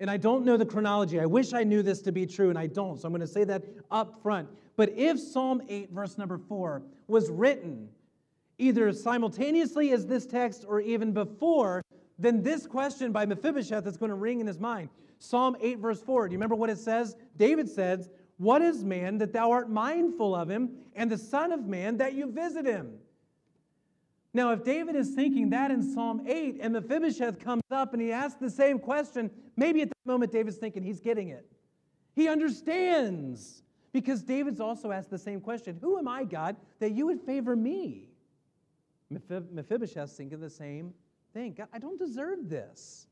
And 0.00 0.10
I 0.10 0.16
don't 0.16 0.44
know 0.44 0.56
the 0.56 0.66
chronology. 0.66 1.20
I 1.20 1.26
wish 1.26 1.52
I 1.52 1.64
knew 1.64 1.82
this 1.82 2.00
to 2.02 2.12
be 2.12 2.26
true, 2.26 2.50
and 2.50 2.58
I 2.58 2.66
don't. 2.66 3.00
So 3.00 3.06
I'm 3.06 3.12
going 3.12 3.20
to 3.20 3.26
say 3.26 3.44
that 3.44 3.62
up 3.90 4.20
front. 4.22 4.48
But 4.76 4.90
if 4.96 5.18
Psalm 5.20 5.62
8, 5.68 5.90
verse 5.90 6.18
number 6.18 6.38
4, 6.38 6.82
was 7.06 7.30
written 7.30 7.88
either 8.58 8.92
simultaneously 8.92 9.92
as 9.92 10.06
this 10.06 10.26
text 10.26 10.64
or 10.66 10.80
even 10.80 11.12
before, 11.12 11.82
then 12.18 12.42
this 12.42 12.66
question 12.66 13.12
by 13.12 13.26
Mephibosheth 13.26 13.86
is 13.86 13.96
going 13.96 14.10
to 14.10 14.16
ring 14.16 14.40
in 14.40 14.46
his 14.46 14.58
mind. 14.58 14.88
Psalm 15.18 15.56
8, 15.60 15.78
verse 15.78 16.02
4. 16.02 16.28
Do 16.28 16.32
you 16.32 16.38
remember 16.38 16.54
what 16.54 16.70
it 16.70 16.78
says? 16.78 17.16
David 17.36 17.68
says, 17.68 18.08
What 18.38 18.62
is 18.62 18.84
man 18.84 19.18
that 19.18 19.32
thou 19.32 19.50
art 19.50 19.70
mindful 19.70 20.34
of 20.34 20.48
him, 20.48 20.70
and 20.94 21.10
the 21.10 21.18
Son 21.18 21.52
of 21.52 21.66
Man 21.66 21.96
that 21.98 22.14
you 22.14 22.30
visit 22.30 22.66
him? 22.66 22.98
Now, 24.32 24.50
if 24.50 24.64
David 24.64 24.96
is 24.96 25.10
thinking 25.14 25.50
that 25.50 25.70
in 25.70 25.82
Psalm 25.94 26.26
8 26.26 26.58
and 26.60 26.72
Mephibosheth 26.72 27.38
comes 27.38 27.62
up 27.70 27.92
and 27.92 28.02
he 28.02 28.10
asks 28.10 28.40
the 28.40 28.50
same 28.50 28.80
question, 28.80 29.30
maybe 29.56 29.82
at 29.82 29.88
that 29.88 30.06
moment 30.06 30.32
David's 30.32 30.56
thinking 30.56 30.82
he's 30.82 31.00
getting 31.00 31.28
it. 31.28 31.46
He 32.14 32.28
understands 32.28 33.62
because 33.94 34.22
David's 34.22 34.60
also 34.60 34.90
asked 34.90 35.08
the 35.08 35.18
same 35.18 35.40
question 35.40 35.78
Who 35.80 35.96
am 35.96 36.06
I, 36.08 36.24
God, 36.24 36.56
that 36.80 36.90
you 36.90 37.06
would 37.06 37.22
favor 37.22 37.56
me? 37.56 38.10
Mephibosheth's 39.10 40.14
thinking 40.14 40.40
the 40.40 40.50
same 40.50 40.92
thing. 41.32 41.54
God, 41.56 41.68
I 41.72 41.78
don't 41.78 41.98
deserve 41.98 42.50
this. 42.50 43.06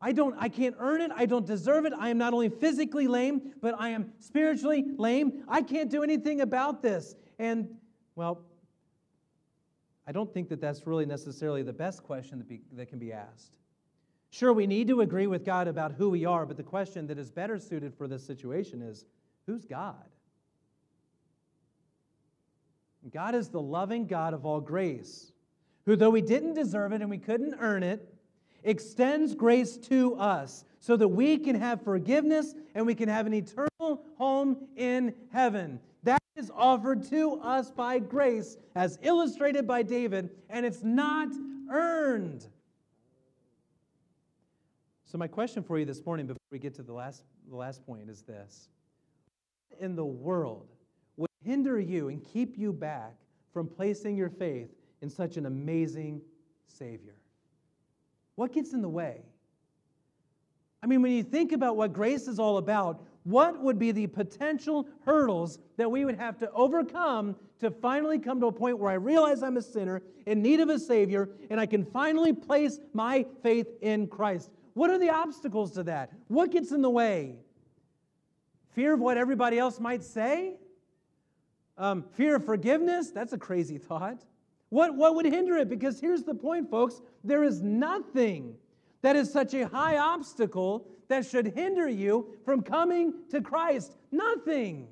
I 0.00 0.12
don't 0.12 0.36
I 0.38 0.48
can't 0.48 0.76
earn 0.78 1.00
it. 1.00 1.10
I 1.14 1.26
don't 1.26 1.44
deserve 1.44 1.84
it. 1.84 1.92
I 1.98 2.08
am 2.08 2.18
not 2.18 2.32
only 2.32 2.48
physically 2.48 3.08
lame, 3.08 3.52
but 3.60 3.74
I 3.78 3.90
am 3.90 4.12
spiritually 4.20 4.84
lame. 4.96 5.42
I 5.48 5.62
can't 5.62 5.90
do 5.90 6.04
anything 6.04 6.40
about 6.40 6.80
this. 6.80 7.16
And 7.40 7.68
well, 8.14 8.42
I 10.06 10.12
don't 10.12 10.32
think 10.32 10.50
that 10.50 10.60
that's 10.60 10.86
really 10.86 11.06
necessarily 11.06 11.64
the 11.64 11.72
best 11.72 12.04
question 12.04 12.38
that, 12.38 12.48
be, 12.48 12.60
that 12.74 12.88
can 12.88 13.00
be 13.00 13.12
asked. 13.12 13.58
Sure, 14.30 14.52
we 14.52 14.68
need 14.68 14.86
to 14.88 15.00
agree 15.00 15.26
with 15.26 15.44
God 15.44 15.66
about 15.66 15.92
who 15.92 16.10
we 16.10 16.24
are, 16.24 16.46
but 16.46 16.56
the 16.56 16.62
question 16.62 17.08
that 17.08 17.18
is 17.18 17.30
better 17.30 17.58
suited 17.58 17.92
for 17.92 18.06
this 18.06 18.24
situation 18.24 18.82
is 18.82 19.04
Who's 19.46 19.64
God? 19.64 19.96
God 23.10 23.34
is 23.34 23.48
the 23.48 23.60
loving 23.60 24.06
God 24.06 24.32
of 24.32 24.46
all 24.46 24.60
grace, 24.60 25.32
who, 25.84 25.96
though 25.96 26.10
we 26.10 26.22
didn't 26.22 26.54
deserve 26.54 26.92
it 26.92 27.00
and 27.00 27.10
we 27.10 27.18
couldn't 27.18 27.54
earn 27.58 27.82
it, 27.82 28.14
extends 28.62 29.34
grace 29.34 29.76
to 29.76 30.14
us 30.16 30.64
so 30.78 30.96
that 30.96 31.08
we 31.08 31.38
can 31.38 31.56
have 31.56 31.82
forgiveness 31.82 32.54
and 32.74 32.86
we 32.86 32.94
can 32.94 33.08
have 33.08 33.26
an 33.26 33.34
eternal 33.34 34.04
home 34.16 34.56
in 34.76 35.14
heaven. 35.32 35.80
That 36.04 36.22
is 36.36 36.50
offered 36.54 37.08
to 37.10 37.40
us 37.42 37.70
by 37.70 37.98
grace, 37.98 38.56
as 38.74 38.98
illustrated 39.02 39.66
by 39.66 39.82
David, 39.82 40.30
and 40.48 40.64
it's 40.64 40.82
not 40.82 41.28
earned. 41.70 42.46
So, 45.04 45.18
my 45.18 45.26
question 45.26 45.62
for 45.62 45.78
you 45.78 45.84
this 45.84 46.04
morning, 46.06 46.26
before 46.26 46.40
we 46.50 46.58
get 46.58 46.74
to 46.76 46.82
the 46.82 46.92
last, 46.92 47.24
the 47.50 47.56
last 47.56 47.84
point, 47.84 48.08
is 48.08 48.22
this 48.22 48.68
in 49.80 49.96
the 49.96 50.04
world 50.04 50.68
would 51.16 51.30
hinder 51.44 51.78
you 51.80 52.08
and 52.08 52.24
keep 52.24 52.58
you 52.58 52.72
back 52.72 53.14
from 53.52 53.66
placing 53.66 54.16
your 54.16 54.30
faith 54.30 54.68
in 55.02 55.10
such 55.10 55.36
an 55.36 55.46
amazing 55.46 56.20
Savior? 56.66 57.14
What 58.36 58.52
gets 58.52 58.72
in 58.72 58.82
the 58.82 58.88
way? 58.88 59.22
I 60.82 60.86
mean, 60.86 61.02
when 61.02 61.12
you 61.12 61.22
think 61.22 61.52
about 61.52 61.76
what 61.76 61.92
grace 61.92 62.26
is 62.26 62.38
all 62.38 62.56
about, 62.56 63.04
what 63.24 63.60
would 63.60 63.78
be 63.78 63.92
the 63.92 64.08
potential 64.08 64.88
hurdles 65.04 65.58
that 65.76 65.90
we 65.90 66.04
would 66.04 66.16
have 66.16 66.38
to 66.38 66.50
overcome 66.50 67.36
to 67.60 67.70
finally 67.70 68.18
come 68.18 68.40
to 68.40 68.46
a 68.46 68.52
point 68.52 68.78
where 68.78 68.90
I 68.90 68.94
realize 68.94 69.42
I'm 69.42 69.56
a 69.56 69.62
sinner 69.62 70.02
in 70.26 70.42
need 70.42 70.58
of 70.58 70.68
a 70.68 70.78
Savior 70.78 71.28
and 71.50 71.60
I 71.60 71.66
can 71.66 71.84
finally 71.84 72.32
place 72.32 72.80
my 72.92 73.24
faith 73.42 73.68
in 73.80 74.08
Christ? 74.08 74.50
What 74.74 74.90
are 74.90 74.98
the 74.98 75.10
obstacles 75.10 75.70
to 75.72 75.84
that? 75.84 76.10
What 76.28 76.50
gets 76.50 76.72
in 76.72 76.82
the 76.82 76.90
way? 76.90 77.36
Fear 78.74 78.94
of 78.94 79.00
what 79.00 79.16
everybody 79.16 79.58
else 79.58 79.78
might 79.78 80.02
say? 80.02 80.54
Um, 81.78 82.02
fear 82.14 82.36
of 82.36 82.44
forgiveness? 82.44 83.10
That's 83.10 83.32
a 83.32 83.38
crazy 83.38 83.78
thought. 83.78 84.24
What, 84.68 84.96
what 84.96 85.14
would 85.14 85.26
hinder 85.26 85.56
it? 85.56 85.68
Because 85.68 86.00
here's 86.00 86.22
the 86.22 86.34
point, 86.34 86.70
folks 86.70 87.02
there 87.24 87.44
is 87.44 87.60
nothing 87.60 88.54
that 89.02 89.16
is 89.16 89.30
such 89.30 89.52
a 89.54 89.68
high 89.68 89.98
obstacle 89.98 90.86
that 91.08 91.26
should 91.26 91.48
hinder 91.48 91.88
you 91.88 92.34
from 92.44 92.62
coming 92.62 93.12
to 93.30 93.40
Christ. 93.40 93.96
Nothing. 94.10 94.88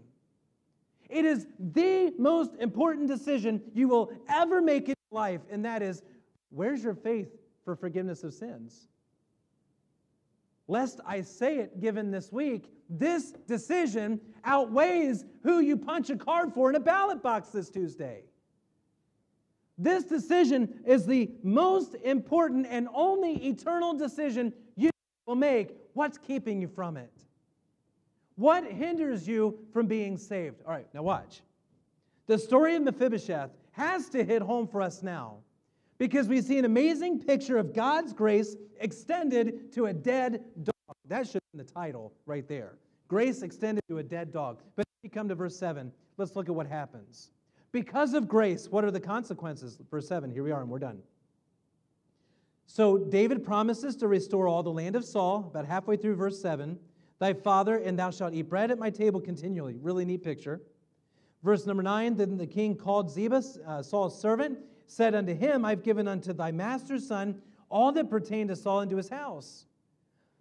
It 1.09 1.25
is 1.25 1.47
the 1.59 2.13
most 2.19 2.53
important 2.61 3.09
decision 3.09 3.63
you 3.73 3.89
will 3.89 4.13
ever 4.29 4.61
make 4.61 4.89
in 4.89 4.95
life, 5.11 5.41
and 5.51 5.65
that 5.65 5.83
is 5.83 6.03
where's 6.51 6.85
your 6.85 6.95
faith 6.95 7.29
for 7.65 7.75
forgiveness 7.75 8.23
of 8.23 8.35
sins? 8.35 8.89
Lest 10.71 11.01
I 11.05 11.23
say 11.23 11.59
it 11.59 11.81
given 11.81 12.13
this 12.13 12.31
week, 12.31 12.71
this 12.89 13.33
decision 13.49 14.21
outweighs 14.45 15.25
who 15.43 15.59
you 15.59 15.77
punch 15.77 16.11
a 16.11 16.17
card 16.17 16.55
for 16.55 16.71
in 16.71 16.77
a 16.77 16.81
ballot 16.81 17.25
box 17.25 17.49
this 17.49 17.71
Tuesday. 17.71 18.23
This 19.77 20.05
decision 20.05 20.81
is 20.87 21.07
the 21.07 21.33
most 21.43 21.97
important 22.05 22.69
and 22.71 22.87
only 22.95 23.49
eternal 23.49 23.95
decision 23.95 24.53
you 24.77 24.91
will 25.27 25.35
make. 25.35 25.75
What's 25.95 26.19
keeping 26.19 26.61
you 26.61 26.69
from 26.69 26.97
it? 26.97 27.13
What 28.37 28.63
hinders 28.63 29.27
you 29.27 29.59
from 29.73 29.89
being 29.89 30.17
saved? 30.17 30.63
All 30.65 30.73
right, 30.73 30.87
now 30.95 31.03
watch. 31.03 31.41
The 32.29 32.39
story 32.39 32.77
of 32.77 32.85
Mephibosheth 32.85 33.51
has 33.73 34.09
to 34.11 34.23
hit 34.23 34.41
home 34.41 34.69
for 34.69 34.83
us 34.83 35.03
now 35.03 35.39
because 36.01 36.29
we 36.29 36.41
see 36.41 36.59
an 36.59 36.65
amazing 36.65 37.21
picture 37.21 37.59
of 37.59 37.75
God's 37.75 38.15
grace 38.15 38.57
extended 38.81 39.71
to 39.75 39.87
a 39.87 39.93
dead 39.93 40.43
dog. 40.63 40.97
That 41.07 41.29
should 41.29 41.43
be 41.53 41.59
in 41.61 41.65
the 41.67 41.71
title 41.71 42.15
right 42.25 42.49
there. 42.49 42.79
Grace 43.07 43.43
extended 43.43 43.83
to 43.89 43.99
a 43.99 44.03
dead 44.03 44.33
dog. 44.33 44.63
But 44.77 44.87
if 44.89 45.05
you 45.05 45.11
come 45.11 45.29
to 45.29 45.35
verse 45.35 45.55
7, 45.59 45.93
let's 46.17 46.35
look 46.35 46.49
at 46.49 46.55
what 46.55 46.67
happens. 46.67 47.33
Because 47.71 48.15
of 48.15 48.29
grace, 48.29 48.67
what 48.71 48.83
are 48.83 48.91
the 48.91 48.99
consequences? 48.99 49.79
Verse 49.91 50.09
7, 50.09 50.31
here 50.31 50.43
we 50.43 50.51
are, 50.51 50.63
and 50.63 50.71
we're 50.71 50.79
done. 50.79 51.01
So 52.67 52.97
David 52.97 53.45
promises 53.45 53.95
to 53.97 54.09
restore 54.09 54.49
all 54.49 54.63
the 54.63 54.71
land 54.71 54.97
of 54.97 55.05
Saul, 55.05 55.45
about 55.51 55.67
halfway 55.67 55.99
through 55.99 56.15
verse 56.17 56.41
7. 56.41 56.79
Thy 57.19 57.35
father 57.35 57.77
and 57.77 57.99
thou 57.99 58.11
shalt 58.11 58.33
eat 58.33 58.49
bread 58.49 58.71
at 58.71 58.79
my 58.79 58.89
table 58.89 59.21
continually. 59.21 59.77
Really 59.77 60.07
neat 60.07 60.25
picture. 60.25 60.63
Verse 61.43 61.67
number 61.67 61.83
9 61.83 62.17
Then 62.17 62.39
the 62.39 62.47
king 62.47 62.75
called 62.75 63.11
Ziba, 63.11 63.43
uh, 63.67 63.83
Saul's 63.83 64.19
servant, 64.19 64.61
said 64.91 65.15
unto 65.15 65.35
him, 65.35 65.65
I've 65.65 65.83
given 65.83 66.09
unto 66.09 66.33
thy 66.33 66.51
master's 66.51 67.07
son 67.07 67.41
all 67.69 67.93
that 67.93 68.11
pertained 68.11 68.49
to 68.49 68.57
Saul 68.57 68.81
into 68.81 68.97
his 68.97 69.09
house. 69.09 69.67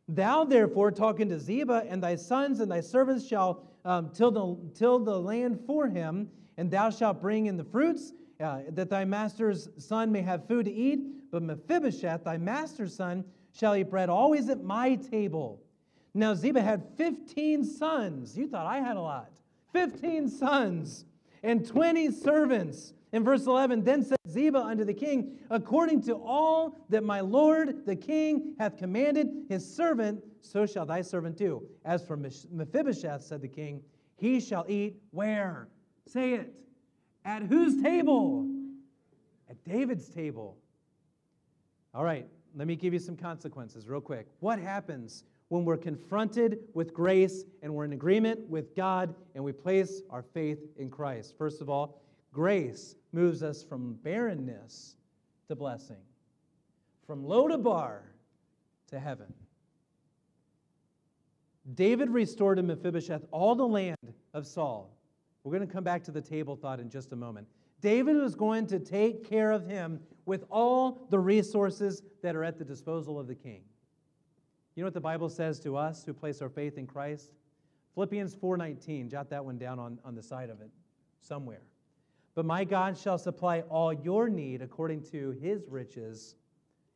Thou 0.07 0.43
therefore, 0.43 0.91
talking 0.91 1.29
to 1.29 1.39
Ziba, 1.39 1.85
and 1.87 2.01
thy 2.01 2.15
sons 2.15 2.59
and 2.59 2.71
thy 2.71 2.81
servants 2.81 3.27
shall 3.27 3.63
um, 3.85 4.09
till, 4.09 4.31
the, 4.31 4.57
till 4.77 4.99
the 4.99 5.19
land 5.19 5.59
for 5.67 5.87
him, 5.87 6.29
and 6.57 6.71
thou 6.71 6.89
shalt 6.89 7.21
bring 7.21 7.45
in 7.45 7.57
the 7.57 7.63
fruits, 7.63 8.13
uh, 8.39 8.61
that 8.71 8.89
thy 8.89 9.05
master's 9.05 9.69
son 9.77 10.11
may 10.11 10.21
have 10.21 10.47
food 10.47 10.65
to 10.65 10.71
eat. 10.71 11.31
But 11.31 11.43
Mephibosheth, 11.43 12.23
thy 12.23 12.37
master's 12.37 12.95
son, 12.95 13.23
shall 13.53 13.75
eat 13.75 13.89
bread 13.89 14.09
always 14.09 14.49
at 14.49 14.63
my 14.63 14.95
table. 14.95 15.61
Now 16.15 16.33
Ziba 16.33 16.61
had 16.61 16.83
15 16.97 17.63
sons. 17.63 18.35
You 18.35 18.47
thought 18.47 18.65
I 18.65 18.79
had 18.79 18.97
a 18.97 19.01
lot. 19.01 19.29
15 19.73 20.27
sons 20.27 21.05
and 21.43 21.65
20 21.65 22.11
servants. 22.11 22.93
In 23.11 23.23
verse 23.23 23.45
11, 23.47 23.83
then 23.83 24.03
said 24.03 24.17
Ziba 24.29 24.59
unto 24.59 24.85
the 24.85 24.93
king, 24.93 25.39
According 25.49 26.03
to 26.03 26.15
all 26.15 26.77
that 26.89 27.03
my 27.03 27.21
lord 27.21 27.85
the 27.85 27.95
king 27.95 28.53
hath 28.59 28.77
commanded 28.77 29.27
his 29.49 29.65
servant, 29.75 30.23
so 30.41 30.65
shall 30.65 30.85
thy 30.85 31.01
servant 31.01 31.35
do. 31.35 31.63
As 31.85 32.05
for 32.05 32.17
Mephibosheth, 32.17 33.23
said 33.23 33.41
the 33.41 33.47
king, 33.47 33.81
he 34.15 34.39
shall 34.39 34.65
eat 34.67 34.97
where? 35.11 35.69
Say 36.05 36.33
it. 36.33 36.53
At 37.25 37.43
whose 37.43 37.81
table? 37.81 38.47
At 39.49 39.63
David's 39.63 40.07
table. 40.09 40.57
All 41.93 42.03
right, 42.03 42.27
let 42.55 42.67
me 42.67 42.75
give 42.75 42.93
you 42.93 42.99
some 42.99 43.15
consequences 43.15 43.87
real 43.87 44.01
quick. 44.01 44.27
What 44.39 44.59
happens 44.59 45.23
when 45.47 45.65
we're 45.65 45.77
confronted 45.77 46.59
with 46.75 46.93
grace 46.93 47.43
and 47.63 47.73
we're 47.73 47.85
in 47.85 47.93
agreement 47.93 48.47
with 48.47 48.75
God 48.75 49.15
and 49.33 49.43
we 49.43 49.51
place 49.51 50.01
our 50.11 50.21
faith 50.21 50.59
in 50.77 50.91
Christ? 50.91 51.35
First 51.37 51.61
of 51.61 51.69
all, 51.69 52.01
grace 52.31 52.95
moves 53.11 53.43
us 53.43 53.63
from 53.63 53.93
barrenness 54.03 54.95
to 55.47 55.55
blessing, 55.55 56.01
from 57.05 57.23
Lodabar 57.23 57.51
to 57.51 57.57
bar 57.57 58.03
to 58.87 58.99
heaven. 58.99 59.33
David 61.75 62.09
restored 62.09 62.57
to 62.57 62.63
Mephibosheth 62.63 63.25
all 63.31 63.55
the 63.55 63.67
land 63.67 64.13
of 64.33 64.47
Saul 64.47 64.99
we're 65.43 65.57
going 65.57 65.67
to 65.67 65.73
come 65.73 65.83
back 65.83 66.03
to 66.03 66.11
the 66.11 66.21
table 66.21 66.55
thought 66.55 66.79
in 66.79 66.89
just 66.89 67.13
a 67.13 67.15
moment. 67.15 67.47
David 67.81 68.17
was 68.17 68.35
going 68.35 68.67
to 68.67 68.79
take 68.79 69.27
care 69.27 69.51
of 69.51 69.65
him 69.65 69.99
with 70.25 70.43
all 70.51 71.07
the 71.09 71.19
resources 71.19 72.03
that 72.21 72.35
are 72.35 72.43
at 72.43 72.57
the 72.57 72.65
disposal 72.65 73.19
of 73.19 73.27
the 73.27 73.35
king. 73.35 73.61
You 74.75 74.83
know 74.83 74.87
what 74.87 74.93
the 74.93 75.01
Bible 75.01 75.29
says 75.29 75.59
to 75.61 75.77
us 75.77 76.03
who 76.03 76.13
place 76.13 76.41
our 76.41 76.49
faith 76.49 76.77
in 76.77 76.87
Christ? 76.87 77.33
Philippians 77.95 78.35
4:19, 78.35 79.09
jot 79.09 79.29
that 79.29 79.43
one 79.43 79.57
down 79.57 79.79
on, 79.79 79.99
on 80.05 80.13
the 80.13 80.23
side 80.23 80.49
of 80.49 80.61
it 80.61 80.69
somewhere. 81.21 81.61
But 82.39 82.45
my 82.45 82.63
God 82.63 82.97
shall 82.97 83.17
supply 83.17 83.63
all 83.69 83.91
your 83.91 84.29
need 84.29 84.61
according 84.61 85.03
to 85.11 85.31
his 85.41 85.67
riches 85.67 86.35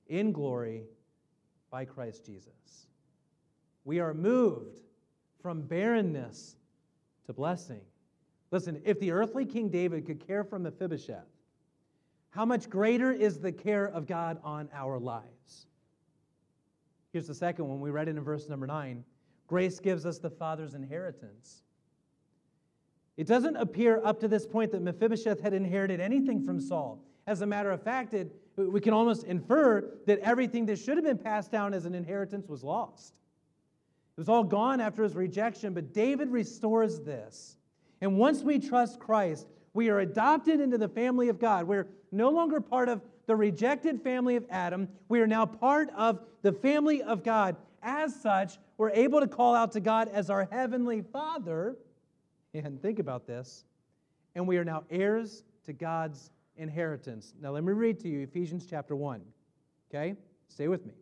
in 0.08 0.32
glory 0.32 0.86
by 1.70 1.84
Christ 1.84 2.26
Jesus. 2.26 2.88
We 3.84 4.00
are 4.00 4.14
moved 4.14 4.80
from 5.42 5.64
barrenness 5.64 6.56
to 7.26 7.34
blessing. 7.34 7.82
Listen, 8.52 8.82
if 8.86 9.02
the 9.02 9.12
earthly 9.12 9.44
King 9.44 9.68
David 9.68 10.06
could 10.06 10.26
care 10.26 10.46
for 10.46 10.60
Mephibosheth, 10.60 11.28
how 12.30 12.46
much 12.46 12.70
greater 12.70 13.12
is 13.12 13.42
the 13.42 13.52
care 13.52 13.88
of 13.88 14.08
God 14.08 14.40
on 14.46 14.70
our 14.74 14.98
lives? 14.98 15.66
Here's 17.12 17.28
the 17.28 17.36
second 17.36 17.68
one. 17.68 17.82
We 17.82 17.90
read 17.90 18.08
it 18.08 18.12
in 18.16 18.24
verse 18.24 18.48
number 18.48 18.66
nine. 18.66 19.04
Grace 19.48 19.82
gives 19.82 20.06
us 20.06 20.20
the 20.20 20.30
Father's 20.30 20.74
inheritance. 20.74 21.64
It 23.18 23.28
doesn't 23.28 23.56
appear 23.56 24.02
up 24.04 24.20
to 24.22 24.28
this 24.28 24.46
point 24.46 24.72
that 24.72 24.82
Mephibosheth 24.82 25.42
had 25.42 25.54
inherited 25.54 26.00
anything 26.00 26.44
from 26.44 26.60
Saul. 26.60 27.00
As 27.28 27.42
a 27.42 27.46
matter 27.46 27.72
of 27.72 27.82
fact, 27.82 28.14
it, 28.14 28.36
we 28.58 28.82
can 28.82 28.94
almost 28.94 29.24
infer 29.24 29.84
that 30.08 30.20
everything 30.20 30.66
that 30.66 30.80
should 30.80 30.98
have 30.98 31.06
been 31.06 31.18
passed 31.18 31.52
down 31.52 31.74
as 31.74 31.86
an 31.86 31.94
inheritance 31.94 32.48
was 32.48 32.64
lost. 32.64 33.14
It 34.18 34.20
was 34.20 34.30
all 34.30 34.44
gone 34.44 34.82
after 34.82 35.04
his 35.04 35.16
rejection, 35.16 35.74
but 35.74 35.94
David 35.94 36.30
restores 36.30 37.00
this. 37.00 37.58
And 38.02 38.18
once 38.18 38.42
we 38.42 38.60
trust 38.60 39.00
Christ, 39.00 39.48
we 39.74 39.90
are 39.90 40.00
adopted 40.00 40.60
into 40.60 40.78
the 40.78 40.90
family 40.90 41.30
of 41.30 41.40
God. 41.40 41.68
We're 41.68 41.88
no 42.12 42.30
longer 42.30 42.62
part 42.62 42.90
of 42.90 43.02
the 43.26 43.36
rejected 43.36 44.02
family 44.02 44.36
of 44.36 44.46
Adam. 44.50 44.88
We 45.08 45.22
are 45.22 45.28
now 45.28 45.46
part 45.46 45.90
of 45.96 46.20
the 46.42 46.52
family 46.52 47.02
of 47.02 47.24
God. 47.24 47.56
As 47.82 48.16
such, 48.16 48.58
we're 48.78 48.92
able 48.92 49.20
to 49.20 49.28
call 49.28 49.56
out 49.56 49.72
to 49.74 49.80
God 49.80 50.10
as 50.10 50.30
our 50.30 50.48
heavenly 50.52 51.02
Father. 51.02 51.78
And 52.54 52.82
think 52.82 53.00
about 53.00 53.26
this. 53.26 53.66
And 54.36 54.48
we 54.48 54.58
are 54.58 54.66
now 54.66 54.84
heirs 54.90 55.44
to 55.66 55.74
God's 55.74 56.32
inheritance. 56.58 57.34
Now, 57.42 57.52
let 57.52 57.64
me 57.64 57.74
read 57.74 58.00
to 58.02 58.10
you 58.10 58.22
Ephesians 58.22 58.66
chapter 58.70 58.96
1. 58.96 59.22
Okay? 59.90 60.16
Stay 60.48 60.68
with 60.68 60.86
me. 60.86 60.94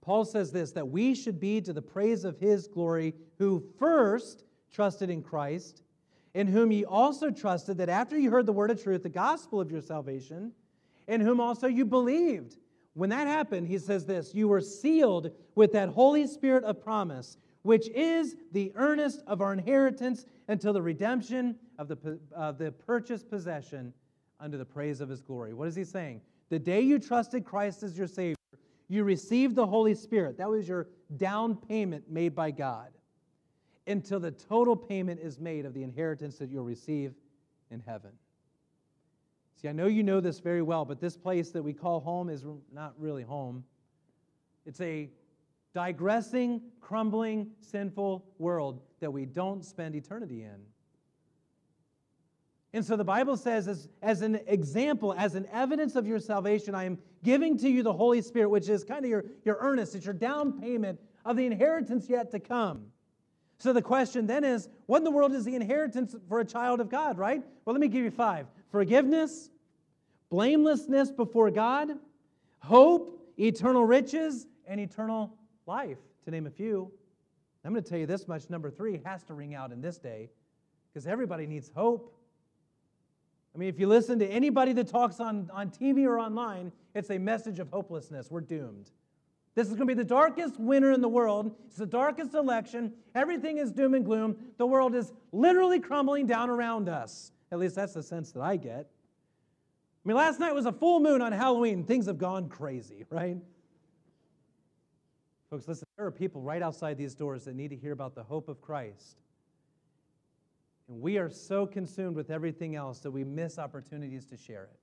Paul 0.00 0.24
says 0.24 0.50
this 0.50 0.72
that 0.72 0.88
we 0.88 1.14
should 1.14 1.38
be 1.38 1.60
to 1.60 1.72
the 1.72 1.82
praise 1.82 2.24
of 2.24 2.38
his 2.38 2.66
glory, 2.66 3.14
who 3.38 3.62
first 3.78 4.44
trusted 4.72 5.10
in 5.10 5.22
Christ, 5.22 5.82
in 6.34 6.46
whom 6.46 6.72
ye 6.72 6.84
also 6.84 7.30
trusted, 7.30 7.78
that 7.78 7.88
after 7.88 8.18
you 8.18 8.30
heard 8.30 8.46
the 8.46 8.52
word 8.52 8.70
of 8.70 8.82
truth, 8.82 9.02
the 9.02 9.08
gospel 9.08 9.60
of 9.60 9.70
your 9.70 9.80
salvation, 9.80 10.52
in 11.06 11.20
whom 11.20 11.40
also 11.40 11.66
you 11.66 11.84
believed. 11.84 12.56
When 12.94 13.10
that 13.10 13.26
happened, 13.26 13.68
he 13.68 13.78
says 13.78 14.04
this 14.06 14.34
you 14.34 14.48
were 14.48 14.60
sealed 14.60 15.30
with 15.54 15.72
that 15.72 15.90
Holy 15.90 16.26
Spirit 16.26 16.64
of 16.64 16.82
promise, 16.82 17.36
which 17.62 17.88
is 17.90 18.36
the 18.52 18.72
earnest 18.74 19.22
of 19.26 19.40
our 19.40 19.52
inheritance 19.52 20.26
until 20.48 20.72
the 20.72 20.82
redemption 20.82 21.56
of 21.78 21.88
the, 21.88 22.18
uh, 22.36 22.52
the 22.52 22.72
purchased 22.72 23.30
possession 23.30 23.92
under 24.40 24.58
the 24.58 24.64
praise 24.64 25.00
of 25.00 25.08
his 25.08 25.22
glory. 25.22 25.54
What 25.54 25.68
is 25.68 25.76
he 25.76 25.84
saying? 25.84 26.20
The 26.48 26.58
day 26.58 26.80
you 26.80 26.98
trusted 26.98 27.44
Christ 27.44 27.82
as 27.82 27.96
your 27.96 28.08
Savior, 28.08 28.36
you 28.88 29.04
received 29.04 29.54
the 29.54 29.66
Holy 29.66 29.94
Spirit. 29.94 30.36
That 30.38 30.50
was 30.50 30.68
your 30.68 30.88
down 31.16 31.56
payment 31.56 32.10
made 32.10 32.34
by 32.34 32.50
God 32.50 32.88
until 33.86 34.20
the 34.20 34.32
total 34.32 34.76
payment 34.76 35.20
is 35.20 35.38
made 35.38 35.64
of 35.64 35.74
the 35.74 35.82
inheritance 35.82 36.38
that 36.38 36.50
you'll 36.50 36.64
receive 36.64 37.14
in 37.70 37.80
heaven. 37.80 38.10
See, 39.60 39.68
I 39.68 39.72
know 39.72 39.86
you 39.86 40.02
know 40.02 40.20
this 40.20 40.40
very 40.40 40.62
well, 40.62 40.84
but 40.84 41.00
this 41.00 41.16
place 41.16 41.50
that 41.50 41.62
we 41.62 41.72
call 41.72 42.00
home 42.00 42.28
is 42.28 42.44
not 42.72 42.94
really 42.98 43.22
home. 43.22 43.64
It's 44.66 44.80
a 44.80 45.08
digressing, 45.74 46.60
crumbling, 46.80 47.50
sinful 47.60 48.24
world 48.38 48.80
that 49.00 49.10
we 49.10 49.24
don't 49.24 49.64
spend 49.64 49.94
eternity 49.94 50.42
in. 50.42 50.60
And 52.74 52.84
so 52.84 52.96
the 52.96 53.04
Bible 53.04 53.36
says, 53.36 53.68
as, 53.68 53.88
as 54.00 54.22
an 54.22 54.40
example, 54.46 55.14
as 55.16 55.34
an 55.34 55.46
evidence 55.52 55.94
of 55.94 56.06
your 56.06 56.18
salvation, 56.18 56.74
I 56.74 56.84
am 56.84 56.98
giving 57.22 57.58
to 57.58 57.68
you 57.68 57.82
the 57.82 57.92
Holy 57.92 58.22
Spirit, 58.22 58.48
which 58.48 58.68
is 58.68 58.82
kind 58.82 59.04
of 59.04 59.10
your, 59.10 59.24
your 59.44 59.58
earnest, 59.60 59.94
it's 59.94 60.06
your 60.06 60.14
down 60.14 60.58
payment 60.58 60.98
of 61.24 61.36
the 61.36 61.44
inheritance 61.44 62.08
yet 62.08 62.30
to 62.30 62.40
come. 62.40 62.86
So 63.58 63.72
the 63.72 63.82
question 63.82 64.26
then 64.26 64.42
is, 64.42 64.68
what 64.86 64.98
in 64.98 65.04
the 65.04 65.10
world 65.10 65.32
is 65.32 65.44
the 65.44 65.54
inheritance 65.54 66.16
for 66.28 66.40
a 66.40 66.44
child 66.44 66.80
of 66.80 66.88
God, 66.88 67.18
right? 67.18 67.42
Well, 67.64 67.74
let 67.74 67.80
me 67.80 67.88
give 67.88 68.02
you 68.02 68.10
five 68.10 68.46
forgiveness, 68.70 69.50
blamelessness 70.30 71.12
before 71.12 71.50
God, 71.50 71.90
hope, 72.58 73.20
eternal 73.38 73.84
riches, 73.84 74.46
and 74.66 74.80
eternal 74.80 75.36
life, 75.66 75.98
to 76.24 76.30
name 76.30 76.46
a 76.46 76.50
few. 76.50 76.90
I'm 77.64 77.72
going 77.72 77.82
to 77.82 77.88
tell 77.88 77.98
you 77.98 78.06
this 78.06 78.26
much 78.26 78.50
number 78.50 78.70
three 78.70 79.00
has 79.04 79.22
to 79.24 79.34
ring 79.34 79.54
out 79.54 79.70
in 79.72 79.80
this 79.80 79.98
day 79.98 80.30
because 80.92 81.06
everybody 81.06 81.46
needs 81.46 81.70
hope. 81.74 82.18
I 83.54 83.58
mean, 83.58 83.68
if 83.68 83.78
you 83.78 83.86
listen 83.86 84.18
to 84.18 84.26
anybody 84.26 84.72
that 84.74 84.88
talks 84.88 85.20
on, 85.20 85.50
on 85.52 85.70
TV 85.70 86.06
or 86.06 86.18
online, 86.18 86.72
it's 86.94 87.10
a 87.10 87.18
message 87.18 87.58
of 87.58 87.68
hopelessness. 87.68 88.30
We're 88.30 88.40
doomed. 88.40 88.90
This 89.54 89.68
is 89.68 89.74
going 89.74 89.86
to 89.86 89.94
be 89.94 90.02
the 90.02 90.04
darkest 90.04 90.58
winter 90.58 90.92
in 90.92 91.02
the 91.02 91.08
world. 91.08 91.54
It's 91.66 91.76
the 91.76 91.86
darkest 91.86 92.34
election. 92.34 92.94
Everything 93.14 93.58
is 93.58 93.70
doom 93.70 93.92
and 93.94 94.04
gloom. 94.04 94.36
The 94.56 94.66
world 94.66 94.94
is 94.94 95.12
literally 95.30 95.78
crumbling 95.78 96.26
down 96.26 96.48
around 96.48 96.88
us. 96.88 97.32
At 97.50 97.58
least 97.58 97.74
that's 97.74 97.92
the 97.92 98.02
sense 98.02 98.32
that 98.32 98.40
I 98.40 98.56
get. 98.56 98.88
I 100.04 100.08
mean, 100.08 100.16
last 100.16 100.40
night 100.40 100.54
was 100.54 100.64
a 100.64 100.72
full 100.72 101.00
moon 101.00 101.20
on 101.20 101.32
Halloween. 101.32 101.84
Things 101.84 102.06
have 102.06 102.18
gone 102.18 102.48
crazy, 102.48 103.04
right? 103.10 103.36
Folks, 105.52 105.68
listen, 105.68 105.86
there 105.98 106.06
are 106.06 106.10
people 106.10 106.40
right 106.40 106.62
outside 106.62 106.96
these 106.96 107.14
doors 107.14 107.44
that 107.44 107.54
need 107.54 107.68
to 107.68 107.76
hear 107.76 107.92
about 107.92 108.14
the 108.14 108.22
hope 108.22 108.48
of 108.48 108.62
Christ. 108.62 109.18
And 110.88 110.98
we 111.02 111.18
are 111.18 111.28
so 111.28 111.66
consumed 111.66 112.16
with 112.16 112.30
everything 112.30 112.74
else 112.74 113.00
that 113.00 113.10
we 113.10 113.22
miss 113.22 113.58
opportunities 113.58 114.24
to 114.28 114.36
share 114.38 114.62
it. 114.62 114.80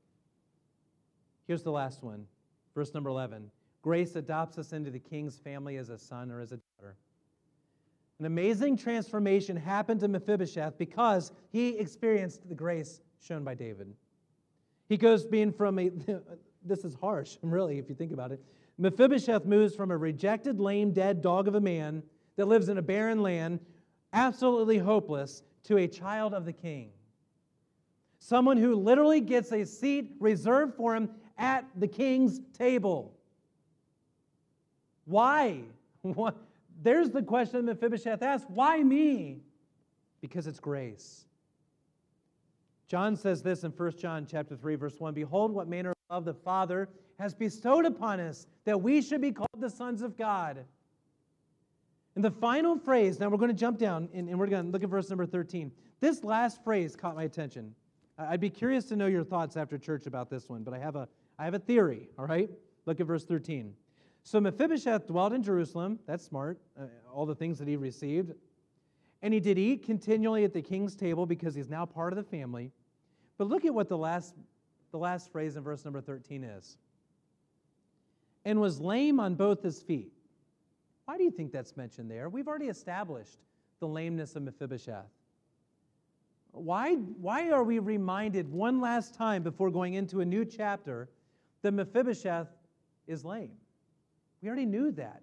Here's 1.48 1.64
the 1.64 1.72
last 1.72 2.04
one, 2.04 2.28
verse 2.76 2.94
number 2.94 3.10
11. 3.10 3.50
Grace 3.82 4.16
adopts 4.16 4.60
us 4.60 4.72
into 4.72 4.92
the 4.92 5.00
king's 5.00 5.40
family 5.40 5.78
as 5.78 5.90
a 5.90 5.98
son 5.98 6.30
or 6.30 6.40
as 6.40 6.52
a 6.52 6.60
daughter. 6.78 6.96
An 8.20 8.28
amazing 8.28 8.78
transformation 8.78 9.58
happened 9.58 10.02
to 10.02 10.08
Mephibosheth 10.08 10.78
because 10.78 11.32
he 11.52 11.80
experienced 11.80 12.48
the 12.48 12.54
grace 12.54 13.02
shown 13.20 13.44
by 13.44 13.56
David. 13.56 13.92
He 14.88 14.98
goes 14.98 15.26
being 15.26 15.52
from 15.52 15.80
a, 15.80 15.90
this 16.64 16.86
is 16.86 16.94
harsh, 16.94 17.38
really, 17.42 17.80
if 17.80 17.90
you 17.90 17.96
think 17.96 18.12
about 18.12 18.32
it. 18.32 18.40
Mephibosheth 18.80 19.46
moves 19.46 19.76
from 19.76 19.92
a 19.92 19.98
rejected, 19.98 20.60
lame, 20.60 20.94
dead 20.94 21.22
dog 21.22 21.50
of 21.50 21.56
a 21.56 21.62
man 21.62 22.02
that 22.38 22.48
lives 22.48 22.70
in 22.70 22.78
a 22.78 22.82
barren 22.82 23.22
land, 23.22 23.60
absolutely 24.14 24.78
hopeless, 24.78 25.44
to 25.66 25.78
a 25.78 25.88
child 25.88 26.34
of 26.34 26.46
the 26.46 26.54
king. 26.54 26.90
Someone 28.20 28.56
who 28.56 28.76
literally 28.76 29.20
gets 29.20 29.52
a 29.52 29.66
seat 29.66 30.16
reserved 30.20 30.76
for 30.76 30.96
him 30.96 31.10
at 31.38 31.66
the 31.76 31.88
king's 31.88 32.40
table. 32.58 33.14
Why? 35.06 35.62
What? 36.02 36.38
There's 36.82 37.10
the 37.10 37.22
question 37.22 37.66
Mephibosheth 37.66 38.22
asked 38.22 38.50
Why 38.50 38.82
me? 38.82 39.42
Because 40.22 40.48
it's 40.48 40.62
grace. 40.62 41.26
John 42.88 43.18
says 43.18 43.42
this 43.44 43.66
in 43.66 43.72
1 43.72 43.98
John 43.98 44.26
chapter 44.26 44.56
3 44.56 44.76
verse 44.76 44.98
1 44.98 45.14
Behold 45.14 45.52
what 45.52 45.68
manner 45.68 45.90
of 45.90 45.96
love 46.10 46.24
the 46.24 46.34
Father 46.34 46.88
has 47.20 47.34
bestowed 47.34 47.86
upon 47.86 48.20
us 48.20 48.48
that 48.66 48.82
we 48.82 49.02
should 49.02 49.22
be 49.22 49.32
called 49.32 49.50
the 49.60 49.70
sons 49.70 50.02
of 50.02 50.18
God. 50.18 50.66
And 52.16 52.24
the 52.24 52.32
final 52.32 52.78
phrase, 52.78 53.20
now 53.20 53.30
we're 53.30 53.38
going 53.38 53.52
to 53.52 53.58
jump 53.58 53.78
down 53.78 54.10
and, 54.14 54.30
and 54.30 54.40
we're 54.40 54.48
going 54.48 54.66
to 54.66 54.72
look 54.72 54.84
at 54.84 54.90
verse 54.90 55.10
number 55.10 55.26
13. 55.26 55.72
This 56.00 56.24
last 56.24 56.64
phrase 56.64 56.96
caught 56.96 57.16
my 57.16 57.24
attention. 57.24 57.76
I'd 58.18 58.40
be 58.40 58.50
curious 58.50 58.86
to 58.86 58.96
know 58.96 59.08
your 59.08 59.24
thoughts 59.24 59.58
after 59.58 59.78
church 59.78 60.06
about 60.06 60.30
this 60.30 60.50
one, 60.50 60.64
but 60.64 60.74
I 60.74 60.80
have 60.80 60.96
a, 60.96 61.08
I 61.38 61.46
have 61.46 61.54
a 61.54 61.60
theory, 61.60 62.10
all 62.18 62.26
right? 62.26 62.50
Look 62.86 63.00
at 63.00 63.08
verse 63.08 63.26
13. 63.26 63.74
So 64.24 64.42
Mephibosheth 64.42 65.08
dwelt 65.08 65.34
in 65.34 65.44
Jerusalem. 65.44 66.00
That's 66.06 66.24
smart, 66.24 66.60
uh, 66.80 66.86
all 67.14 67.26
the 67.26 67.36
things 67.36 67.60
that 67.60 67.68
he 67.68 67.76
received. 67.76 68.34
And 69.22 69.34
he 69.34 69.40
did 69.40 69.58
eat 69.58 69.86
continually 69.86 70.44
at 70.46 70.54
the 70.54 70.62
king's 70.62 70.96
table 70.96 71.26
because 71.26 71.54
he's 71.56 71.70
now 71.70 71.86
part 71.86 72.14
of 72.14 72.18
the 72.18 72.24
family. 72.24 72.72
But 73.38 73.48
look 73.48 73.66
at 73.66 73.74
what 73.74 73.90
the 73.90 73.98
last, 73.98 74.36
the 74.92 74.98
last 74.98 75.32
phrase 75.32 75.56
in 75.56 75.64
verse 75.64 75.84
number 75.84 76.02
13 76.02 76.44
is 76.44 76.78
and 78.46 78.60
was 78.60 78.80
lame 78.80 79.20
on 79.20 79.36
both 79.36 79.62
his 79.62 79.82
feet. 79.82 80.12
Why 81.06 81.18
do 81.18 81.24
you 81.24 81.32
think 81.32 81.52
that's 81.52 81.76
mentioned 81.76 82.10
there? 82.10 82.30
We've 82.30 82.48
already 82.48 82.68
established 82.68 83.40
the 83.80 83.88
lameness 83.88 84.36
of 84.36 84.44
Mephibosheth. 84.44 85.10
Why, 86.52 86.96
why 86.96 87.50
are 87.52 87.64
we 87.64 87.80
reminded 87.80 88.52
one 88.52 88.82
last 88.82 89.14
time 89.14 89.44
before 89.44 89.70
going 89.70 89.94
into 89.94 90.22
a 90.22 90.26
new 90.26 90.46
chapter 90.46 91.10
that 91.62 91.74
Mephibosheth 91.74 92.48
is 93.08 93.24
lame? 93.24 93.52
We 94.42 94.48
already 94.48 94.66
knew 94.66 94.92
that. 94.92 95.22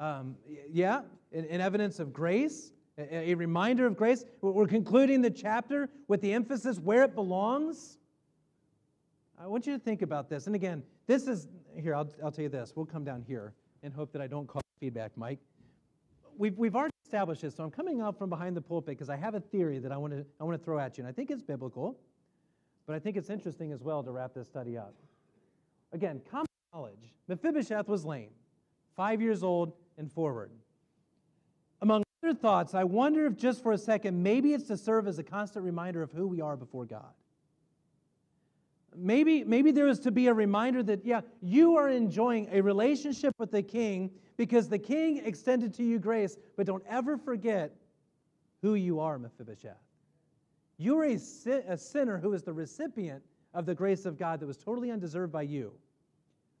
Um, 0.00 0.36
yeah, 0.70 1.02
an, 1.32 1.60
evidence 1.60 1.98
of 1.98 2.12
grace, 2.12 2.72
a, 2.96 3.30
a 3.30 3.34
reminder 3.34 3.86
of 3.86 3.96
grace. 3.96 4.24
We're 4.40 4.66
concluding 4.66 5.22
the 5.22 5.30
chapter 5.30 5.88
with 6.06 6.20
the 6.20 6.32
emphasis 6.32 6.78
where 6.78 7.02
it 7.02 7.14
belongs. 7.14 7.97
I 9.40 9.46
want 9.46 9.66
you 9.66 9.72
to 9.72 9.78
think 9.78 10.02
about 10.02 10.28
this. 10.28 10.46
And 10.46 10.54
again, 10.56 10.82
this 11.06 11.26
is, 11.28 11.46
here, 11.76 11.94
I'll, 11.94 12.10
I'll 12.22 12.32
tell 12.32 12.42
you 12.42 12.48
this. 12.48 12.72
We'll 12.74 12.86
come 12.86 13.04
down 13.04 13.22
here 13.22 13.54
and 13.82 13.94
hope 13.94 14.12
that 14.12 14.20
I 14.20 14.26
don't 14.26 14.46
call 14.46 14.60
feedback, 14.80 15.12
Mike. 15.16 15.38
We've, 16.36 16.56
we've 16.58 16.74
already 16.74 16.92
established 17.04 17.42
this, 17.42 17.54
so 17.56 17.64
I'm 17.64 17.70
coming 17.70 18.00
out 18.00 18.18
from 18.18 18.30
behind 18.30 18.56
the 18.56 18.60
pulpit 18.60 18.96
because 18.96 19.08
I 19.08 19.16
have 19.16 19.34
a 19.34 19.40
theory 19.40 19.78
that 19.78 19.92
I 19.92 19.96
want 19.96 20.12
to 20.12 20.26
I 20.40 20.44
want 20.44 20.58
to 20.58 20.64
throw 20.64 20.78
at 20.78 20.98
you, 20.98 21.02
and 21.02 21.08
I 21.08 21.12
think 21.12 21.30
it's 21.30 21.42
biblical, 21.42 21.98
but 22.86 22.94
I 22.94 22.98
think 22.98 23.16
it's 23.16 23.30
interesting 23.30 23.72
as 23.72 23.82
well 23.82 24.02
to 24.02 24.10
wrap 24.12 24.34
this 24.34 24.46
study 24.46 24.76
up. 24.76 24.94
Again, 25.92 26.20
common 26.30 26.46
knowledge. 26.72 27.12
Mephibosheth 27.26 27.88
was 27.88 28.04
lame, 28.04 28.30
five 28.94 29.20
years 29.20 29.42
old 29.42 29.72
and 29.96 30.12
forward. 30.12 30.52
Among 31.80 32.04
other 32.22 32.34
thoughts, 32.34 32.74
I 32.74 32.84
wonder 32.84 33.26
if 33.26 33.36
just 33.36 33.62
for 33.62 33.72
a 33.72 33.78
second, 33.78 34.22
maybe 34.22 34.52
it's 34.52 34.68
to 34.68 34.76
serve 34.76 35.08
as 35.08 35.18
a 35.18 35.24
constant 35.24 35.64
reminder 35.64 36.02
of 36.02 36.12
who 36.12 36.26
we 36.26 36.40
are 36.40 36.56
before 36.56 36.84
God. 36.84 37.14
Maybe, 39.00 39.44
maybe 39.44 39.70
there 39.70 39.86
is 39.86 40.00
to 40.00 40.10
be 40.10 40.26
a 40.26 40.34
reminder 40.34 40.82
that, 40.82 41.04
yeah, 41.04 41.20
you 41.40 41.76
are 41.76 41.88
enjoying 41.88 42.48
a 42.50 42.60
relationship 42.60 43.34
with 43.38 43.50
the 43.50 43.62
king 43.62 44.10
because 44.36 44.68
the 44.68 44.78
king 44.78 45.18
extended 45.24 45.72
to 45.74 45.84
you 45.84 45.98
grace, 45.98 46.36
but 46.56 46.66
don't 46.66 46.82
ever 46.88 47.16
forget 47.16 47.74
who 48.62 48.74
you 48.74 48.98
are, 49.00 49.18
Mephibosheth. 49.18 49.76
You 50.78 50.98
are 50.98 51.04
a, 51.04 51.18
a 51.68 51.76
sinner 51.76 52.18
who 52.18 52.32
is 52.32 52.42
the 52.42 52.52
recipient 52.52 53.22
of 53.54 53.66
the 53.66 53.74
grace 53.74 54.04
of 54.04 54.18
God 54.18 54.40
that 54.40 54.46
was 54.46 54.56
totally 54.56 54.90
undeserved 54.90 55.32
by 55.32 55.42
you. 55.42 55.72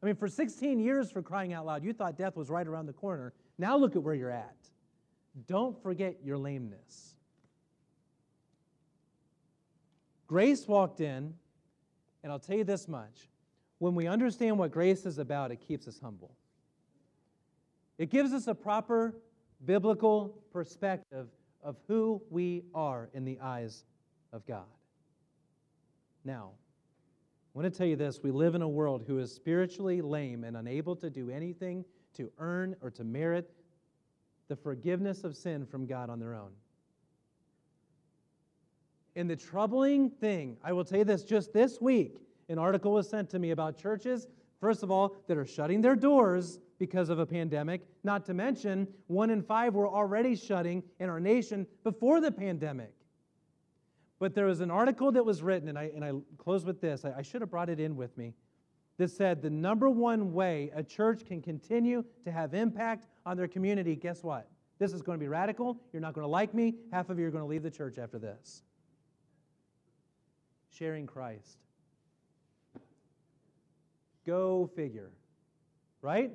I 0.02 0.06
mean, 0.06 0.16
for 0.16 0.28
16 0.28 0.78
years, 0.78 1.10
for 1.10 1.22
crying 1.22 1.52
out 1.52 1.66
loud, 1.66 1.82
you 1.82 1.92
thought 1.92 2.16
death 2.16 2.36
was 2.36 2.50
right 2.50 2.66
around 2.66 2.86
the 2.86 2.92
corner. 2.92 3.32
Now 3.58 3.76
look 3.76 3.96
at 3.96 4.02
where 4.02 4.14
you're 4.14 4.30
at. 4.30 4.56
Don't 5.46 5.80
forget 5.82 6.16
your 6.24 6.38
lameness. 6.38 7.14
Grace 10.26 10.68
walked 10.68 11.00
in 11.00 11.34
and 12.22 12.32
I'll 12.32 12.38
tell 12.38 12.56
you 12.56 12.64
this 12.64 12.88
much 12.88 13.28
when 13.78 13.94
we 13.94 14.06
understand 14.06 14.58
what 14.58 14.72
grace 14.72 15.06
is 15.06 15.18
about, 15.18 15.52
it 15.52 15.60
keeps 15.66 15.86
us 15.86 15.98
humble. 16.02 16.34
It 17.96 18.10
gives 18.10 18.32
us 18.32 18.46
a 18.46 18.54
proper 18.54 19.14
biblical 19.64 20.36
perspective 20.52 21.28
of 21.62 21.76
who 21.86 22.22
we 22.30 22.64
are 22.74 23.08
in 23.12 23.24
the 23.24 23.38
eyes 23.40 23.84
of 24.32 24.46
God. 24.46 24.66
Now, 26.24 26.50
I 27.54 27.58
want 27.58 27.72
to 27.72 27.76
tell 27.76 27.86
you 27.86 27.96
this 27.96 28.22
we 28.22 28.30
live 28.30 28.54
in 28.54 28.62
a 28.62 28.68
world 28.68 29.04
who 29.06 29.18
is 29.18 29.32
spiritually 29.32 30.00
lame 30.00 30.44
and 30.44 30.56
unable 30.56 30.94
to 30.96 31.10
do 31.10 31.30
anything 31.30 31.84
to 32.14 32.30
earn 32.38 32.76
or 32.80 32.90
to 32.90 33.04
merit 33.04 33.50
the 34.48 34.56
forgiveness 34.56 35.24
of 35.24 35.36
sin 35.36 35.66
from 35.66 35.86
God 35.86 36.10
on 36.10 36.18
their 36.18 36.34
own. 36.34 36.50
And 39.18 39.28
the 39.28 39.34
troubling 39.34 40.10
thing, 40.10 40.56
I 40.62 40.72
will 40.72 40.84
tell 40.84 40.98
you 40.98 41.04
this 41.04 41.24
just 41.24 41.52
this 41.52 41.80
week, 41.80 42.18
an 42.48 42.56
article 42.56 42.92
was 42.92 43.08
sent 43.08 43.28
to 43.30 43.40
me 43.40 43.50
about 43.50 43.76
churches, 43.76 44.28
first 44.60 44.84
of 44.84 44.92
all, 44.92 45.16
that 45.26 45.36
are 45.36 45.44
shutting 45.44 45.80
their 45.80 45.96
doors 45.96 46.60
because 46.78 47.08
of 47.08 47.18
a 47.18 47.26
pandemic, 47.26 47.80
not 48.04 48.24
to 48.26 48.32
mention 48.32 48.86
one 49.08 49.30
in 49.30 49.42
five 49.42 49.74
were 49.74 49.88
already 49.88 50.36
shutting 50.36 50.84
in 51.00 51.08
our 51.10 51.18
nation 51.18 51.66
before 51.82 52.20
the 52.20 52.30
pandemic. 52.30 52.94
But 54.20 54.36
there 54.36 54.46
was 54.46 54.60
an 54.60 54.70
article 54.70 55.10
that 55.10 55.24
was 55.24 55.42
written, 55.42 55.68
and 55.68 55.76
I, 55.76 55.90
and 55.92 56.04
I 56.04 56.12
close 56.36 56.64
with 56.64 56.80
this. 56.80 57.04
I, 57.04 57.14
I 57.18 57.22
should 57.22 57.40
have 57.40 57.50
brought 57.50 57.70
it 57.70 57.80
in 57.80 57.96
with 57.96 58.16
me. 58.16 58.34
That 58.98 59.10
said, 59.10 59.42
the 59.42 59.50
number 59.50 59.90
one 59.90 60.32
way 60.32 60.70
a 60.76 60.84
church 60.84 61.26
can 61.26 61.42
continue 61.42 62.04
to 62.22 62.30
have 62.30 62.54
impact 62.54 63.08
on 63.26 63.36
their 63.36 63.48
community, 63.48 63.96
guess 63.96 64.22
what? 64.22 64.48
This 64.78 64.92
is 64.92 65.02
going 65.02 65.18
to 65.18 65.20
be 65.20 65.28
radical. 65.28 65.76
You're 65.92 66.02
not 66.02 66.14
going 66.14 66.24
to 66.24 66.30
like 66.30 66.54
me. 66.54 66.76
Half 66.92 67.10
of 67.10 67.18
you 67.18 67.26
are 67.26 67.32
going 67.32 67.42
to 67.42 67.48
leave 67.50 67.64
the 67.64 67.70
church 67.70 67.98
after 67.98 68.20
this. 68.20 68.62
Sharing 70.76 71.06
Christ. 71.06 71.58
Go 74.26 74.70
figure. 74.76 75.10
Right? 76.02 76.32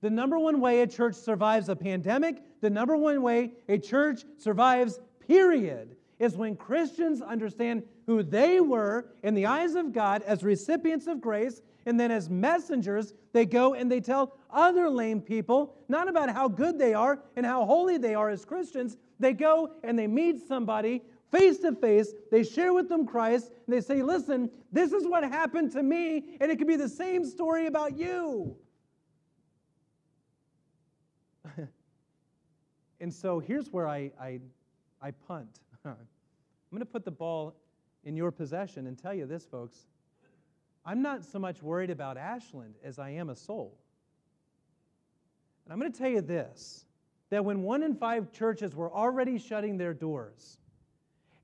The 0.00 0.10
number 0.10 0.38
one 0.38 0.60
way 0.60 0.80
a 0.80 0.86
church 0.86 1.14
survives 1.14 1.68
a 1.68 1.76
pandemic, 1.76 2.42
the 2.60 2.70
number 2.70 2.96
one 2.96 3.22
way 3.22 3.52
a 3.68 3.78
church 3.78 4.24
survives, 4.38 4.98
period, 5.26 5.96
is 6.18 6.36
when 6.36 6.56
Christians 6.56 7.20
understand 7.20 7.82
who 8.06 8.22
they 8.22 8.60
were 8.60 9.06
in 9.22 9.34
the 9.34 9.46
eyes 9.46 9.74
of 9.74 9.92
God 9.92 10.22
as 10.22 10.42
recipients 10.42 11.06
of 11.06 11.20
grace, 11.20 11.62
and 11.86 11.98
then 11.98 12.10
as 12.10 12.28
messengers, 12.28 13.14
they 13.32 13.46
go 13.46 13.74
and 13.74 13.90
they 13.90 14.00
tell 14.00 14.36
other 14.50 14.88
lame 14.90 15.20
people 15.20 15.74
not 15.88 16.08
about 16.08 16.30
how 16.30 16.48
good 16.48 16.78
they 16.78 16.92
are 16.92 17.20
and 17.36 17.46
how 17.46 17.64
holy 17.64 17.96
they 17.96 18.14
are 18.14 18.28
as 18.28 18.44
Christians. 18.44 18.96
They 19.18 19.32
go 19.32 19.72
and 19.82 19.98
they 19.98 20.06
meet 20.06 20.46
somebody 20.46 21.02
face 21.30 21.58
to 21.58 21.72
face, 21.74 22.12
they 22.30 22.42
share 22.42 22.72
with 22.72 22.88
them 22.88 23.06
Christ, 23.06 23.50
and 23.66 23.74
they 23.74 23.80
say, 23.80 24.02
Listen, 24.02 24.50
this 24.72 24.92
is 24.92 25.06
what 25.06 25.24
happened 25.24 25.72
to 25.72 25.82
me, 25.82 26.36
and 26.40 26.50
it 26.50 26.58
could 26.58 26.66
be 26.68 26.76
the 26.76 26.88
same 26.88 27.24
story 27.24 27.66
about 27.66 27.96
you. 27.96 28.56
and 33.00 33.12
so 33.12 33.38
here's 33.38 33.72
where 33.72 33.88
I, 33.88 34.10
I, 34.20 34.40
I 35.00 35.10
punt. 35.10 35.60
I'm 35.84 35.96
going 36.70 36.80
to 36.80 36.86
put 36.86 37.04
the 37.04 37.10
ball 37.10 37.56
in 38.04 38.16
your 38.16 38.30
possession 38.30 38.86
and 38.86 38.96
tell 38.98 39.14
you 39.14 39.26
this, 39.26 39.44
folks. 39.44 39.86
I'm 40.84 41.02
not 41.02 41.24
so 41.24 41.38
much 41.38 41.62
worried 41.62 41.90
about 41.90 42.16
Ashland 42.16 42.74
as 42.82 42.98
I 42.98 43.10
am 43.10 43.28
a 43.28 43.36
soul. 43.36 43.76
And 45.64 45.72
I'm 45.72 45.78
going 45.78 45.92
to 45.92 45.98
tell 45.98 46.10
you 46.10 46.20
this 46.20 46.84
that 47.30 47.44
when 47.44 47.62
one 47.62 47.84
in 47.84 47.94
five 47.94 48.32
churches 48.32 48.74
were 48.74 48.92
already 48.92 49.38
shutting 49.38 49.76
their 49.78 49.94
doors, 49.94 50.58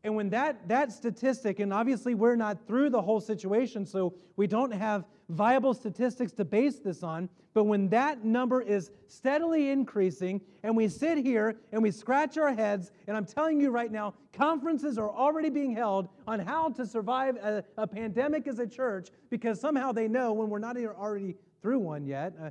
and 0.07 0.15
when 0.15 0.31
that, 0.31 0.69
that 0.69 0.93
statistic, 0.93 1.59
and 1.59 1.73
obviously 1.73 2.15
we're 2.15 2.37
not 2.37 2.65
through 2.69 2.91
the 2.91 3.03
whole 3.03 3.21
situation, 3.21 3.85
so 3.85 4.15
we 4.37 4.47
don't 4.47 4.71
have 4.71 5.05
viable 5.31 5.75
statistics 5.75 6.31
to 6.35 6.45
base 6.45 6.79
this 6.79 7.03
on, 7.03 7.29
but 7.55 7.65
when 7.65 7.89
that 7.89 8.25
number 8.25 8.63
is 8.63 8.93
steadily 9.09 9.69
increasing, 9.71 10.41
and 10.63 10.77
we 10.77 10.87
sit 10.87 11.19
here 11.19 11.57
and 11.73 11.83
we 11.83 11.91
scratch 11.91 12.39
our 12.39 12.55
heads, 12.55 12.93
and 13.09 13.17
I'm 13.17 13.25
telling 13.25 13.61
you 13.61 13.73
right 13.73 13.91
now, 13.91 14.15
conferences 14.33 14.97
are 14.97 15.11
already 15.11 15.51
being 15.51 15.75
held 15.75 16.09
on 16.29 16.39
how 16.39 16.69
to 16.69 16.87
survive 16.87 17.35
a, 17.39 17.65
a 17.77 17.89
pandemic 17.89 18.47
as 18.47 18.61
a 18.61 18.67
church 18.67 19.09
because 19.29 19.61
somehow 19.61 19.91
they 19.91 20.07
know 20.07 20.33
when 20.33 20.49
we're 20.49 20.61
not 20.61 20.77
already 20.77 21.35
through 21.63 21.81
one 21.81 22.07
yet. 22.07 22.33
Uh, 22.41 22.51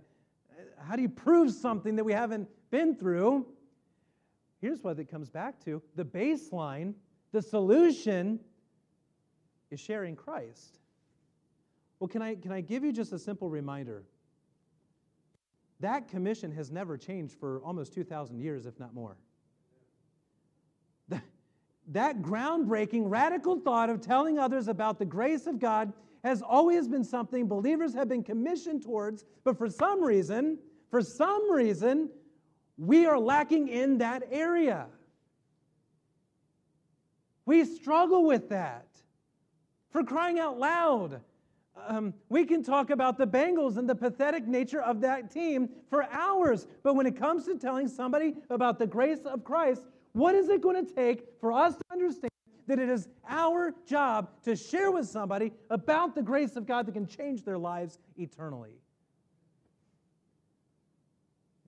how 0.86 0.98
do 0.98 1.02
you 1.02 1.08
prove 1.08 1.52
something 1.52 1.96
that 1.96 2.04
we 2.04 2.12
haven't 2.12 2.50
been 2.70 2.98
through? 2.98 3.46
Here's 4.60 4.84
what 4.84 5.00
it 5.00 5.10
comes 5.10 5.30
back 5.30 5.64
to 5.64 5.82
the 5.96 6.04
baseline 6.04 6.96
the 7.36 7.42
solution 7.42 8.40
is 9.70 9.78
sharing 9.78 10.16
Christ. 10.16 10.80
Well, 12.00 12.08
can 12.08 12.22
I, 12.22 12.36
can 12.36 12.54
I 12.54 12.62
give 12.62 12.86
you 12.86 12.94
just 12.94 13.12
a 13.12 13.20
simple 13.20 13.50
reminder? 13.50 14.06
That 15.82 16.08
commission 16.08 16.50
has 16.54 16.72
never 16.72 16.98
changed 16.98 17.36
for 17.38 17.60
almost 17.66 17.94
2,000 17.94 18.40
years, 18.40 18.66
if 18.66 18.80
not 18.80 18.94
more. 18.94 19.18
That 21.90 22.22
groundbreaking, 22.22 23.04
radical 23.06 23.60
thought 23.60 23.90
of 23.90 24.00
telling 24.00 24.40
others 24.40 24.70
about 24.70 24.98
the 24.98 25.06
grace 25.06 25.46
of 25.46 25.60
God 25.60 25.92
has 26.24 26.42
always 26.42 26.88
been 26.88 27.04
something 27.04 27.50
believers 27.50 27.94
have 27.96 28.08
been 28.08 28.24
commissioned 28.24 28.82
towards, 28.82 29.26
but 29.44 29.58
for 29.58 29.70
some 29.70 30.02
reason, 30.02 30.58
for 30.90 31.02
some 31.02 31.52
reason, 31.52 32.10
we 32.78 33.06
are 33.06 33.20
lacking 33.20 33.68
in 33.68 33.98
that 33.98 34.24
area. 34.32 34.88
We 37.46 37.64
struggle 37.66 38.26
with 38.26 38.50
that. 38.50 38.88
For 39.92 40.04
crying 40.04 40.40
out 40.40 40.60
loud. 40.60 41.22
Um, 41.88 42.14
we 42.30 42.46
can 42.46 42.64
talk 42.64 42.90
about 42.90 43.18
the 43.18 43.28
Bengals 43.28 43.78
and 43.78 43.88
the 43.88 43.96
pathetic 43.96 44.48
nature 44.48 44.82
of 44.82 45.02
that 45.02 45.30
team 45.30 45.70
for 45.90 46.04
hours, 46.12 46.68
but 46.84 46.96
when 46.96 47.06
it 47.06 47.18
comes 47.18 47.46
to 47.46 47.58
telling 47.58 47.88
somebody 47.88 48.36
about 48.50 48.80
the 48.80 48.88
grace 48.88 49.26
of 49.26 49.44
Christ, 49.44 49.84
what 50.14 50.36
is 50.36 50.48
it 50.48 50.62
going 50.62 50.86
to 50.86 50.94
take 50.94 51.26
for 51.42 51.52
us 51.52 51.76
to 51.76 51.82
understand 51.92 52.32
that 52.68 52.80
it 52.80 52.90
is 52.90 53.10
our 53.28 53.74
job 53.86 54.30
to 54.44 54.56
share 54.56 54.90
with 54.90 55.08
somebody 55.08 55.52
about 55.70 56.16
the 56.16 56.22
grace 56.22 56.56
of 56.56 56.66
God 56.66 56.86
that 56.88 56.94
can 56.94 57.08
change 57.08 57.44
their 57.44 57.58
lives 57.58 58.00
eternally? 58.18 58.80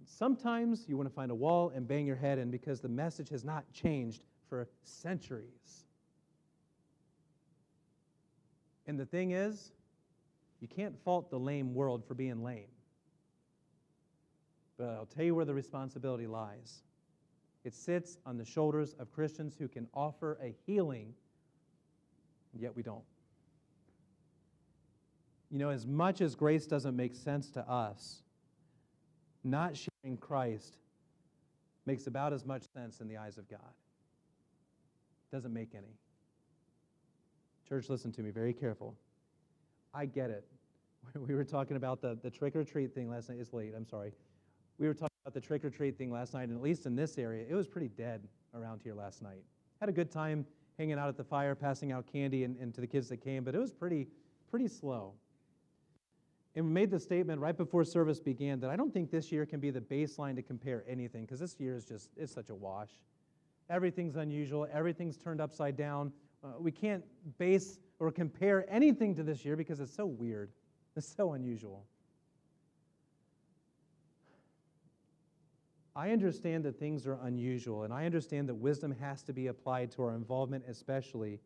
Sometimes 0.06 0.86
you 0.88 0.96
want 0.96 1.10
to 1.10 1.14
find 1.14 1.30
a 1.30 1.36
wall 1.36 1.72
and 1.76 1.88
bang 1.88 2.08
your 2.08 2.16
head 2.16 2.40
in 2.40 2.50
because 2.50 2.80
the 2.80 2.90
message 2.90 3.30
has 3.30 3.44
not 3.44 3.70
changed 3.72 4.24
for 4.50 4.68
centuries. 4.84 5.86
And 8.86 9.00
the 9.00 9.06
thing 9.06 9.32
is, 9.32 9.72
you 10.60 10.68
can't 10.68 10.98
fault 11.04 11.30
the 11.30 11.39
lame 11.39 11.74
world 11.74 12.06
for 12.06 12.14
being 12.14 12.43
lame. 12.43 12.70
But 14.78 14.89
I'll 14.89 15.06
tell 15.06 15.26
you 15.26 15.36
where 15.36 15.45
the 15.45 15.54
responsibility 15.54 16.28
lies. 16.28 16.84
It 17.64 17.74
sits 17.74 18.18
on 18.26 18.38
the 18.38 18.45
shoulders 18.45 18.95
of 19.00 19.12
Christians 19.12 19.56
who 19.58 19.68
can 19.68 19.88
offer 19.93 20.38
a 20.41 20.56
healing, 20.66 21.14
yet 22.54 22.76
we 22.76 22.84
don't. 22.84 23.04
You 25.52 25.60
know, 25.60 25.70
as 25.70 25.86
much 25.86 26.22
as 26.22 26.36
grace 26.36 26.66
doesn't 26.66 26.95
make 26.95 27.16
sense 27.16 27.50
to 27.52 27.70
us, 27.70 28.22
not 29.43 29.76
sharing 29.76 30.18
Christ 30.18 30.78
makes 31.86 32.08
about 32.08 32.34
as 32.34 32.45
much 32.45 32.64
sense 32.74 33.00
in 33.00 33.08
the 33.08 33.18
eyes 33.18 33.38
of 33.38 33.50
God. 33.50 33.60
Doesn't 35.32 35.54
make 35.54 35.76
any. 35.76 35.98
Church, 37.68 37.90
listen 37.90 38.12
to 38.14 38.22
me 38.22 38.32
very 38.32 38.54
careful. 38.54 38.96
I 39.94 40.06
get 40.06 40.30
it. 40.30 40.46
We 41.28 41.36
were 41.36 41.46
talking 41.46 41.78
about 41.78 42.02
the, 42.02 42.18
the 42.22 42.30
trick 42.30 42.56
or 42.56 42.64
treat 42.64 42.94
thing 42.94 43.10
last 43.10 43.30
night. 43.30 43.38
It's 43.40 43.54
late, 43.54 43.74
I'm 43.76 43.86
sorry. 43.86 44.12
We 44.78 44.88
were 44.88 44.94
talking 44.94 45.16
about 45.24 45.34
the 45.34 45.42
trick 45.42 45.64
or 45.64 45.70
treat 45.70 45.98
thing 45.98 46.12
last 46.12 46.34
night, 46.34 46.50
and 46.50 46.58
at 46.58 46.62
least 46.62 46.86
in 46.86 46.96
this 46.96 47.18
area, 47.18 47.46
it 47.50 47.56
was 47.56 47.68
pretty 47.68 47.88
dead 47.88 48.28
around 48.54 48.82
here 48.84 48.94
last 48.94 49.22
night. 49.22 49.42
Had 49.80 49.90
a 49.90 49.94
good 49.94 50.12
time 50.12 50.46
hanging 50.78 51.00
out 51.00 51.08
at 51.08 51.18
the 51.18 51.24
fire, 51.24 51.56
passing 51.56 51.92
out 51.92 52.06
candy 52.12 52.44
and, 52.44 52.58
and 52.58 52.74
to 52.74 52.82
the 52.82 52.88
kids 52.88 53.10
that 53.10 53.18
came, 53.18 53.44
but 53.44 53.56
it 53.56 53.60
was 53.60 53.72
pretty, 53.72 54.08
pretty 54.50 54.68
slow. 54.68 55.14
And 56.56 56.66
we 56.66 56.72
made 56.72 56.92
the 56.92 57.00
statement 57.00 57.40
right 57.40 57.56
before 57.56 57.84
service 57.84 58.20
began 58.20 58.60
that 58.62 58.70
I 58.70 58.76
don't 58.76 58.94
think 58.94 59.12
this 59.12 59.32
year 59.32 59.46
can 59.46 59.60
be 59.60 59.70
the 59.70 59.82
baseline 59.82 60.36
to 60.36 60.42
compare 60.42 60.84
anything, 60.88 61.22
because 61.24 61.40
this 61.40 61.60
year 61.60 61.76
is 61.76 61.86
just, 61.86 62.10
it's 62.18 62.34
such 62.34 62.50
a 62.50 62.56
wash. 62.56 62.90
Everything's 63.70 64.15
unusual, 64.15 64.68
everything's 64.72 65.18
turned 65.18 65.41
upside 65.41 65.76
down. 65.76 66.11
Uh, 66.43 66.49
we 66.59 66.72
can't 66.72 67.03
base 67.38 67.80
or 67.99 68.11
compare 68.11 68.65
anything 68.70 69.15
to 69.15 69.24
this 69.24 69.43
year 69.43 69.55
because 69.55 69.80
it's 69.80 69.93
so 69.93 70.05
weird, 70.05 70.51
it's 70.95 71.07
so 71.07 71.34
unusual. 71.34 71.86
I 75.95 76.11
understand 76.11 76.63
that 76.65 76.80
things 76.80 77.07
are 77.07 77.18
unusual, 77.24 77.84
and 77.84 77.91
I 77.91 78.05
understand 78.05 78.47
that 78.49 78.55
wisdom 78.55 78.95
has 78.99 79.24
to 79.24 79.34
be 79.34 79.47
applied 79.47 79.91
to 79.93 80.03
our 80.03 80.15
involvement, 80.15 80.63
especially 80.68 81.39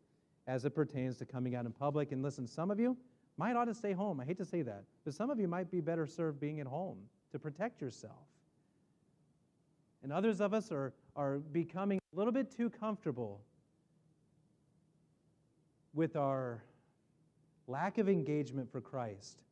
as 0.46 0.66
it 0.66 0.74
pertains 0.74 1.16
to 1.18 1.24
coming 1.24 1.54
out 1.54 1.64
in 1.64 1.72
public. 1.72 2.12
And 2.12 2.22
listen, 2.22 2.46
some 2.46 2.70
of 2.70 2.78
you 2.78 2.96
might 3.38 3.56
ought 3.56 3.64
to 3.64 3.74
stay 3.74 3.92
home. 3.92 4.20
I 4.20 4.26
hate 4.26 4.36
to 4.36 4.44
say 4.44 4.60
that, 4.60 4.84
but 5.04 5.14
some 5.14 5.30
of 5.30 5.40
you 5.40 5.48
might 5.48 5.70
be 5.70 5.80
better 5.80 6.06
served 6.06 6.38
being 6.38 6.60
at 6.60 6.66
home 6.66 6.98
to 7.30 7.38
protect 7.38 7.80
yourself. 7.80 8.26
And 10.02 10.12
others 10.12 10.40
of 10.40 10.52
us 10.52 10.72
are, 10.72 10.92
are 11.14 11.38
becoming 11.38 11.98
a 12.12 12.16
little 12.16 12.32
bit 12.32 12.54
too 12.54 12.70
comfortable 12.70 13.40
with 15.94 16.16
our 16.16 16.62
lack 17.68 17.98
of 17.98 18.08
engagement 18.08 18.70
for 18.70 18.80
Christ 18.80 19.42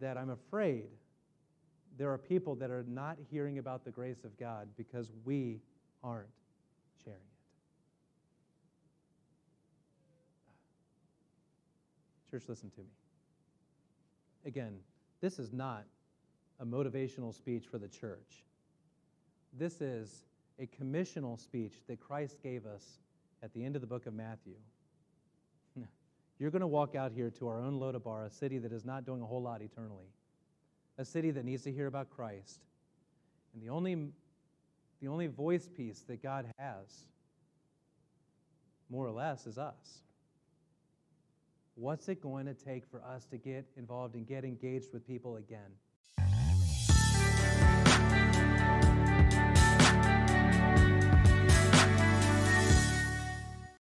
that 0.00 0.16
I'm 0.16 0.30
afraid 0.30 0.86
there 1.98 2.10
are 2.12 2.18
people 2.18 2.54
that 2.54 2.70
are 2.70 2.84
not 2.88 3.18
hearing 3.28 3.58
about 3.58 3.84
the 3.84 3.90
grace 3.90 4.24
of 4.24 4.38
God 4.38 4.68
because 4.76 5.10
we 5.24 5.60
aren't 6.04 6.28
sharing 7.04 7.18
it. 7.18 7.24
Church, 12.30 12.44
listen 12.48 12.70
to 12.70 12.80
me. 12.80 12.86
Again, 14.46 14.76
this 15.20 15.40
is 15.40 15.52
not 15.52 15.84
a 16.60 16.64
motivational 16.64 17.34
speech 17.34 17.66
for 17.68 17.78
the 17.78 17.88
church. 17.88 18.44
This 19.52 19.80
is 19.80 20.24
a 20.58 20.66
commissional 20.66 21.36
speech 21.36 21.74
that 21.88 22.00
Christ 22.00 22.42
gave 22.42 22.66
us 22.66 22.98
at 23.42 23.52
the 23.54 23.64
end 23.64 23.76
of 23.76 23.80
the 23.80 23.86
book 23.86 24.06
of 24.06 24.14
Matthew. 24.14 24.56
You're 26.38 26.50
going 26.50 26.60
to 26.60 26.66
walk 26.66 26.94
out 26.94 27.12
here 27.12 27.30
to 27.38 27.48
our 27.48 27.60
own 27.60 27.78
Lodabar, 27.78 28.26
a 28.26 28.30
city 28.30 28.58
that 28.58 28.72
is 28.72 28.84
not 28.84 29.06
doing 29.06 29.22
a 29.22 29.26
whole 29.26 29.42
lot 29.42 29.62
eternally, 29.62 30.10
a 30.98 31.04
city 31.04 31.30
that 31.30 31.44
needs 31.44 31.62
to 31.64 31.72
hear 31.72 31.86
about 31.86 32.10
Christ. 32.10 32.60
And 33.54 33.62
the 33.62 33.70
only, 33.70 34.08
the 35.00 35.08
only 35.08 35.28
voice 35.28 35.68
piece 35.68 36.00
that 36.08 36.22
God 36.22 36.46
has, 36.58 37.04
more 38.90 39.06
or 39.06 39.12
less, 39.12 39.46
is 39.46 39.58
us. 39.58 40.02
What's 41.76 42.08
it 42.08 42.20
going 42.20 42.46
to 42.46 42.54
take 42.54 42.84
for 42.90 43.00
us 43.02 43.24
to 43.26 43.38
get 43.38 43.64
involved 43.76 44.16
and 44.16 44.26
get 44.26 44.44
engaged 44.44 44.92
with 44.92 45.06
people 45.06 45.36
again? 45.36 45.70